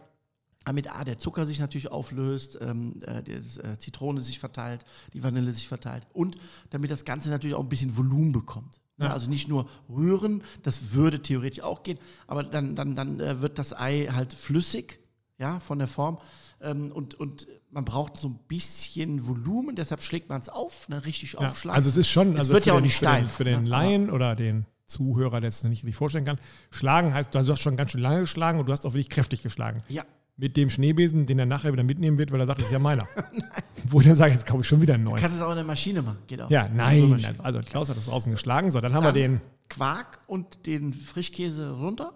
damit 0.65 0.95
A, 0.95 1.05
der 1.05 1.19
Zucker 1.19 1.47
sich 1.47 1.59
natürlich 1.59 1.91
auflöst, 1.91 2.59
ähm, 2.61 2.99
äh, 3.05 3.23
die 3.23 3.33
äh, 3.33 3.79
Zitrone 3.79 4.21
sich 4.21 4.39
verteilt, 4.39 4.85
die 5.13 5.23
Vanille 5.23 5.53
sich 5.53 5.67
verteilt 5.67 6.07
und 6.13 6.39
damit 6.71 6.91
das 6.91 7.05
Ganze 7.05 7.31
natürlich 7.31 7.57
auch 7.57 7.63
ein 7.63 7.69
bisschen 7.69 7.97
Volumen 7.97 8.33
bekommt. 8.33 8.81
Ne? 8.99 9.07
Ja. 9.07 9.13
Also 9.13 9.29
nicht 9.29 9.49
nur 9.49 9.69
rühren, 9.89 10.43
das 10.63 10.93
würde 10.93 11.21
theoretisch 11.21 11.65
auch 11.65 11.83
gehen, 11.83 11.99
aber 12.29 12.45
dann, 12.45 12.77
dann, 12.77 12.95
dann 12.95 13.19
äh, 13.19 13.43
wird 13.43 13.59
das 13.59 13.73
Ei 13.77 14.09
halt 14.13 14.35
flüssig, 14.35 15.00
ja, 15.41 15.59
von 15.59 15.79
der 15.79 15.89
Form. 15.89 16.19
Ähm, 16.61 16.93
und, 16.93 17.15
und 17.15 17.49
man 17.71 17.85
braucht 17.85 18.17
so 18.19 18.29
ein 18.29 18.39
bisschen 18.47 19.27
Volumen, 19.27 19.75
deshalb 19.75 20.03
schlägt 20.03 20.29
man 20.29 20.41
es 20.41 20.49
auf, 20.49 20.89
ne, 20.89 21.05
richtig 21.07 21.33
Ja. 21.33 21.41
aufschlagen. 21.41 21.75
Also 21.77 21.89
es 21.91 21.97
ist 21.97 22.09
schon, 22.09 22.35
Es 22.35 22.41
also 22.41 22.53
wird 22.53 22.65
für 22.65 22.69
ja 22.69 22.75
auch 22.75 22.79
den, 22.79 22.83
nicht 22.85 22.97
für 22.99 23.05
den, 23.07 23.11
steif, 23.11 23.31
für 23.33 23.45
den 23.45 23.63
ne? 23.65 23.69
Laien 23.71 24.11
oder 24.11 24.37
den 24.37 24.67
Zuhörer, 24.87 25.41
der 25.41 25.49
es 25.49 25.61
sich 25.61 25.71
nicht 25.71 25.83
richtig 25.85 25.97
vorstellen 25.97 26.25
kann, 26.25 26.39
schlagen 26.71 27.15
heißt, 27.15 27.35
du 27.35 27.39
hast 27.39 27.61
schon 27.61 27.77
ganz 27.77 27.93
schön 27.93 28.01
lange 28.03 28.21
geschlagen 28.21 28.59
und 28.59 28.67
du 28.67 28.73
hast 28.73 28.85
auch 28.85 28.91
wirklich 28.93 29.09
kräftig 29.09 29.43
geschlagen. 29.43 29.83
ja. 29.89 30.05
Mit 30.37 30.57
dem 30.57 30.71
Schneebesen, 30.71 31.27
den 31.27 31.39
er 31.39 31.45
nachher 31.45 31.71
wieder 31.71 31.83
mitnehmen 31.83 32.17
wird, 32.17 32.33
weil 32.33 32.41
er 32.41 32.47
sagt, 32.47 32.61
das 32.61 32.69
ist 32.69 32.73
ja 32.73 32.79
meiner. 32.79 33.07
Wo 33.85 34.01
ich 34.01 34.07
dann 34.07 34.17
sage, 34.17 34.33
jetzt 34.33 34.47
kaufe 34.47 34.63
ich 34.63 34.67
schon 34.69 34.81
wieder 34.81 34.95
einen 34.95 35.05
neuen. 35.05 35.21
Kannst 35.21 35.37
es 35.37 35.43
auch 35.43 35.51
in 35.51 35.57
der 35.57 35.67
Maschine 35.67 36.01
machen, 36.01 36.17
geht 36.27 36.41
auch. 36.41 36.49
Ja, 36.51 36.67
nein. 36.67 37.13
Also, 37.27 37.43
also 37.43 37.61
Klaus 37.61 37.91
hat 37.91 37.99
das 37.99 38.09
außen 38.09 38.33
geschlagen. 38.33 38.71
So, 38.71 38.81
dann 38.81 38.95
haben 38.95 39.03
wir 39.05 39.13
Dann 39.13 39.21
den, 39.21 39.41
Quark 39.69 40.21
und 40.27 40.65
den 40.65 40.95
Frischkäse 40.95 41.73
runter. 41.73 42.15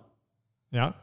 ja, 0.71 0.95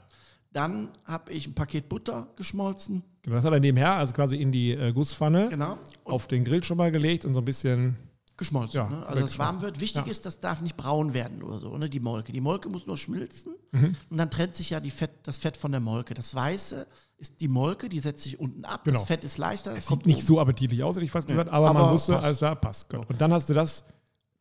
Dann 0.54 0.90
habe 1.06 1.32
ich 1.32 1.48
ein 1.48 1.54
Paket 1.56 1.88
Butter 1.90 2.28
geschmolzen. 2.36 3.04
genau, 3.22 3.36
das 3.38 3.46
hat 3.46 3.54
er 3.54 3.60
nebenher, 3.60 3.96
also 3.96 4.14
quasi 4.14 4.36
in 4.38 4.52
die 4.52 4.72
äh, 4.72 4.92
Gusspfanne, 4.92 5.48
Genau. 5.50 5.78
Und 6.04 6.14
auf 6.14 6.28
den 6.28 6.44
Grill 6.44 6.64
schon 6.64 6.78
mal 6.78 6.92
gelegt 6.92 7.24
und 7.26 7.34
so 7.34 7.40
ein 7.42 7.46
bisschen, 7.46 7.96
geschmolzen. 8.38 8.76
Ja, 8.82 8.90
ne? 8.90 9.06
Also 9.06 9.22
das 9.22 9.38
warm 9.40 9.62
wird. 9.62 9.80
Wichtig 9.80 10.06
Ja. 10.06 10.12
ist, 10.12 10.26
das 10.26 10.40
darf 10.40 10.62
nicht 10.62 10.76
braun 10.76 11.14
werden 11.14 11.44
oder 11.44 11.60
so, 11.60 11.78
ne? 11.78 11.90
die 11.90 12.00
Molke. 12.00 12.32
Die 12.32 12.42
Molke 12.42 12.70
muss 12.70 12.86
nur 12.88 12.98
schmilzen 12.98 13.54
Mhm. 13.72 13.96
und 14.10 14.18
dann 14.18 14.30
trennt 14.32 14.56
sich 14.56 14.72
ja 14.72 14.80
die 14.82 14.90
Fett, 14.92 15.12
das 15.24 15.38
Fett 15.38 15.56
von 15.56 15.72
der 15.72 15.80
Molke. 15.80 16.14
Das 16.16 16.34
Weiße 16.36 16.86
ist 17.18 17.40
die 17.40 17.48
Molke, 17.48 17.88
die 17.88 18.00
setzt 18.00 18.24
sich 18.24 18.40
unten 18.40 18.66
ab. 18.66 18.84
Genau. 18.84 18.98
Das 19.00 19.08
Fett 19.08 19.24
ist 19.24 19.38
leichter. 19.38 19.74
es 19.74 19.88
sieht 19.88 20.06
nicht 20.06 20.26
so 20.26 20.40
appetitlich 20.42 20.84
aus, 20.84 20.96
hätte 20.96 21.06
ich 21.06 21.12
fast 21.12 21.28
gesagt, 21.28 21.50
aber, 21.52 21.72
man 21.72 21.84
aber 21.84 21.94
wusste, 21.94 22.14
passt. 22.14 22.26
alles 22.26 22.38
klar, 22.40 22.56
passt. 22.56 22.90
Gut. 22.90 23.08
Und 23.10 23.22
dann 23.22 23.32
hast 23.32 23.48
du 23.50 23.54
das, 23.54 23.86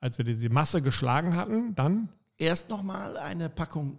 als 0.01 0.17
wir 0.19 0.25
diese 0.25 0.49
Masse 0.49 0.81
geschlagen 0.83 1.37
hatten, 1.37 1.75
dann, 1.77 2.09
Erst 2.39 2.71
nochmal 2.71 3.19
eine 3.19 3.51
Packung 3.51 3.99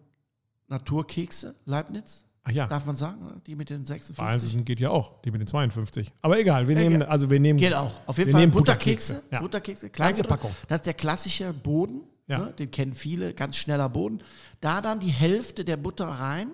Naturkekse, 0.71 1.55
Leibniz, 1.65 2.25
ach 2.43 2.51
ja, 2.51 2.65
darf 2.65 2.85
man 2.85 2.95
sagen, 2.95 3.41
die 3.45 3.55
mit 3.55 3.69
den 3.69 3.85
56. 3.85 4.17
Wahnsinn 4.17 4.65
geht 4.65 4.79
ja 4.79 4.89
auch, 4.89 5.21
die 5.21 5.31
mit 5.31 5.41
den 5.41 5.47
52. 5.47 6.11
Aber 6.21 6.39
egal, 6.39 6.67
wir 6.67 6.75
Ja, 6.75 6.81
nehmen, 6.81 7.01
ja. 7.01 7.07
also 7.07 7.29
wir 7.29 7.39
nehmen, 7.39 7.59
Geht 7.59 7.75
auch. 7.75 7.91
Auf 8.07 8.17
jeden 8.17 8.29
Wir 8.29 8.31
Fall 8.33 8.41
nehmen 8.41 8.53
Butterkekse. 8.53 9.13
Butterkekse, 9.15 9.35
ja. 9.35 9.41
Butterkekse. 9.41 10.23
Packung. 10.23 10.51
Das 10.67 10.77
ist 10.77 10.85
der 10.87 10.95
klassische 10.95 11.53
Boden. 11.53 12.01
Ja. 12.27 12.39
Ne? 12.39 12.53
Den 12.57 12.71
kennen 12.71 12.93
viele, 12.93 13.33
ganz 13.33 13.57
schneller 13.57 13.89
Boden. 13.89 14.21
Da 14.61 14.79
dann 14.81 14.99
die 14.99 15.09
Hälfte 15.09 15.65
der 15.65 15.77
Butter 15.77 16.05
rein 16.07 16.51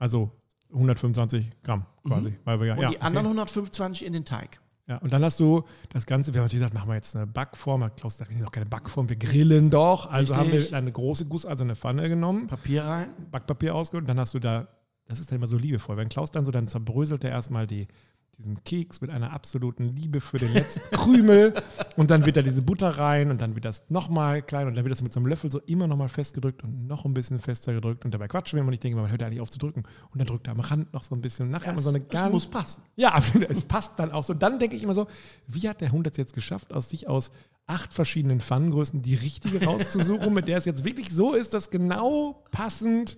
also 0.00 0.30
125 0.72 1.50
Gramm 1.62 1.86
quasi, 2.04 2.34
weil 2.44 2.58
wir 2.58 2.66
ja, 2.66 2.74
und 2.74 2.80
die 2.90 3.00
anderen 3.00 3.26
okay. 3.26 3.38
125 3.38 4.04
in 4.04 4.12
den 4.12 4.24
Teig. 4.24 4.60
Ja, 4.90 4.96
und 4.96 5.12
dann 5.12 5.24
hast 5.24 5.38
du 5.38 5.62
das 5.90 6.04
Ganze, 6.04 6.34
wir 6.34 6.40
haben 6.40 6.46
natürlich 6.46 6.62
gesagt, 6.62 6.74
machen 6.74 6.88
wir 6.88 6.96
jetzt 6.96 7.14
eine 7.14 7.24
Backform. 7.24 7.84
Hat 7.84 7.96
Klaus 7.96 8.16
sagt, 8.16 8.32
noch 8.32 8.50
keine 8.50 8.66
Backform, 8.66 9.08
wir 9.08 9.14
grillen 9.14 9.70
doch. 9.70 10.10
Also 10.10 10.34
haben 10.34 10.50
Richtig. 10.50 10.72
wir 10.72 10.78
eine 10.78 10.90
große 10.90 11.26
gusseiserne 11.26 11.76
Pfanne 11.76 12.08
genommen, 12.08 12.48
Papier 12.48 12.82
rein. 12.82 13.10
Backpapier 13.30 13.72
ausgeholt 13.72 14.02
und 14.02 14.08
dann 14.08 14.18
hast 14.18 14.34
du 14.34 14.40
da, 14.40 14.66
das 15.06 15.20
ist 15.20 15.30
dann 15.30 15.36
immer 15.36 15.46
so 15.46 15.56
liebevoll, 15.56 15.96
wenn 15.96 16.08
Klaus 16.08 16.32
dann 16.32 16.44
so, 16.44 16.50
dann 16.50 16.66
zerbröselt 16.66 17.22
er 17.22 17.30
erstmal 17.30 17.68
die, 17.68 17.86
diesen 18.40 18.64
Keks 18.64 19.00
mit 19.00 19.10
einer 19.10 19.32
absoluten 19.32 19.94
Liebe 19.94 20.20
für 20.20 20.38
den 20.38 20.52
letzten 20.52 20.80
Krümel 20.96 21.54
und 21.96 22.10
dann 22.10 22.24
wird 22.24 22.36
da 22.36 22.42
diese 22.42 22.62
Butter 22.62 22.88
rein 22.88 23.30
und 23.30 23.40
dann 23.40 23.54
wird 23.54 23.64
das 23.64 23.84
nochmal 23.90 24.42
klein 24.42 24.66
und 24.66 24.74
dann 24.74 24.84
wird 24.84 24.92
das 24.92 25.02
mit 25.02 25.12
so 25.12 25.20
einem 25.20 25.26
Löffel 25.26 25.52
so 25.52 25.60
immer 25.60 25.86
nochmal 25.86 26.08
festgedrückt 26.08 26.64
und 26.64 26.86
noch 26.86 27.04
ein 27.04 27.14
bisschen 27.14 27.38
fester 27.38 27.72
gedrückt 27.72 28.04
und 28.04 28.14
dabei 28.14 28.28
quatschen 28.28 28.56
wir 28.56 28.60
immer 28.62 28.68
und 28.68 28.74
ich 28.74 28.80
denke, 28.80 28.98
man 28.98 29.10
hört 29.10 29.20
ja 29.20 29.26
eigentlich 29.26 29.40
auf 29.40 29.50
zu 29.50 29.58
drücken 29.58 29.82
und 30.10 30.18
dann 30.18 30.26
drückt 30.26 30.46
er 30.48 30.54
am 30.54 30.60
Rand 30.60 30.92
noch 30.92 31.02
so 31.02 31.14
ein 31.14 31.20
bisschen 31.20 31.46
und 31.46 31.52
nachher 31.52 31.74
man 31.74 31.82
so 31.82 31.90
eine 31.90 32.00
das 32.00 32.08
ganz 32.08 32.32
muss 32.32 32.46
passen. 32.46 32.82
ja, 32.96 33.22
es 33.48 33.64
passt 33.64 33.98
dann 33.98 34.10
auch 34.10 34.24
so. 34.24 34.34
Dann 34.34 34.58
denke 34.58 34.74
ich 34.74 34.82
immer 34.82 34.94
so, 34.94 35.06
wie 35.46 35.68
hat 35.68 35.80
der 35.80 35.92
Hund 35.92 36.06
das 36.06 36.16
jetzt 36.16 36.34
geschafft, 36.34 36.72
aus 36.72 36.88
sich 36.88 37.08
aus 37.08 37.30
acht 37.66 37.92
verschiedenen 37.92 38.40
Pfannengrößen 38.40 39.02
die 39.02 39.14
richtige 39.14 39.64
rauszusuchen, 39.64 40.32
mit 40.32 40.48
der 40.48 40.58
es 40.58 40.64
jetzt 40.64 40.84
wirklich 40.84 41.10
so 41.10 41.34
ist, 41.34 41.54
dass 41.54 41.70
genau 41.70 42.42
passend 42.50 43.16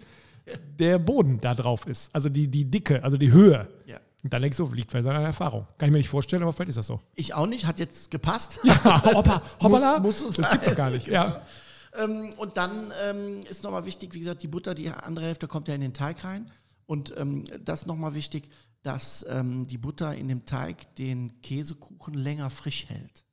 der 0.79 0.99
Boden 0.99 1.39
da 1.41 1.55
drauf 1.55 1.87
ist. 1.87 2.15
Also 2.15 2.29
die, 2.29 2.49
die 2.49 2.71
Dicke, 2.71 3.03
also 3.03 3.17
die 3.17 3.33
Höhe. 3.33 3.69
Ja. 3.87 4.01
Und 4.23 4.33
dann 4.33 4.41
denkst 4.43 4.57
du, 4.57 4.67
liegt 4.73 4.91
vielleicht 4.93 5.07
an 5.09 5.23
Erfahrung. 5.23 5.67
Kann 5.79 5.89
ich 5.89 5.93
mir 5.93 5.99
nicht 5.99 6.09
vorstellen, 6.09 6.43
aber 6.43 6.53
vielleicht 6.53 6.71
ist 6.71 6.77
das 6.79 6.87
so. 6.87 7.01
Ich 7.17 7.35
auch 7.35 7.47
nicht, 7.47 7.67
hat 7.67 7.79
jetzt 7.81 8.11
gepasst. 8.11 8.61
Ja, 8.63 9.03
hoppa, 9.15 9.43
hoppala, 9.61 9.99
Muss- 9.99 10.23
muss 10.23 10.31
es 10.31 10.37
das 10.37 10.51
gibt's 10.53 10.69
doch 10.69 10.77
gar 10.77 10.91
nicht. 10.91 11.07
Ja. 11.07 11.43
Ähm, 11.95 12.31
und 12.39 12.57
dann 12.57 12.91
ähm, 13.05 13.41
ist 13.51 13.65
nochmal 13.65 13.85
wichtig, 13.85 14.15
wie 14.15 14.21
gesagt, 14.21 14.43
die 14.43 14.49
Butter, 14.49 14.75
die 14.75 14.89
andere 14.89 15.27
Hälfte 15.27 15.47
kommt 15.47 15.69
ja 15.69 15.75
in 15.75 15.83
den 15.83 15.93
Teig 15.93 16.25
rein. 16.25 16.51
Und 16.87 17.13
ähm, 17.19 17.45
das 17.63 17.81
ist 17.83 17.87
nochmal 17.87 18.15
wichtig, 18.15 18.49
dass 18.83 19.27
ähm, 19.29 19.67
die 19.67 19.77
Butter 19.77 20.15
in 20.15 20.27
dem 20.27 20.47
Teig 20.47 20.95
den 20.95 21.43
Käsekuchen 21.43 22.15
länger 22.15 22.49
frisch 22.49 22.87
hält. 22.89 23.27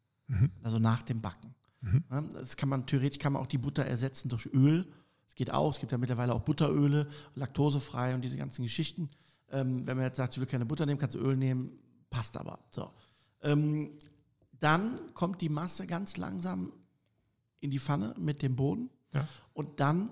Also 0.61 0.77
nach 0.77 1.03
dem 1.03 1.21
Backen. 1.21 1.55
Ja, 2.11 2.19
das 2.33 2.57
kann 2.57 2.67
man, 2.67 2.85
theoretisch 2.85 3.19
kann 3.19 3.31
man 3.31 3.41
auch 3.41 3.47
die 3.47 3.57
Butter 3.57 3.85
ersetzen 3.85 4.27
durch 4.27 4.45
Öl. 4.47 4.85
Es 5.29 5.35
geht 5.35 5.51
auch, 5.51 5.71
es 5.71 5.79
gibt 5.79 5.93
ja 5.93 5.97
mittlerweile 5.97 6.33
auch 6.33 6.41
Butteröle, 6.41 7.07
laktosefrei 7.35 8.13
und 8.13 8.23
diese 8.23 8.35
ganzen 8.35 8.63
Geschichten. 8.63 9.09
Ähm, 9.51 9.85
wenn 9.87 9.97
man 9.97 10.05
jetzt 10.05 10.17
sagt, 10.17 10.33
ich 10.33 10.39
will 10.39 10.47
keine 10.47 10.65
Butter 10.65 10.85
nehmen, 10.85 10.99
kannst 10.99 11.15
du 11.15 11.19
Öl 11.19 11.35
nehmen, 11.35 11.79
passt 12.09 12.37
aber. 12.37 12.59
So. 12.69 12.91
Ähm, 13.41 13.91
dann 14.59 14.99
kommt 15.13 15.41
die 15.41 15.49
Masse 15.49 15.87
ganz 15.87 16.17
langsam 16.17 16.73
in 17.59 17.71
die 17.71 17.79
Pfanne 17.79 18.15
mit 18.17 18.41
dem 18.41 18.55
Boden. 18.55 18.89
Ja. 19.13 19.27
Und 19.53 19.79
dann 19.79 20.09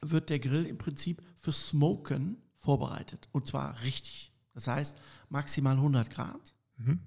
wird 0.00 0.30
der 0.30 0.38
Grill 0.38 0.66
im 0.66 0.78
Prinzip 0.78 1.22
für 1.36 1.52
Smoken 1.52 2.36
vorbereitet. 2.58 3.28
Und 3.32 3.46
zwar 3.46 3.82
richtig. 3.82 4.32
Das 4.54 4.66
heißt, 4.68 4.96
maximal 5.28 5.76
100 5.76 6.10
Grad. 6.10 6.54
Mhm. 6.78 7.00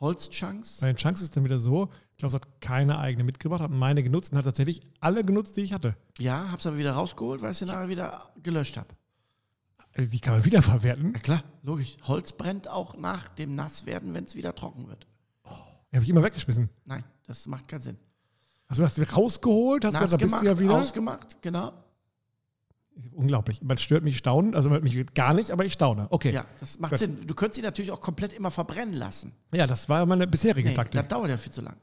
Holzchunks. 0.00 0.80
Bei 0.80 0.88
den 0.88 0.96
Chunks 0.96 1.22
ist 1.22 1.36
dann 1.36 1.44
wieder 1.44 1.58
so, 1.58 1.90
Klaus 2.18 2.34
hat 2.34 2.60
keine 2.60 2.98
eigene 2.98 3.24
mitgebracht, 3.24 3.62
hat 3.62 3.70
meine 3.70 4.02
genutzt 4.02 4.32
und 4.32 4.38
hat 4.38 4.44
tatsächlich 4.44 4.82
alle 5.00 5.24
genutzt, 5.24 5.56
die 5.56 5.62
ich 5.62 5.72
hatte. 5.72 5.96
Ja, 6.18 6.50
hab's 6.50 6.66
aber 6.66 6.76
wieder 6.76 6.92
rausgeholt, 6.92 7.40
weil 7.40 7.52
ich 7.52 7.58
sie 7.58 7.64
nachher 7.64 7.88
wieder 7.88 8.30
gelöscht 8.42 8.76
habe. 8.76 8.88
Also 9.96 10.10
die 10.10 10.20
kann 10.20 10.34
man 10.34 10.44
wiederverwerten. 10.44 11.12
Ja 11.14 11.18
klar, 11.20 11.44
logisch. 11.62 11.96
Holz 12.04 12.32
brennt 12.32 12.68
auch 12.68 12.96
nach 12.96 13.28
dem 13.28 13.54
Nasswerden, 13.54 14.12
wenn 14.14 14.24
es 14.24 14.34
wieder 14.34 14.54
trocken 14.54 14.88
wird. 14.88 15.06
Die 15.92 15.96
habe 15.96 16.04
ich 16.04 16.10
immer 16.10 16.22
weggeschmissen. 16.22 16.68
Nein, 16.84 17.04
das 17.26 17.46
macht 17.46 17.68
keinen 17.68 17.80
Sinn. 17.80 17.96
Also 18.68 18.82
du 18.82 18.86
hast 18.86 18.96
die 18.98 19.02
rausgeholt, 19.02 19.84
hast 19.84 19.94
du 19.94 20.00
Nass 20.00 20.18
gemacht, 20.18 20.42
du 20.42 20.46
ja 20.46 20.58
wieder. 20.58 20.74
ausgemacht, 20.80 21.40
genau. 21.40 21.72
Unglaublich. 23.12 23.62
Man 23.62 23.76
stört 23.78 24.04
mich 24.04 24.16
staunen, 24.16 24.54
also 24.54 24.70
man 24.70 24.82
mich 24.82 25.14
gar 25.14 25.34
nicht, 25.34 25.50
aber 25.50 25.64
ich 25.64 25.74
staune. 25.74 26.06
Okay. 26.10 26.32
Ja, 26.32 26.46
das 26.60 26.78
macht 26.78 26.92
Gut. 26.92 26.98
Sinn. 26.98 27.26
Du 27.26 27.34
könntest 27.34 27.56
sie 27.56 27.62
natürlich 27.62 27.90
auch 27.90 28.00
komplett 28.00 28.32
immer 28.32 28.50
verbrennen 28.50 28.94
lassen. 28.94 29.32
Ja, 29.54 29.66
das 29.66 29.88
war 29.88 30.04
meine 30.06 30.26
bisherige 30.26 30.70
Nee, 30.70 30.74
Taktik. 30.74 31.00
das 31.02 31.08
dauert 31.08 31.28
ja 31.28 31.36
viel 31.36 31.52
zu 31.52 31.60
lang. 31.60 31.76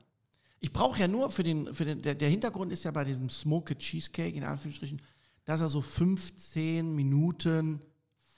Ich 0.59 0.73
brauche 0.73 0.99
ja 0.99 1.07
nur 1.07 1.29
für 1.29 1.43
den, 1.43 1.73
für 1.73 1.85
den 1.85 2.01
der, 2.01 2.15
der 2.15 2.29
Hintergrund 2.29 2.71
ist 2.71 2.83
ja 2.83 2.91
bei 2.91 3.03
diesem 3.03 3.29
Smoked 3.29 3.77
Cheesecake, 3.79 4.35
in 4.35 4.43
Anführungsstrichen, 4.43 5.01
dass 5.45 5.61
er 5.61 5.69
so 5.69 5.81
15 5.81 6.95
Minuten 6.95 7.79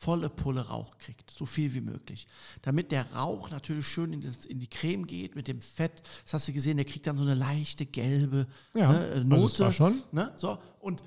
volle 0.05 0.29
Pulle 0.29 0.67
Rauch 0.67 0.99
kriegt, 0.99 1.31
so 1.31 1.45
viel 1.47 1.73
wie 1.73 1.81
möglich. 1.81 2.27
Damit 2.61 2.91
der 2.91 3.11
Rauch 3.13 3.49
natürlich 3.49 3.87
schön 3.87 4.13
in, 4.13 4.21
das, 4.21 4.45
in 4.45 4.59
die 4.59 4.69
Creme 4.69 5.07
geht 5.07 5.35
mit 5.35 5.47
dem 5.47 5.61
Fett. 5.61 6.03
Das 6.23 6.35
hast 6.35 6.47
du 6.47 6.53
gesehen, 6.53 6.77
der 6.77 6.85
kriegt 6.85 7.07
dann 7.07 7.17
so 7.17 7.23
eine 7.23 7.33
leichte 7.33 7.87
gelbe 7.87 8.45
Ja, 8.75 8.91
ne, 8.91 8.99
also 8.99 9.27
Note. 9.27 9.45
es 9.45 9.59
war 9.59 9.71
schon. 9.71 10.03
Ne, 10.11 10.31
so, 10.35 10.59
und 10.79 11.01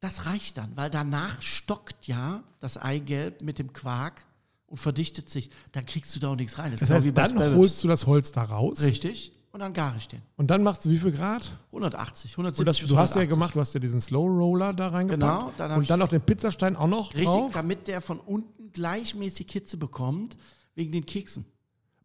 das 0.00 0.24
reicht 0.24 0.56
dann, 0.56 0.74
weil 0.76 0.88
danach 0.88 1.42
stockt 1.42 2.06
ja 2.06 2.42
das 2.58 2.78
Eigelb 2.78 3.42
mit 3.42 3.58
dem 3.58 3.74
Quark 3.74 4.24
und 4.66 4.78
verdichtet 4.78 5.28
sich. 5.28 5.50
Dann 5.72 5.84
kriegst 5.84 6.16
du 6.16 6.20
da 6.20 6.28
auch 6.28 6.36
nichts 6.36 6.56
rein. 6.58 6.70
Das 6.70 6.80
ist 6.80 6.88
genau 6.88 7.20
heißt, 7.20 7.36
dann 7.36 7.54
holst 7.54 7.84
du 7.84 7.88
das 7.88 8.06
Holz 8.06 8.32
da 8.32 8.44
raus 8.44 8.80
Richtig. 8.80 9.32
Und 9.58 9.62
dann 9.62 9.72
gare 9.72 9.96
ich 9.96 10.06
den. 10.06 10.22
und 10.36 10.52
dann 10.52 10.62
machst 10.62 10.84
du 10.84 10.90
wie 10.90 10.98
viel 10.98 11.10
Grad? 11.10 11.50
180, 11.72 12.30
170 12.34 12.60
Und 12.60 12.66
das, 12.68 12.78
du 12.88 12.96
hast 12.96 13.16
ja 13.16 13.22
180. 13.22 13.28
gemacht, 13.28 13.54
du 13.56 13.60
hast 13.60 13.74
ja 13.74 13.80
diesen 13.80 14.00
Slow 14.00 14.28
Roller 14.28 14.72
da 14.72 14.86
reingepackt. 14.86 15.20
Genau, 15.20 15.52
dann 15.58 15.80
und 15.80 15.90
dann 15.90 15.98
noch 15.98 16.06
den 16.06 16.20
Pizzastein 16.20 16.76
auch 16.76 16.86
noch 16.86 17.12
Richtig, 17.12 17.26
drauf. 17.26 17.52
damit 17.54 17.88
der 17.88 18.00
von 18.00 18.20
unten 18.20 18.70
gleichmäßig 18.70 19.50
Hitze 19.50 19.76
bekommt, 19.76 20.38
wegen 20.76 20.92
den 20.92 21.04
Keksen. 21.04 21.44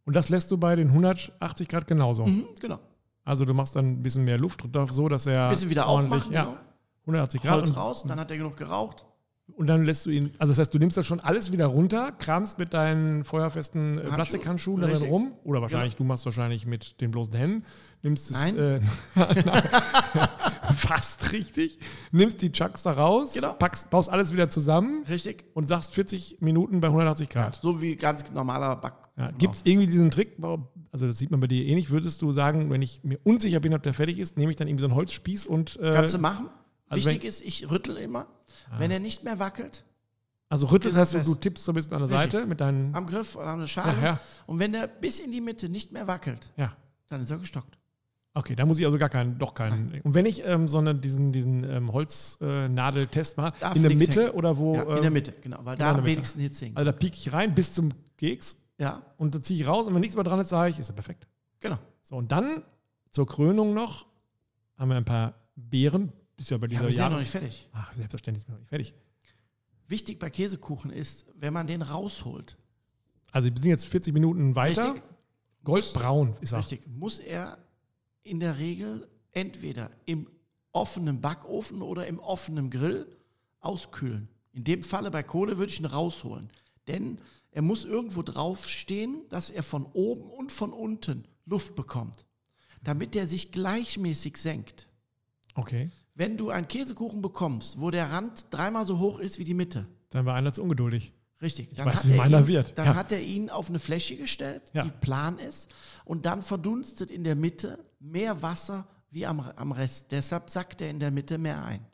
Und 0.04 0.16
das 0.16 0.30
lässt 0.30 0.50
du 0.50 0.58
bei 0.58 0.74
den 0.74 0.88
180 0.88 1.68
Grad 1.68 1.86
genauso. 1.86 2.26
Mhm, 2.26 2.44
genau. 2.58 2.80
Also 3.22 3.44
du 3.44 3.54
machst 3.54 3.76
dann 3.76 3.86
ein 3.86 4.02
bisschen 4.02 4.24
mehr 4.24 4.36
Luft 4.36 4.64
drauf, 4.74 4.92
so 4.92 5.08
dass 5.08 5.26
er 5.26 5.50
Bisschen 5.50 5.70
wieder 5.70 5.86
ordentlich, 5.86 6.22
aufmachen, 6.24 6.32
ja, 6.32 6.44
genau. 6.46 6.58
180 7.02 7.40
Grad. 7.40 7.54
Holz 7.54 7.68
Und, 7.70 7.76
raus, 7.76 8.04
dann 8.08 8.18
hat 8.18 8.32
er 8.32 8.36
genug 8.36 8.56
geraucht. 8.56 9.04
Und 9.56 9.66
dann 9.66 9.84
lässt 9.84 10.06
du 10.06 10.10
ihn, 10.10 10.32
also 10.38 10.50
das 10.52 10.58
heißt, 10.58 10.74
du 10.74 10.78
nimmst 10.78 10.96
das 10.96 11.06
schon 11.06 11.20
alles 11.20 11.52
wieder 11.52 11.66
runter, 11.66 12.12
kramst 12.12 12.58
mit 12.58 12.72
deinen 12.72 13.24
feuerfesten 13.24 13.92
äh, 13.92 13.96
Handschuhe. 13.98 14.14
Plastikhandschuhen 14.14 14.80
darin 14.80 15.02
rum. 15.02 15.32
Oder 15.44 15.60
wahrscheinlich, 15.60 15.96
du 15.96 16.04
machst 16.04 16.24
wahrscheinlich 16.24 16.66
mit 16.66 17.00
den 17.00 17.10
bloßen 17.10 17.34
Händen. 17.34 17.64
Nimmst 18.02 18.30
es 18.30 18.54
Nein. 18.54 18.58
Äh, 18.58 18.80
fast 20.76 21.32
richtig. 21.32 21.78
Nimmst 22.10 22.40
die 22.42 22.52
Chucks 22.52 22.82
da 22.82 22.92
raus, 22.92 23.34
Genau. 23.34 23.52
packst, 23.54 23.90
baust 23.90 24.08
alles 24.10 24.32
wieder 24.32 24.48
zusammen 24.50 25.04
Richtig. 25.08 25.44
und 25.54 25.68
sagst 25.68 25.94
40 25.94 26.38
Minuten 26.40 26.80
bei 26.80 26.88
180 26.88 27.28
Grad. 27.28 27.56
So 27.62 27.80
wie 27.80 27.96
ganz 27.96 28.30
normaler 28.32 28.76
Back. 28.76 28.94
Ja, 29.16 29.30
Gibt 29.30 29.54
es 29.54 29.60
irgendwie 29.64 29.86
diesen 29.86 30.10
Trick, 30.10 30.36
also 30.90 31.06
das 31.06 31.18
sieht 31.18 31.30
man 31.30 31.38
bei 31.40 31.46
dir 31.46 31.64
eh 31.64 31.74
nicht, 31.74 31.90
würdest 31.90 32.20
du 32.22 32.32
sagen, 32.32 32.70
wenn 32.70 32.82
ich 32.82 33.02
mir 33.04 33.18
unsicher 33.22 33.60
bin, 33.60 33.72
ob 33.74 33.82
der 33.82 33.94
fertig 33.94 34.18
ist, 34.18 34.36
nehme 34.36 34.50
ich 34.50 34.56
dann 34.56 34.66
irgendwie 34.68 34.80
so 34.82 34.86
einen 34.88 34.96
Holzspieß 34.96 35.46
und 35.46 35.78
äh, 35.80 35.92
Kannst 35.92 36.14
du 36.14 36.18
machen. 36.18 36.48
Also 36.94 37.10
Wichtig 37.10 37.24
ist, 37.24 37.42
ich 37.42 37.70
rüttel 37.70 37.96
immer. 37.96 38.26
Wenn 38.78 38.90
er 38.90 38.98
nicht 38.98 39.24
mehr 39.24 39.38
wackelt, 39.38 39.84
also 40.48 40.66
rüttelt 40.68 40.94
er 40.94 41.00
heißt 41.00 41.14
du, 41.14 41.34
tippst 41.34 41.64
so 41.64 41.72
ein 41.72 41.74
bisschen 41.74 41.92
an 41.94 42.06
der 42.06 42.10
Richtig. 42.10 42.32
Seite 42.32 42.46
mit 42.46 42.60
deinen 42.60 42.94
am 42.94 43.06
Griff 43.06 43.34
oder 43.36 43.48
an 43.48 43.60
der 43.60 43.66
Schale. 43.66 43.96
Ja, 43.98 44.04
ja. 44.04 44.20
Und 44.46 44.58
wenn 44.58 44.72
der 44.72 44.86
bis 44.86 45.20
in 45.20 45.32
die 45.32 45.40
Mitte 45.40 45.68
nicht 45.68 45.92
mehr 45.92 46.06
wackelt, 46.06 46.50
ja. 46.56 46.76
dann 47.08 47.22
ist 47.22 47.30
er 47.30 47.38
gestockt. 47.38 47.76
Okay, 48.34 48.56
da 48.56 48.66
muss 48.66 48.80
ich 48.80 48.86
also 48.86 48.98
gar 48.98 49.08
keinen, 49.08 49.38
doch 49.38 49.54
keinen. 49.54 50.00
Und 50.02 50.14
wenn 50.14 50.26
ich 50.26 50.44
ähm, 50.44 50.66
so 50.66 50.78
eine, 50.78 50.94
diesen, 50.94 51.30
diesen 51.30 51.62
ähm, 51.64 51.92
Holznadeltest 51.92 53.36
mache, 53.36 53.54
Darf 53.60 53.76
in 53.76 53.82
der 53.82 53.94
Mitte 53.94 54.24
hängen. 54.24 54.34
oder 54.34 54.58
wo? 54.58 54.74
Ja, 54.74 54.82
in 54.82 54.96
ähm, 54.96 55.02
der 55.02 55.10
Mitte, 55.12 55.34
genau. 55.40 55.58
Weil 55.62 55.76
da 55.76 55.92
am 55.94 56.04
wenigsten 56.04 56.40
Hitze 56.40 56.66
hängt. 56.66 56.76
Also 56.76 56.90
da 56.90 56.96
pieke 56.96 57.16
ich 57.16 57.32
rein 57.32 57.54
bis 57.54 57.72
zum 57.72 57.92
Keks 58.16 58.56
Ja, 58.76 59.02
und 59.18 59.34
dann 59.34 59.42
ziehe 59.44 59.60
ich 59.60 59.68
raus 59.68 59.86
und 59.86 59.94
wenn 59.94 60.00
nichts 60.00 60.16
mehr 60.16 60.24
dran 60.24 60.40
ist, 60.40 60.48
sage 60.48 60.70
ich, 60.70 60.78
ist 60.80 60.88
ja 60.88 60.94
perfekt. 60.94 61.28
genau. 61.60 61.78
So, 62.02 62.16
und 62.16 62.32
dann 62.32 62.64
zur 63.10 63.26
Krönung 63.26 63.72
noch 63.72 64.06
haben 64.76 64.88
wir 64.88 64.96
ein 64.96 65.04
paar 65.04 65.34
Beeren. 65.54 66.12
Ist 66.36 66.50
ja 66.50 66.58
bei 66.58 66.66
Ja, 66.66 66.70
dieser 66.70 66.82
wir 66.84 66.88
sind 66.90 66.96
ja 66.98 67.02
Jahr- 67.04 67.10
noch 67.10 67.18
nicht 67.20 67.30
fertig. 67.30 67.68
Ach, 67.72 67.94
selbstverständlich 67.94 68.42
ist 68.42 68.48
mir 68.48 68.54
noch 68.54 68.60
nicht 68.60 68.68
fertig. 68.68 68.94
Wichtig 69.88 70.18
bei 70.18 70.30
Käsekuchen 70.30 70.90
ist, 70.90 71.26
wenn 71.34 71.52
man 71.52 71.66
den 71.66 71.82
rausholt, 71.82 72.56
Also 73.32 73.48
wir 73.50 73.56
sind 73.58 73.68
jetzt 73.70 73.86
40 73.86 74.14
Minuten 74.14 74.54
weiter. 74.56 74.94
Richtig. 74.94 75.02
Goldbraun 75.64 76.34
ist 76.40 76.52
er. 76.52 76.58
richtig, 76.58 76.86
muss 76.86 77.18
er 77.18 77.58
in 78.22 78.38
der 78.40 78.58
Regel 78.58 79.08
entweder 79.32 79.90
im 80.06 80.28
offenen 80.72 81.20
Backofen 81.20 81.82
oder 81.82 82.06
im 82.06 82.18
offenen 82.18 82.70
Grill 82.70 83.06
auskühlen. 83.60 84.28
In 84.52 84.64
dem 84.64 84.82
Falle 84.82 85.10
bei 85.10 85.22
Kohle 85.22 85.56
würde 85.58 85.72
ich 85.72 85.80
ihn 85.80 85.86
rausholen. 85.86 86.50
Denn 86.86 87.18
er 87.50 87.62
muss 87.62 87.84
irgendwo 87.84 88.22
draufstehen, 88.22 89.22
dass 89.30 89.50
er 89.50 89.62
von 89.62 89.86
oben 89.86 90.30
und 90.30 90.52
von 90.52 90.72
unten 90.72 91.26
Luft 91.46 91.74
bekommt, 91.74 92.24
damit 92.82 93.16
er 93.16 93.26
sich 93.26 93.50
gleichmäßig 93.52 94.36
senkt. 94.36 94.88
Okay. 95.54 95.90
Wenn 96.14 96.36
du 96.36 96.50
einen 96.50 96.68
Käsekuchen 96.68 97.22
bekommst, 97.22 97.80
wo 97.80 97.90
der 97.90 98.10
Rand 98.10 98.46
dreimal 98.50 98.86
so 98.86 98.98
hoch 98.98 99.18
ist 99.18 99.38
wie 99.38 99.44
die 99.44 99.54
Mitte, 99.54 99.86
Dann 100.10 100.26
war 100.26 100.34
einer 100.36 100.52
zu 100.52 100.62
ungeduldig. 100.62 101.12
Richtig. 101.42 101.70
Ich 101.72 101.84
weiß, 101.84 102.06
wie 102.06 102.12
er 102.12 102.16
meiner 102.18 102.40
ihn, 102.40 102.46
wird. 102.46 102.78
Dann 102.78 102.86
Ja. 102.86 102.94
hat 102.94 103.10
er 103.10 103.20
ihn 103.20 103.50
auf 103.50 103.68
eine 103.68 103.80
Fläche 103.80 104.16
gestellt, 104.16 104.62
Ja. 104.72 104.84
die 104.84 104.90
plan 104.92 105.38
ist, 105.40 105.68
und 106.04 106.24
dann 106.24 106.42
verdunstet 106.42 107.10
in 107.10 107.24
der 107.24 107.34
Mitte 107.34 107.78
mehr 107.98 108.40
Wasser 108.42 108.86
wie 109.10 109.26
am, 109.26 109.40
am 109.40 109.72
Rest. 109.72 110.12
Deshalb 110.12 110.50
sackt 110.50 110.80
er 110.80 110.88
in 110.90 111.00
der 111.00 111.10
Mitte 111.10 111.36
mehr 111.38 111.64
ein. 111.64 111.84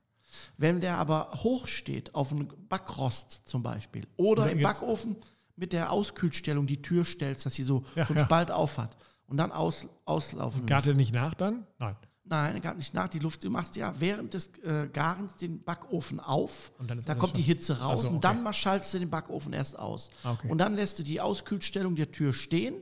Wenn 0.58 0.80
der 0.80 0.98
aber 0.98 1.30
hoch 1.42 1.66
steht, 1.66 2.14
auf 2.14 2.30
einem 2.30 2.48
Backrost 2.68 3.42
zum 3.46 3.62
Beispiel, 3.62 4.06
oder 4.18 4.44
Dann 4.44 4.58
im 4.58 4.62
Backofen 4.62 5.16
mit 5.56 5.72
der 5.72 5.90
Auskühlstellung 5.90 6.66
die 6.66 6.82
Tür 6.82 7.04
stellst, 7.04 7.46
dass 7.46 7.54
sie 7.54 7.62
so, 7.62 7.84
Ja, 7.94 8.04
so 8.06 8.12
einen. 8.14 8.24
Spalt 8.26 8.50
auf 8.50 8.76
hat 8.78 8.96
und 9.26 9.38
dann 9.38 9.50
aus, 9.50 9.88
auslaufen 10.04 10.66
Gart 10.66 10.86
er 10.86 10.94
nicht 10.94 11.12
nach 11.14 11.32
dann? 11.34 11.66
Nein. 11.78 11.96
Nein, 12.30 12.60
gar 12.62 12.74
nicht 12.74 12.94
nach. 12.94 13.08
Die 13.08 13.18
Luft, 13.18 13.44
du 13.44 13.50
machst 13.50 13.76
ja 13.76 13.92
während 13.98 14.32
des 14.34 14.52
äh, 14.62 14.88
Garens 14.92 15.36
den 15.36 15.62
Backofen 15.62 16.20
auf. 16.20 16.72
Und 16.78 16.88
dann 16.90 16.98
ist 16.98 17.08
da 17.08 17.14
kommt 17.16 17.36
die 17.36 17.42
schon- 17.42 17.46
Hitze 17.48 17.80
raus 17.80 17.98
Ach 17.98 18.02
so, 18.04 18.08
und 18.08 18.14
okay. 18.16 18.20
dann 18.22 18.42
mal 18.42 18.52
schaltest 18.52 18.94
du 18.94 18.98
den 19.00 19.10
Backofen 19.10 19.52
erst 19.52 19.78
aus. 19.78 20.10
Ah, 20.22 20.32
okay. 20.32 20.48
Und 20.48 20.58
dann 20.58 20.74
lässt 20.76 20.98
du 20.98 21.02
die 21.02 21.20
Auskühlstellung 21.20 21.96
der 21.96 22.10
Tür 22.12 22.32
stehen. 22.32 22.74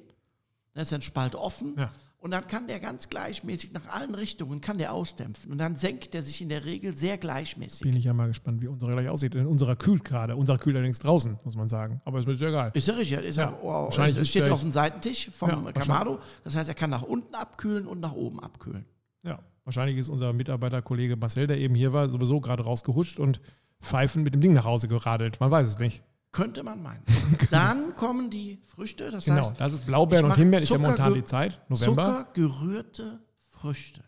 Da 0.75 0.83
ist 0.83 0.93
ein 0.93 1.01
Spalt 1.03 1.35
offen. 1.35 1.75
Ja. 1.79 1.91
Und 2.21 2.33
dann 2.33 2.47
kann 2.49 2.67
der 2.67 2.81
ganz 2.81 3.09
gleichmäßig 3.09 3.73
nach 3.73 3.87
allen 3.91 4.15
Richtungen 4.15 4.61
kann 4.61 4.77
der 4.77 4.93
ausdämpfen. 4.93 5.53
Und 5.53 5.59
dann 5.59 5.77
senkt 5.77 6.15
der 6.15 6.23
sich 6.23 6.43
in 6.43 6.49
der 6.49 6.65
Regel 6.65 6.97
sehr 6.97 7.17
gleichmäßig. 7.17 7.81
Bin 7.83 7.95
ich 7.97 8.05
ja 8.05 8.13
mal 8.13 8.27
gespannt, 8.29 8.61
wie 8.61 8.67
unsere 8.67 8.93
gleich 8.93 9.09
aussieht. 9.09 9.35
Denn 9.35 9.47
unserer 9.47 9.77
kühlt 9.77 10.03
gerade. 10.05 10.35
Unserer 10.37 10.59
kühlt 10.59 10.75
allerdings 10.77 10.99
draußen, 10.99 11.39
muss 11.45 11.55
man 11.57 11.69
sagen. 11.69 12.01
Aber 12.05 12.19
ist 12.19 12.27
mir 12.27 12.35
sehr 12.35 12.49
egal. 12.49 12.73
Ist 12.75 12.89
ja 12.89 12.95
richtig. 12.95 13.19
Ist 13.25 13.37
ja, 13.37 13.51
Ja, 13.51 13.59
oh, 13.63 13.85
wahrscheinlich 13.85 14.17
es 14.17 14.23
ist 14.23 14.29
steht 14.31 14.43
vielleicht- 14.43 14.53
auf 14.53 14.61
dem 14.63 14.73
Seitentisch 14.73 15.31
vom 15.33 15.49
Ja, 15.67 15.73
Kamado. 15.73 16.19
Das 16.45 16.55
heißt, 16.57 16.69
er 16.69 16.75
kann 16.75 16.91
nach 16.91 17.03
unten 17.03 17.35
abkühlen 17.37 17.87
und 17.87 18.01
nach 18.01 18.13
oben 18.13 18.41
abkühlen. 18.41 18.85
Ja, 19.23 19.41
wahrscheinlich 19.65 19.97
ist 19.99 20.09
unser 20.09 20.33
Mitarbeiterkollege 20.33 21.17
Marcel, 21.17 21.47
der 21.47 21.59
eben 21.59 21.75
hier 21.75 21.93
war, 21.93 22.09
sowieso 22.11 22.41
gerade 22.41 22.63
rausgehuscht 22.65 23.19
und 23.19 23.41
pfeifend 23.81 24.25
mit 24.25 24.35
dem 24.35 24.41
Ding 24.41 24.53
nach 24.53 24.65
Hause 24.65 24.89
geradelt. 24.89 25.41
Man 25.41 25.51
weiß 25.51 25.69
es 25.69 25.79
nicht. 25.79 26.03
Könnte 26.33 26.63
man 26.63 26.83
meinen. 26.83 27.03
Dann 27.51 27.97
kommen 27.97 28.29
die 28.31 28.59
Früchte, 28.67 29.11
das 29.11 29.25
Genau, 29.25 29.39
heißt 29.39 29.59
das 29.59 29.73
ist 29.73 29.87
Blaubeeren 29.87 30.27
und 30.27 30.37
Himbeeren, 30.37 30.63
ist 30.63 30.71
ja 30.71 30.79
momentan 30.79 31.15
die 31.15 31.25
Zeit, 31.25 31.61
November. 31.69 32.27
zuckergerührte 32.35 33.21
Früchte. 33.51 34.05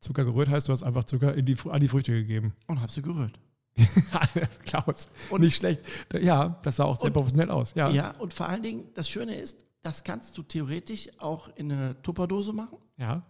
Zucker 0.00 0.24
gerührt 0.24 0.48
heißt, 0.48 0.68
du 0.68 0.72
hast 0.72 0.82
einfach 0.82 1.04
Zucker 1.04 1.40
die, 1.42 1.56
an 1.68 1.80
die 1.80 1.88
Früchte 1.88 2.12
gegeben. 2.12 2.54
Und 2.68 2.80
habe 2.80 2.90
sie 2.90 3.02
gerührt. 3.02 3.38
Klaus, 4.64 5.08
Und- 5.30 5.42
nicht 5.42 5.56
schlecht. 5.56 5.82
Ja, 6.20 6.58
das 6.62 6.76
sah 6.76 6.84
auch 6.84 6.96
sehr 6.96 7.06
Und- 7.06 7.12
professionell 7.12 7.50
aus. 7.50 7.74
Ja. 7.74 7.90
Ja. 7.90 8.12
und 8.18 8.32
vor 8.32 8.48
allen 8.48 8.62
Dingen, 8.62 8.84
das 8.94 9.08
Schöne 9.08 9.34
ist, 9.34 9.64
das 9.82 10.04
kannst 10.04 10.36
du 10.38 10.42
theoretisch 10.42 11.08
auch 11.18 11.48
in 11.56 11.72
eine 11.72 12.00
Tupperdose 12.02 12.52
machen 12.52 12.78
ja. 12.98 13.22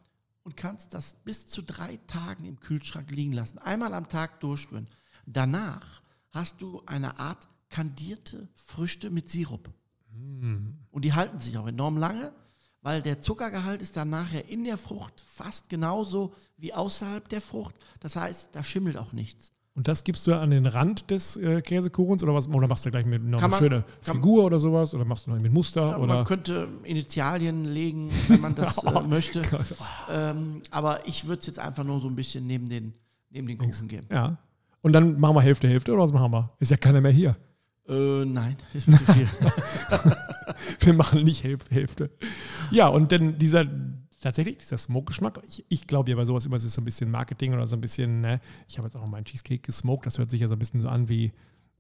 Und 0.43 0.57
kannst 0.57 0.95
das 0.95 1.15
bis 1.25 1.47
zu 1.47 1.63
drei 1.63 1.99
Tagen 2.07 2.45
im 2.45 2.61
Kühlschrank 2.61 3.11
liegen 3.11 3.33
lassen. 3.33 3.59
Einmal 3.59 3.95
am 3.95 4.09
Tag 4.09 4.41
durchrühren. 4.41 4.89
Danach 5.27 6.03
hast 6.31 6.61
du 6.63 6.83
eine 6.87 7.19
Art 7.19 7.49
kandierte 7.69 8.49
Früchte 8.55 9.11
mit 9.11 9.31
Sirup. 9.31 9.71
Und 10.91 11.05
die 11.05 11.13
halten 11.13 11.39
sich 11.41 11.57
auch 11.59 11.69
enorm 11.69 11.97
lange, 11.97 12.33
weil 12.83 13.03
der 13.03 13.21
Zuckergehalt 13.21 13.83
ist 13.83 13.97
dann 13.97 14.11
nachher 14.11 14.49
in 14.49 14.65
der 14.65 14.79
Frucht 14.79 15.23
fast 15.27 15.69
genauso 15.69 16.35
wie 16.57 16.73
außerhalb 16.73 17.29
der 17.29 17.41
Frucht. 17.41 17.75
Das 18.01 18.17
heißt, 18.17 18.51
da 18.53 18.65
schimmelt 18.65 18.97
auch 18.97 19.13
nichts. 19.13 19.53
Und 19.81 19.89
das 19.89 20.05
gibst 20.05 20.27
du 20.27 20.35
an 20.35 20.51
den 20.51 20.67
Rand 20.67 21.11
des 21.11 21.39
äh, 21.39 21.63
Käsekuchens 21.63 22.23
oder 22.23 22.35
was? 22.35 22.47
Oder 22.49 22.69
machst 22.69 22.85
du 22.85 22.91
gleich 22.91 23.07
mit 23.07 23.25
noch 23.25 23.41
Kann 23.41 23.51
eine 23.51 23.51
man- 23.51 23.59
schöne 23.59 23.85
Figur 24.03 24.45
oder 24.45 24.59
sowas? 24.61 24.93
Oder 24.93 25.07
machst 25.07 25.27
du 25.27 25.31
noch 25.31 25.41
mit 25.41 25.55
Muster? 25.55 25.93
Ja, 25.93 25.97
oder? 25.97 26.17
Man 26.17 26.25
könnte 26.27 26.69
Initialien 26.85 27.65
legen, 27.65 28.11
wenn 28.29 28.43
man 28.43 28.55
das 28.55 28.77
äh, 28.85 29.01
möchte. 29.01 29.41
Oh. 29.51 29.57
Ähm, 30.13 30.61
aber 30.71 31.09
ich 31.09 31.27
würde 31.27 31.39
es 31.41 31.47
jetzt 31.47 31.59
einfach 31.59 31.83
nur 31.83 31.99
so 31.99 32.09
ein 32.09 32.15
bisschen 32.15 32.47
neben 32.47 32.69
den, 32.69 32.93
neben 33.31 33.47
den 33.47 33.57
Kuchen 33.57 33.89
geben. 33.89 34.07
Ja. 34.13 34.37
Und 34.83 34.93
dann 34.93 35.19
machen 35.19 35.35
wir 35.37 35.41
Hälfte, 35.41 35.67
Hälfte 35.67 35.95
oder 35.95 36.03
was 36.03 36.13
machen 36.13 36.31
wir? 36.31 36.51
Ist 36.59 36.71
ja 36.73 36.77
keiner 36.77 37.01
mehr 37.01 37.13
hier. 37.13 37.35
Äh, 37.89 38.27
nein, 38.27 38.57
ist 38.75 38.87
mir 38.87 38.99
zu 38.99 39.13
viel. 39.15 39.29
Wir 40.81 40.93
machen 40.93 41.25
nicht 41.25 41.43
Hälfte, 41.43 41.75
Hälfte. 41.75 42.11
Ja, 42.71 42.89
und 42.89 43.13
dann 43.13 43.39
dieser, 43.39 43.65
tatsächlich, 44.21 44.59
dieser 44.59 44.79
Smoke-Geschmack, 44.79 45.41
ich, 45.49 45.65
ich 45.69 45.87
glaube 45.87 46.11
ja 46.11 46.17
bei 46.17 46.25
sowas 46.25 46.47
immer, 46.47 46.57
es 46.57 46.65
ist 46.65 46.75
so 46.75 46.81
ein 46.81 46.85
bisschen 46.85 47.11
Marketing 47.11 47.55
oder 47.55 47.67
so 47.67 47.77
ein 47.77 47.81
bisschen, 47.81 48.21
ne? 48.21 48.41
ich 48.69 48.79
habe 48.79 48.87
jetzt 48.87 48.97
auch 48.97 49.01
noch 49.01 49.09
meinen 49.09 49.25
Cheesecake 49.25 49.63
gesmoked, 49.63 50.07
das 50.07 50.19
hört 50.19 50.31
sich 50.31 50.41
ja 50.41 50.49
so 50.49 50.55
ein 50.55 50.59
bisschen 50.59 50.81
so 50.81 50.89
an 50.89 51.09
wie 51.09 51.33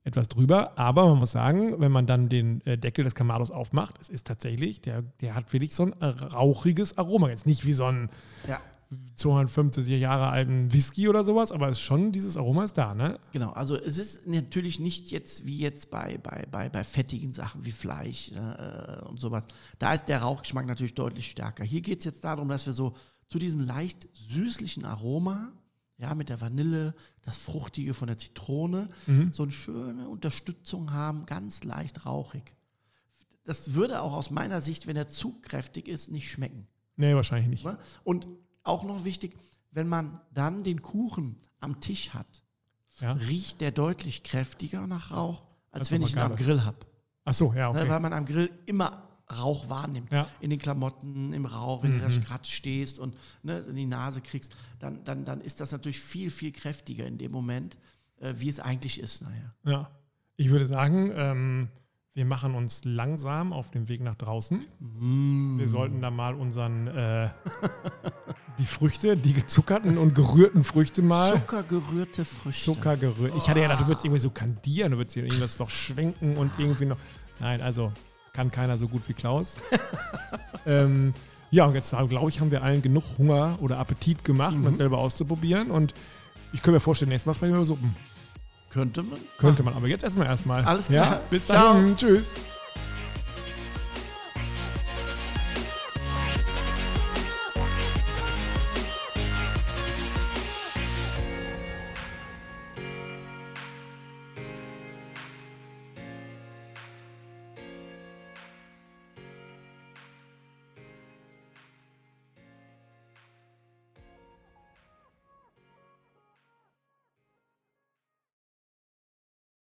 etwas 0.02 0.28
drüber, 0.28 0.78
aber 0.78 1.06
man 1.06 1.18
muss 1.18 1.32
sagen, 1.32 1.78
wenn 1.78 1.92
man 1.92 2.06
dann 2.06 2.28
den 2.28 2.62
äh, 2.62 2.78
Deckel 2.78 3.04
des 3.04 3.14
Kamados 3.14 3.50
aufmacht, 3.50 4.00
es 4.00 4.08
ist 4.08 4.26
tatsächlich, 4.26 4.80
der, 4.80 5.02
der 5.20 5.34
hat 5.34 5.52
wirklich 5.52 5.74
so 5.74 5.84
ein 5.84 5.92
rauchiges 5.92 6.96
Aroma. 6.96 7.28
Jetzt 7.28 7.46
nicht 7.46 7.66
wie 7.66 7.74
so 7.74 7.84
ein 7.84 8.08
ja, 8.48 8.60
250 9.14 10.00
Jahre 10.00 10.28
alten 10.28 10.72
Whisky 10.72 11.08
oder 11.08 11.24
sowas, 11.24 11.52
aber 11.52 11.68
es 11.68 11.76
ist 11.76 11.82
schon, 11.82 12.10
dieses 12.10 12.36
Aroma 12.36 12.64
ist 12.64 12.76
da, 12.76 12.94
ne? 12.94 13.20
genau. 13.32 13.50
Also 13.52 13.76
es 13.76 13.98
ist 13.98 14.26
natürlich 14.26 14.80
nicht 14.80 15.12
jetzt 15.12 15.46
wie 15.46 15.58
jetzt 15.58 15.90
bei, 15.90 16.18
bei, 16.18 16.46
bei, 16.50 16.68
bei 16.68 16.82
fettigen 16.82 17.32
Sachen 17.32 17.64
wie 17.64 17.70
Fleisch 17.70 18.32
äh, 18.32 19.04
und 19.04 19.20
sowas. 19.20 19.46
Da 19.78 19.94
ist 19.94 20.06
der 20.06 20.22
Rauchgeschmack 20.22 20.66
natürlich 20.66 20.94
deutlich 20.94 21.30
stärker. 21.30 21.62
Hier 21.62 21.82
geht 21.82 22.00
es 22.00 22.04
jetzt 22.04 22.24
darum, 22.24 22.48
dass 22.48 22.66
wir 22.66 22.72
so 22.72 22.94
zu 23.28 23.38
diesem 23.38 23.60
leicht 23.60 24.08
süßlichen 24.12 24.84
Aroma, 24.84 25.52
ja, 25.98 26.14
mit 26.16 26.28
der 26.28 26.40
Vanille, 26.40 26.94
das 27.22 27.36
Fruchtige 27.36 27.94
von 27.94 28.08
der 28.08 28.18
Zitrone, 28.18 28.88
so 29.30 29.42
eine 29.44 29.52
schöne 29.52 30.08
Unterstützung 30.08 30.92
haben, 30.92 31.26
ganz 31.26 31.62
leicht 31.62 32.06
rauchig. 32.06 32.56
Das 33.44 33.74
würde 33.74 34.00
auch 34.00 34.14
aus 34.14 34.30
meiner 34.30 34.60
Sicht, 34.62 34.86
wenn 34.86 34.96
er 34.96 35.08
zu 35.08 35.40
kräftig 35.42 35.88
ist, 35.88 36.10
nicht 36.10 36.30
schmecken. 36.30 36.66
Nee, 36.96 37.14
wahrscheinlich 37.14 37.48
nicht. 37.48 37.64
Ne? 37.64 37.78
Und 38.02 38.26
auch 38.62 38.84
noch 38.84 39.04
wichtig, 39.04 39.36
wenn 39.72 39.88
man 39.88 40.20
dann 40.32 40.64
den 40.64 40.82
Kuchen 40.82 41.36
am 41.60 41.80
Tisch 41.80 42.10
hat, 42.10 42.42
Ja? 43.00 43.12
riecht 43.12 43.60
der 43.60 43.70
deutlich 43.70 44.22
kräftiger 44.22 44.86
nach 44.86 45.10
Rauch, 45.10 45.42
als 45.70 45.90
wenn 45.90 46.02
ich 46.02 46.12
ihn 46.12 46.18
am. 46.18 46.36
Grill 46.36 46.64
habe. 46.64 46.78
Ach 47.24 47.34
so, 47.34 47.52
ja, 47.52 47.72
Ne? 47.72 47.80
okay. 47.80 47.88
Weil 47.88 48.00
man 48.00 48.12
am 48.12 48.26
Grill 48.26 48.50
immer 48.66 49.06
Rauch 49.30 49.68
wahrnimmt. 49.68 50.10
Ja. 50.12 50.26
In 50.40 50.50
den 50.50 50.58
Klamotten, 50.58 51.32
im 51.32 51.46
Rauch, 51.46 51.84
wenn 51.84 51.92
du 51.92 51.98
Mhm. 51.98 52.10
da 52.20 52.20
gerade 52.20 52.44
stehst 52.48 52.98
und 52.98 53.16
ne, 53.44 53.58
in 53.60 53.76
die 53.76 53.86
Nase 53.86 54.20
kriegst, 54.20 54.52
dann, 54.80 55.04
dann, 55.04 55.24
dann 55.24 55.40
ist 55.40 55.60
das 55.60 55.70
natürlich 55.70 56.00
viel, 56.00 56.30
viel 56.32 56.50
kräftiger 56.50 57.06
in 57.06 57.16
dem 57.16 57.30
Moment, 57.30 57.78
äh, 58.18 58.34
wie 58.38 58.48
es 58.48 58.58
eigentlich 58.58 58.98
ist. 58.98 59.22
Naja. 59.22 59.54
Ja, 59.64 59.90
ich 60.36 60.50
würde 60.50 60.66
sagen, 60.66 61.12
ähm, 61.14 61.68
wir 62.14 62.24
machen 62.24 62.54
uns 62.54 62.84
langsam 62.84 63.52
auf 63.52 63.70
den 63.70 63.88
Weg 63.88 64.00
nach 64.00 64.16
draußen. 64.16 64.66
Wir 65.58 65.68
sollten 65.68 66.02
da 66.02 66.10
mal 66.10 66.34
unseren, 66.34 66.88
äh, 66.88 67.30
die 68.58 68.64
Früchte, 68.64 69.16
die 69.16 69.32
gezuckerten 69.32 69.96
und 69.96 70.14
gerührten 70.14 70.64
Früchte 70.64 71.02
mal. 71.02 71.32
Zuckergerührte 71.34 72.24
Früchte. 72.24 72.72
Zucker 72.72 72.96
gerührt. 72.96 73.32
Ich 73.36 73.48
hatte 73.48 73.60
ja 73.60 73.66
gedacht, 73.66 73.82
du 73.82 73.86
würdest 73.86 74.04
irgendwie 74.04 74.20
so 74.20 74.30
kandieren, 74.30 74.92
du 74.92 74.98
würdest 74.98 75.14
hier 75.14 75.24
irgendwas 75.24 75.58
noch 75.60 75.70
schwenken 75.70 76.36
und 76.36 76.50
irgendwie 76.58 76.86
noch. 76.86 76.98
Nein, 77.38 77.62
also 77.62 77.92
kann 78.32 78.50
keiner 78.50 78.76
so 78.76 78.88
gut 78.88 79.08
wie 79.08 79.12
Klaus. 79.12 79.58
ähm, 80.66 81.14
ja, 81.52 81.64
und 81.64 81.74
jetzt 81.74 81.90
glaube 81.90 82.28
ich, 82.28 82.40
haben 82.40 82.50
wir 82.50 82.62
allen 82.62 82.82
genug 82.82 83.04
Hunger 83.18 83.56
oder 83.60 83.78
Appetit 83.78 84.24
gemacht, 84.24 84.54
um 84.54 84.64
das 84.64 84.76
selber 84.76 84.98
auszuprobieren. 84.98 85.70
Und 85.70 85.94
ich 86.52 86.60
könnte 86.60 86.72
mir 86.72 86.80
vorstellen, 86.80 87.10
nächstes 87.10 87.26
Mal 87.26 87.34
sprechen 87.34 87.52
wir 87.52 87.58
über 87.58 87.66
Suppen. 87.66 87.94
Könnte 88.70 89.02
man. 89.02 89.18
Könnte 89.38 89.62
man, 89.62 89.74
aber 89.74 89.88
jetzt 89.88 90.04
erstmal 90.04 90.26
erstmal. 90.26 90.64
Alles 90.64 90.86
klar. 90.86 91.12
Ja, 91.12 91.20
bis 91.28 91.44
dann. 91.44 91.96
Tschüss. 91.96 92.34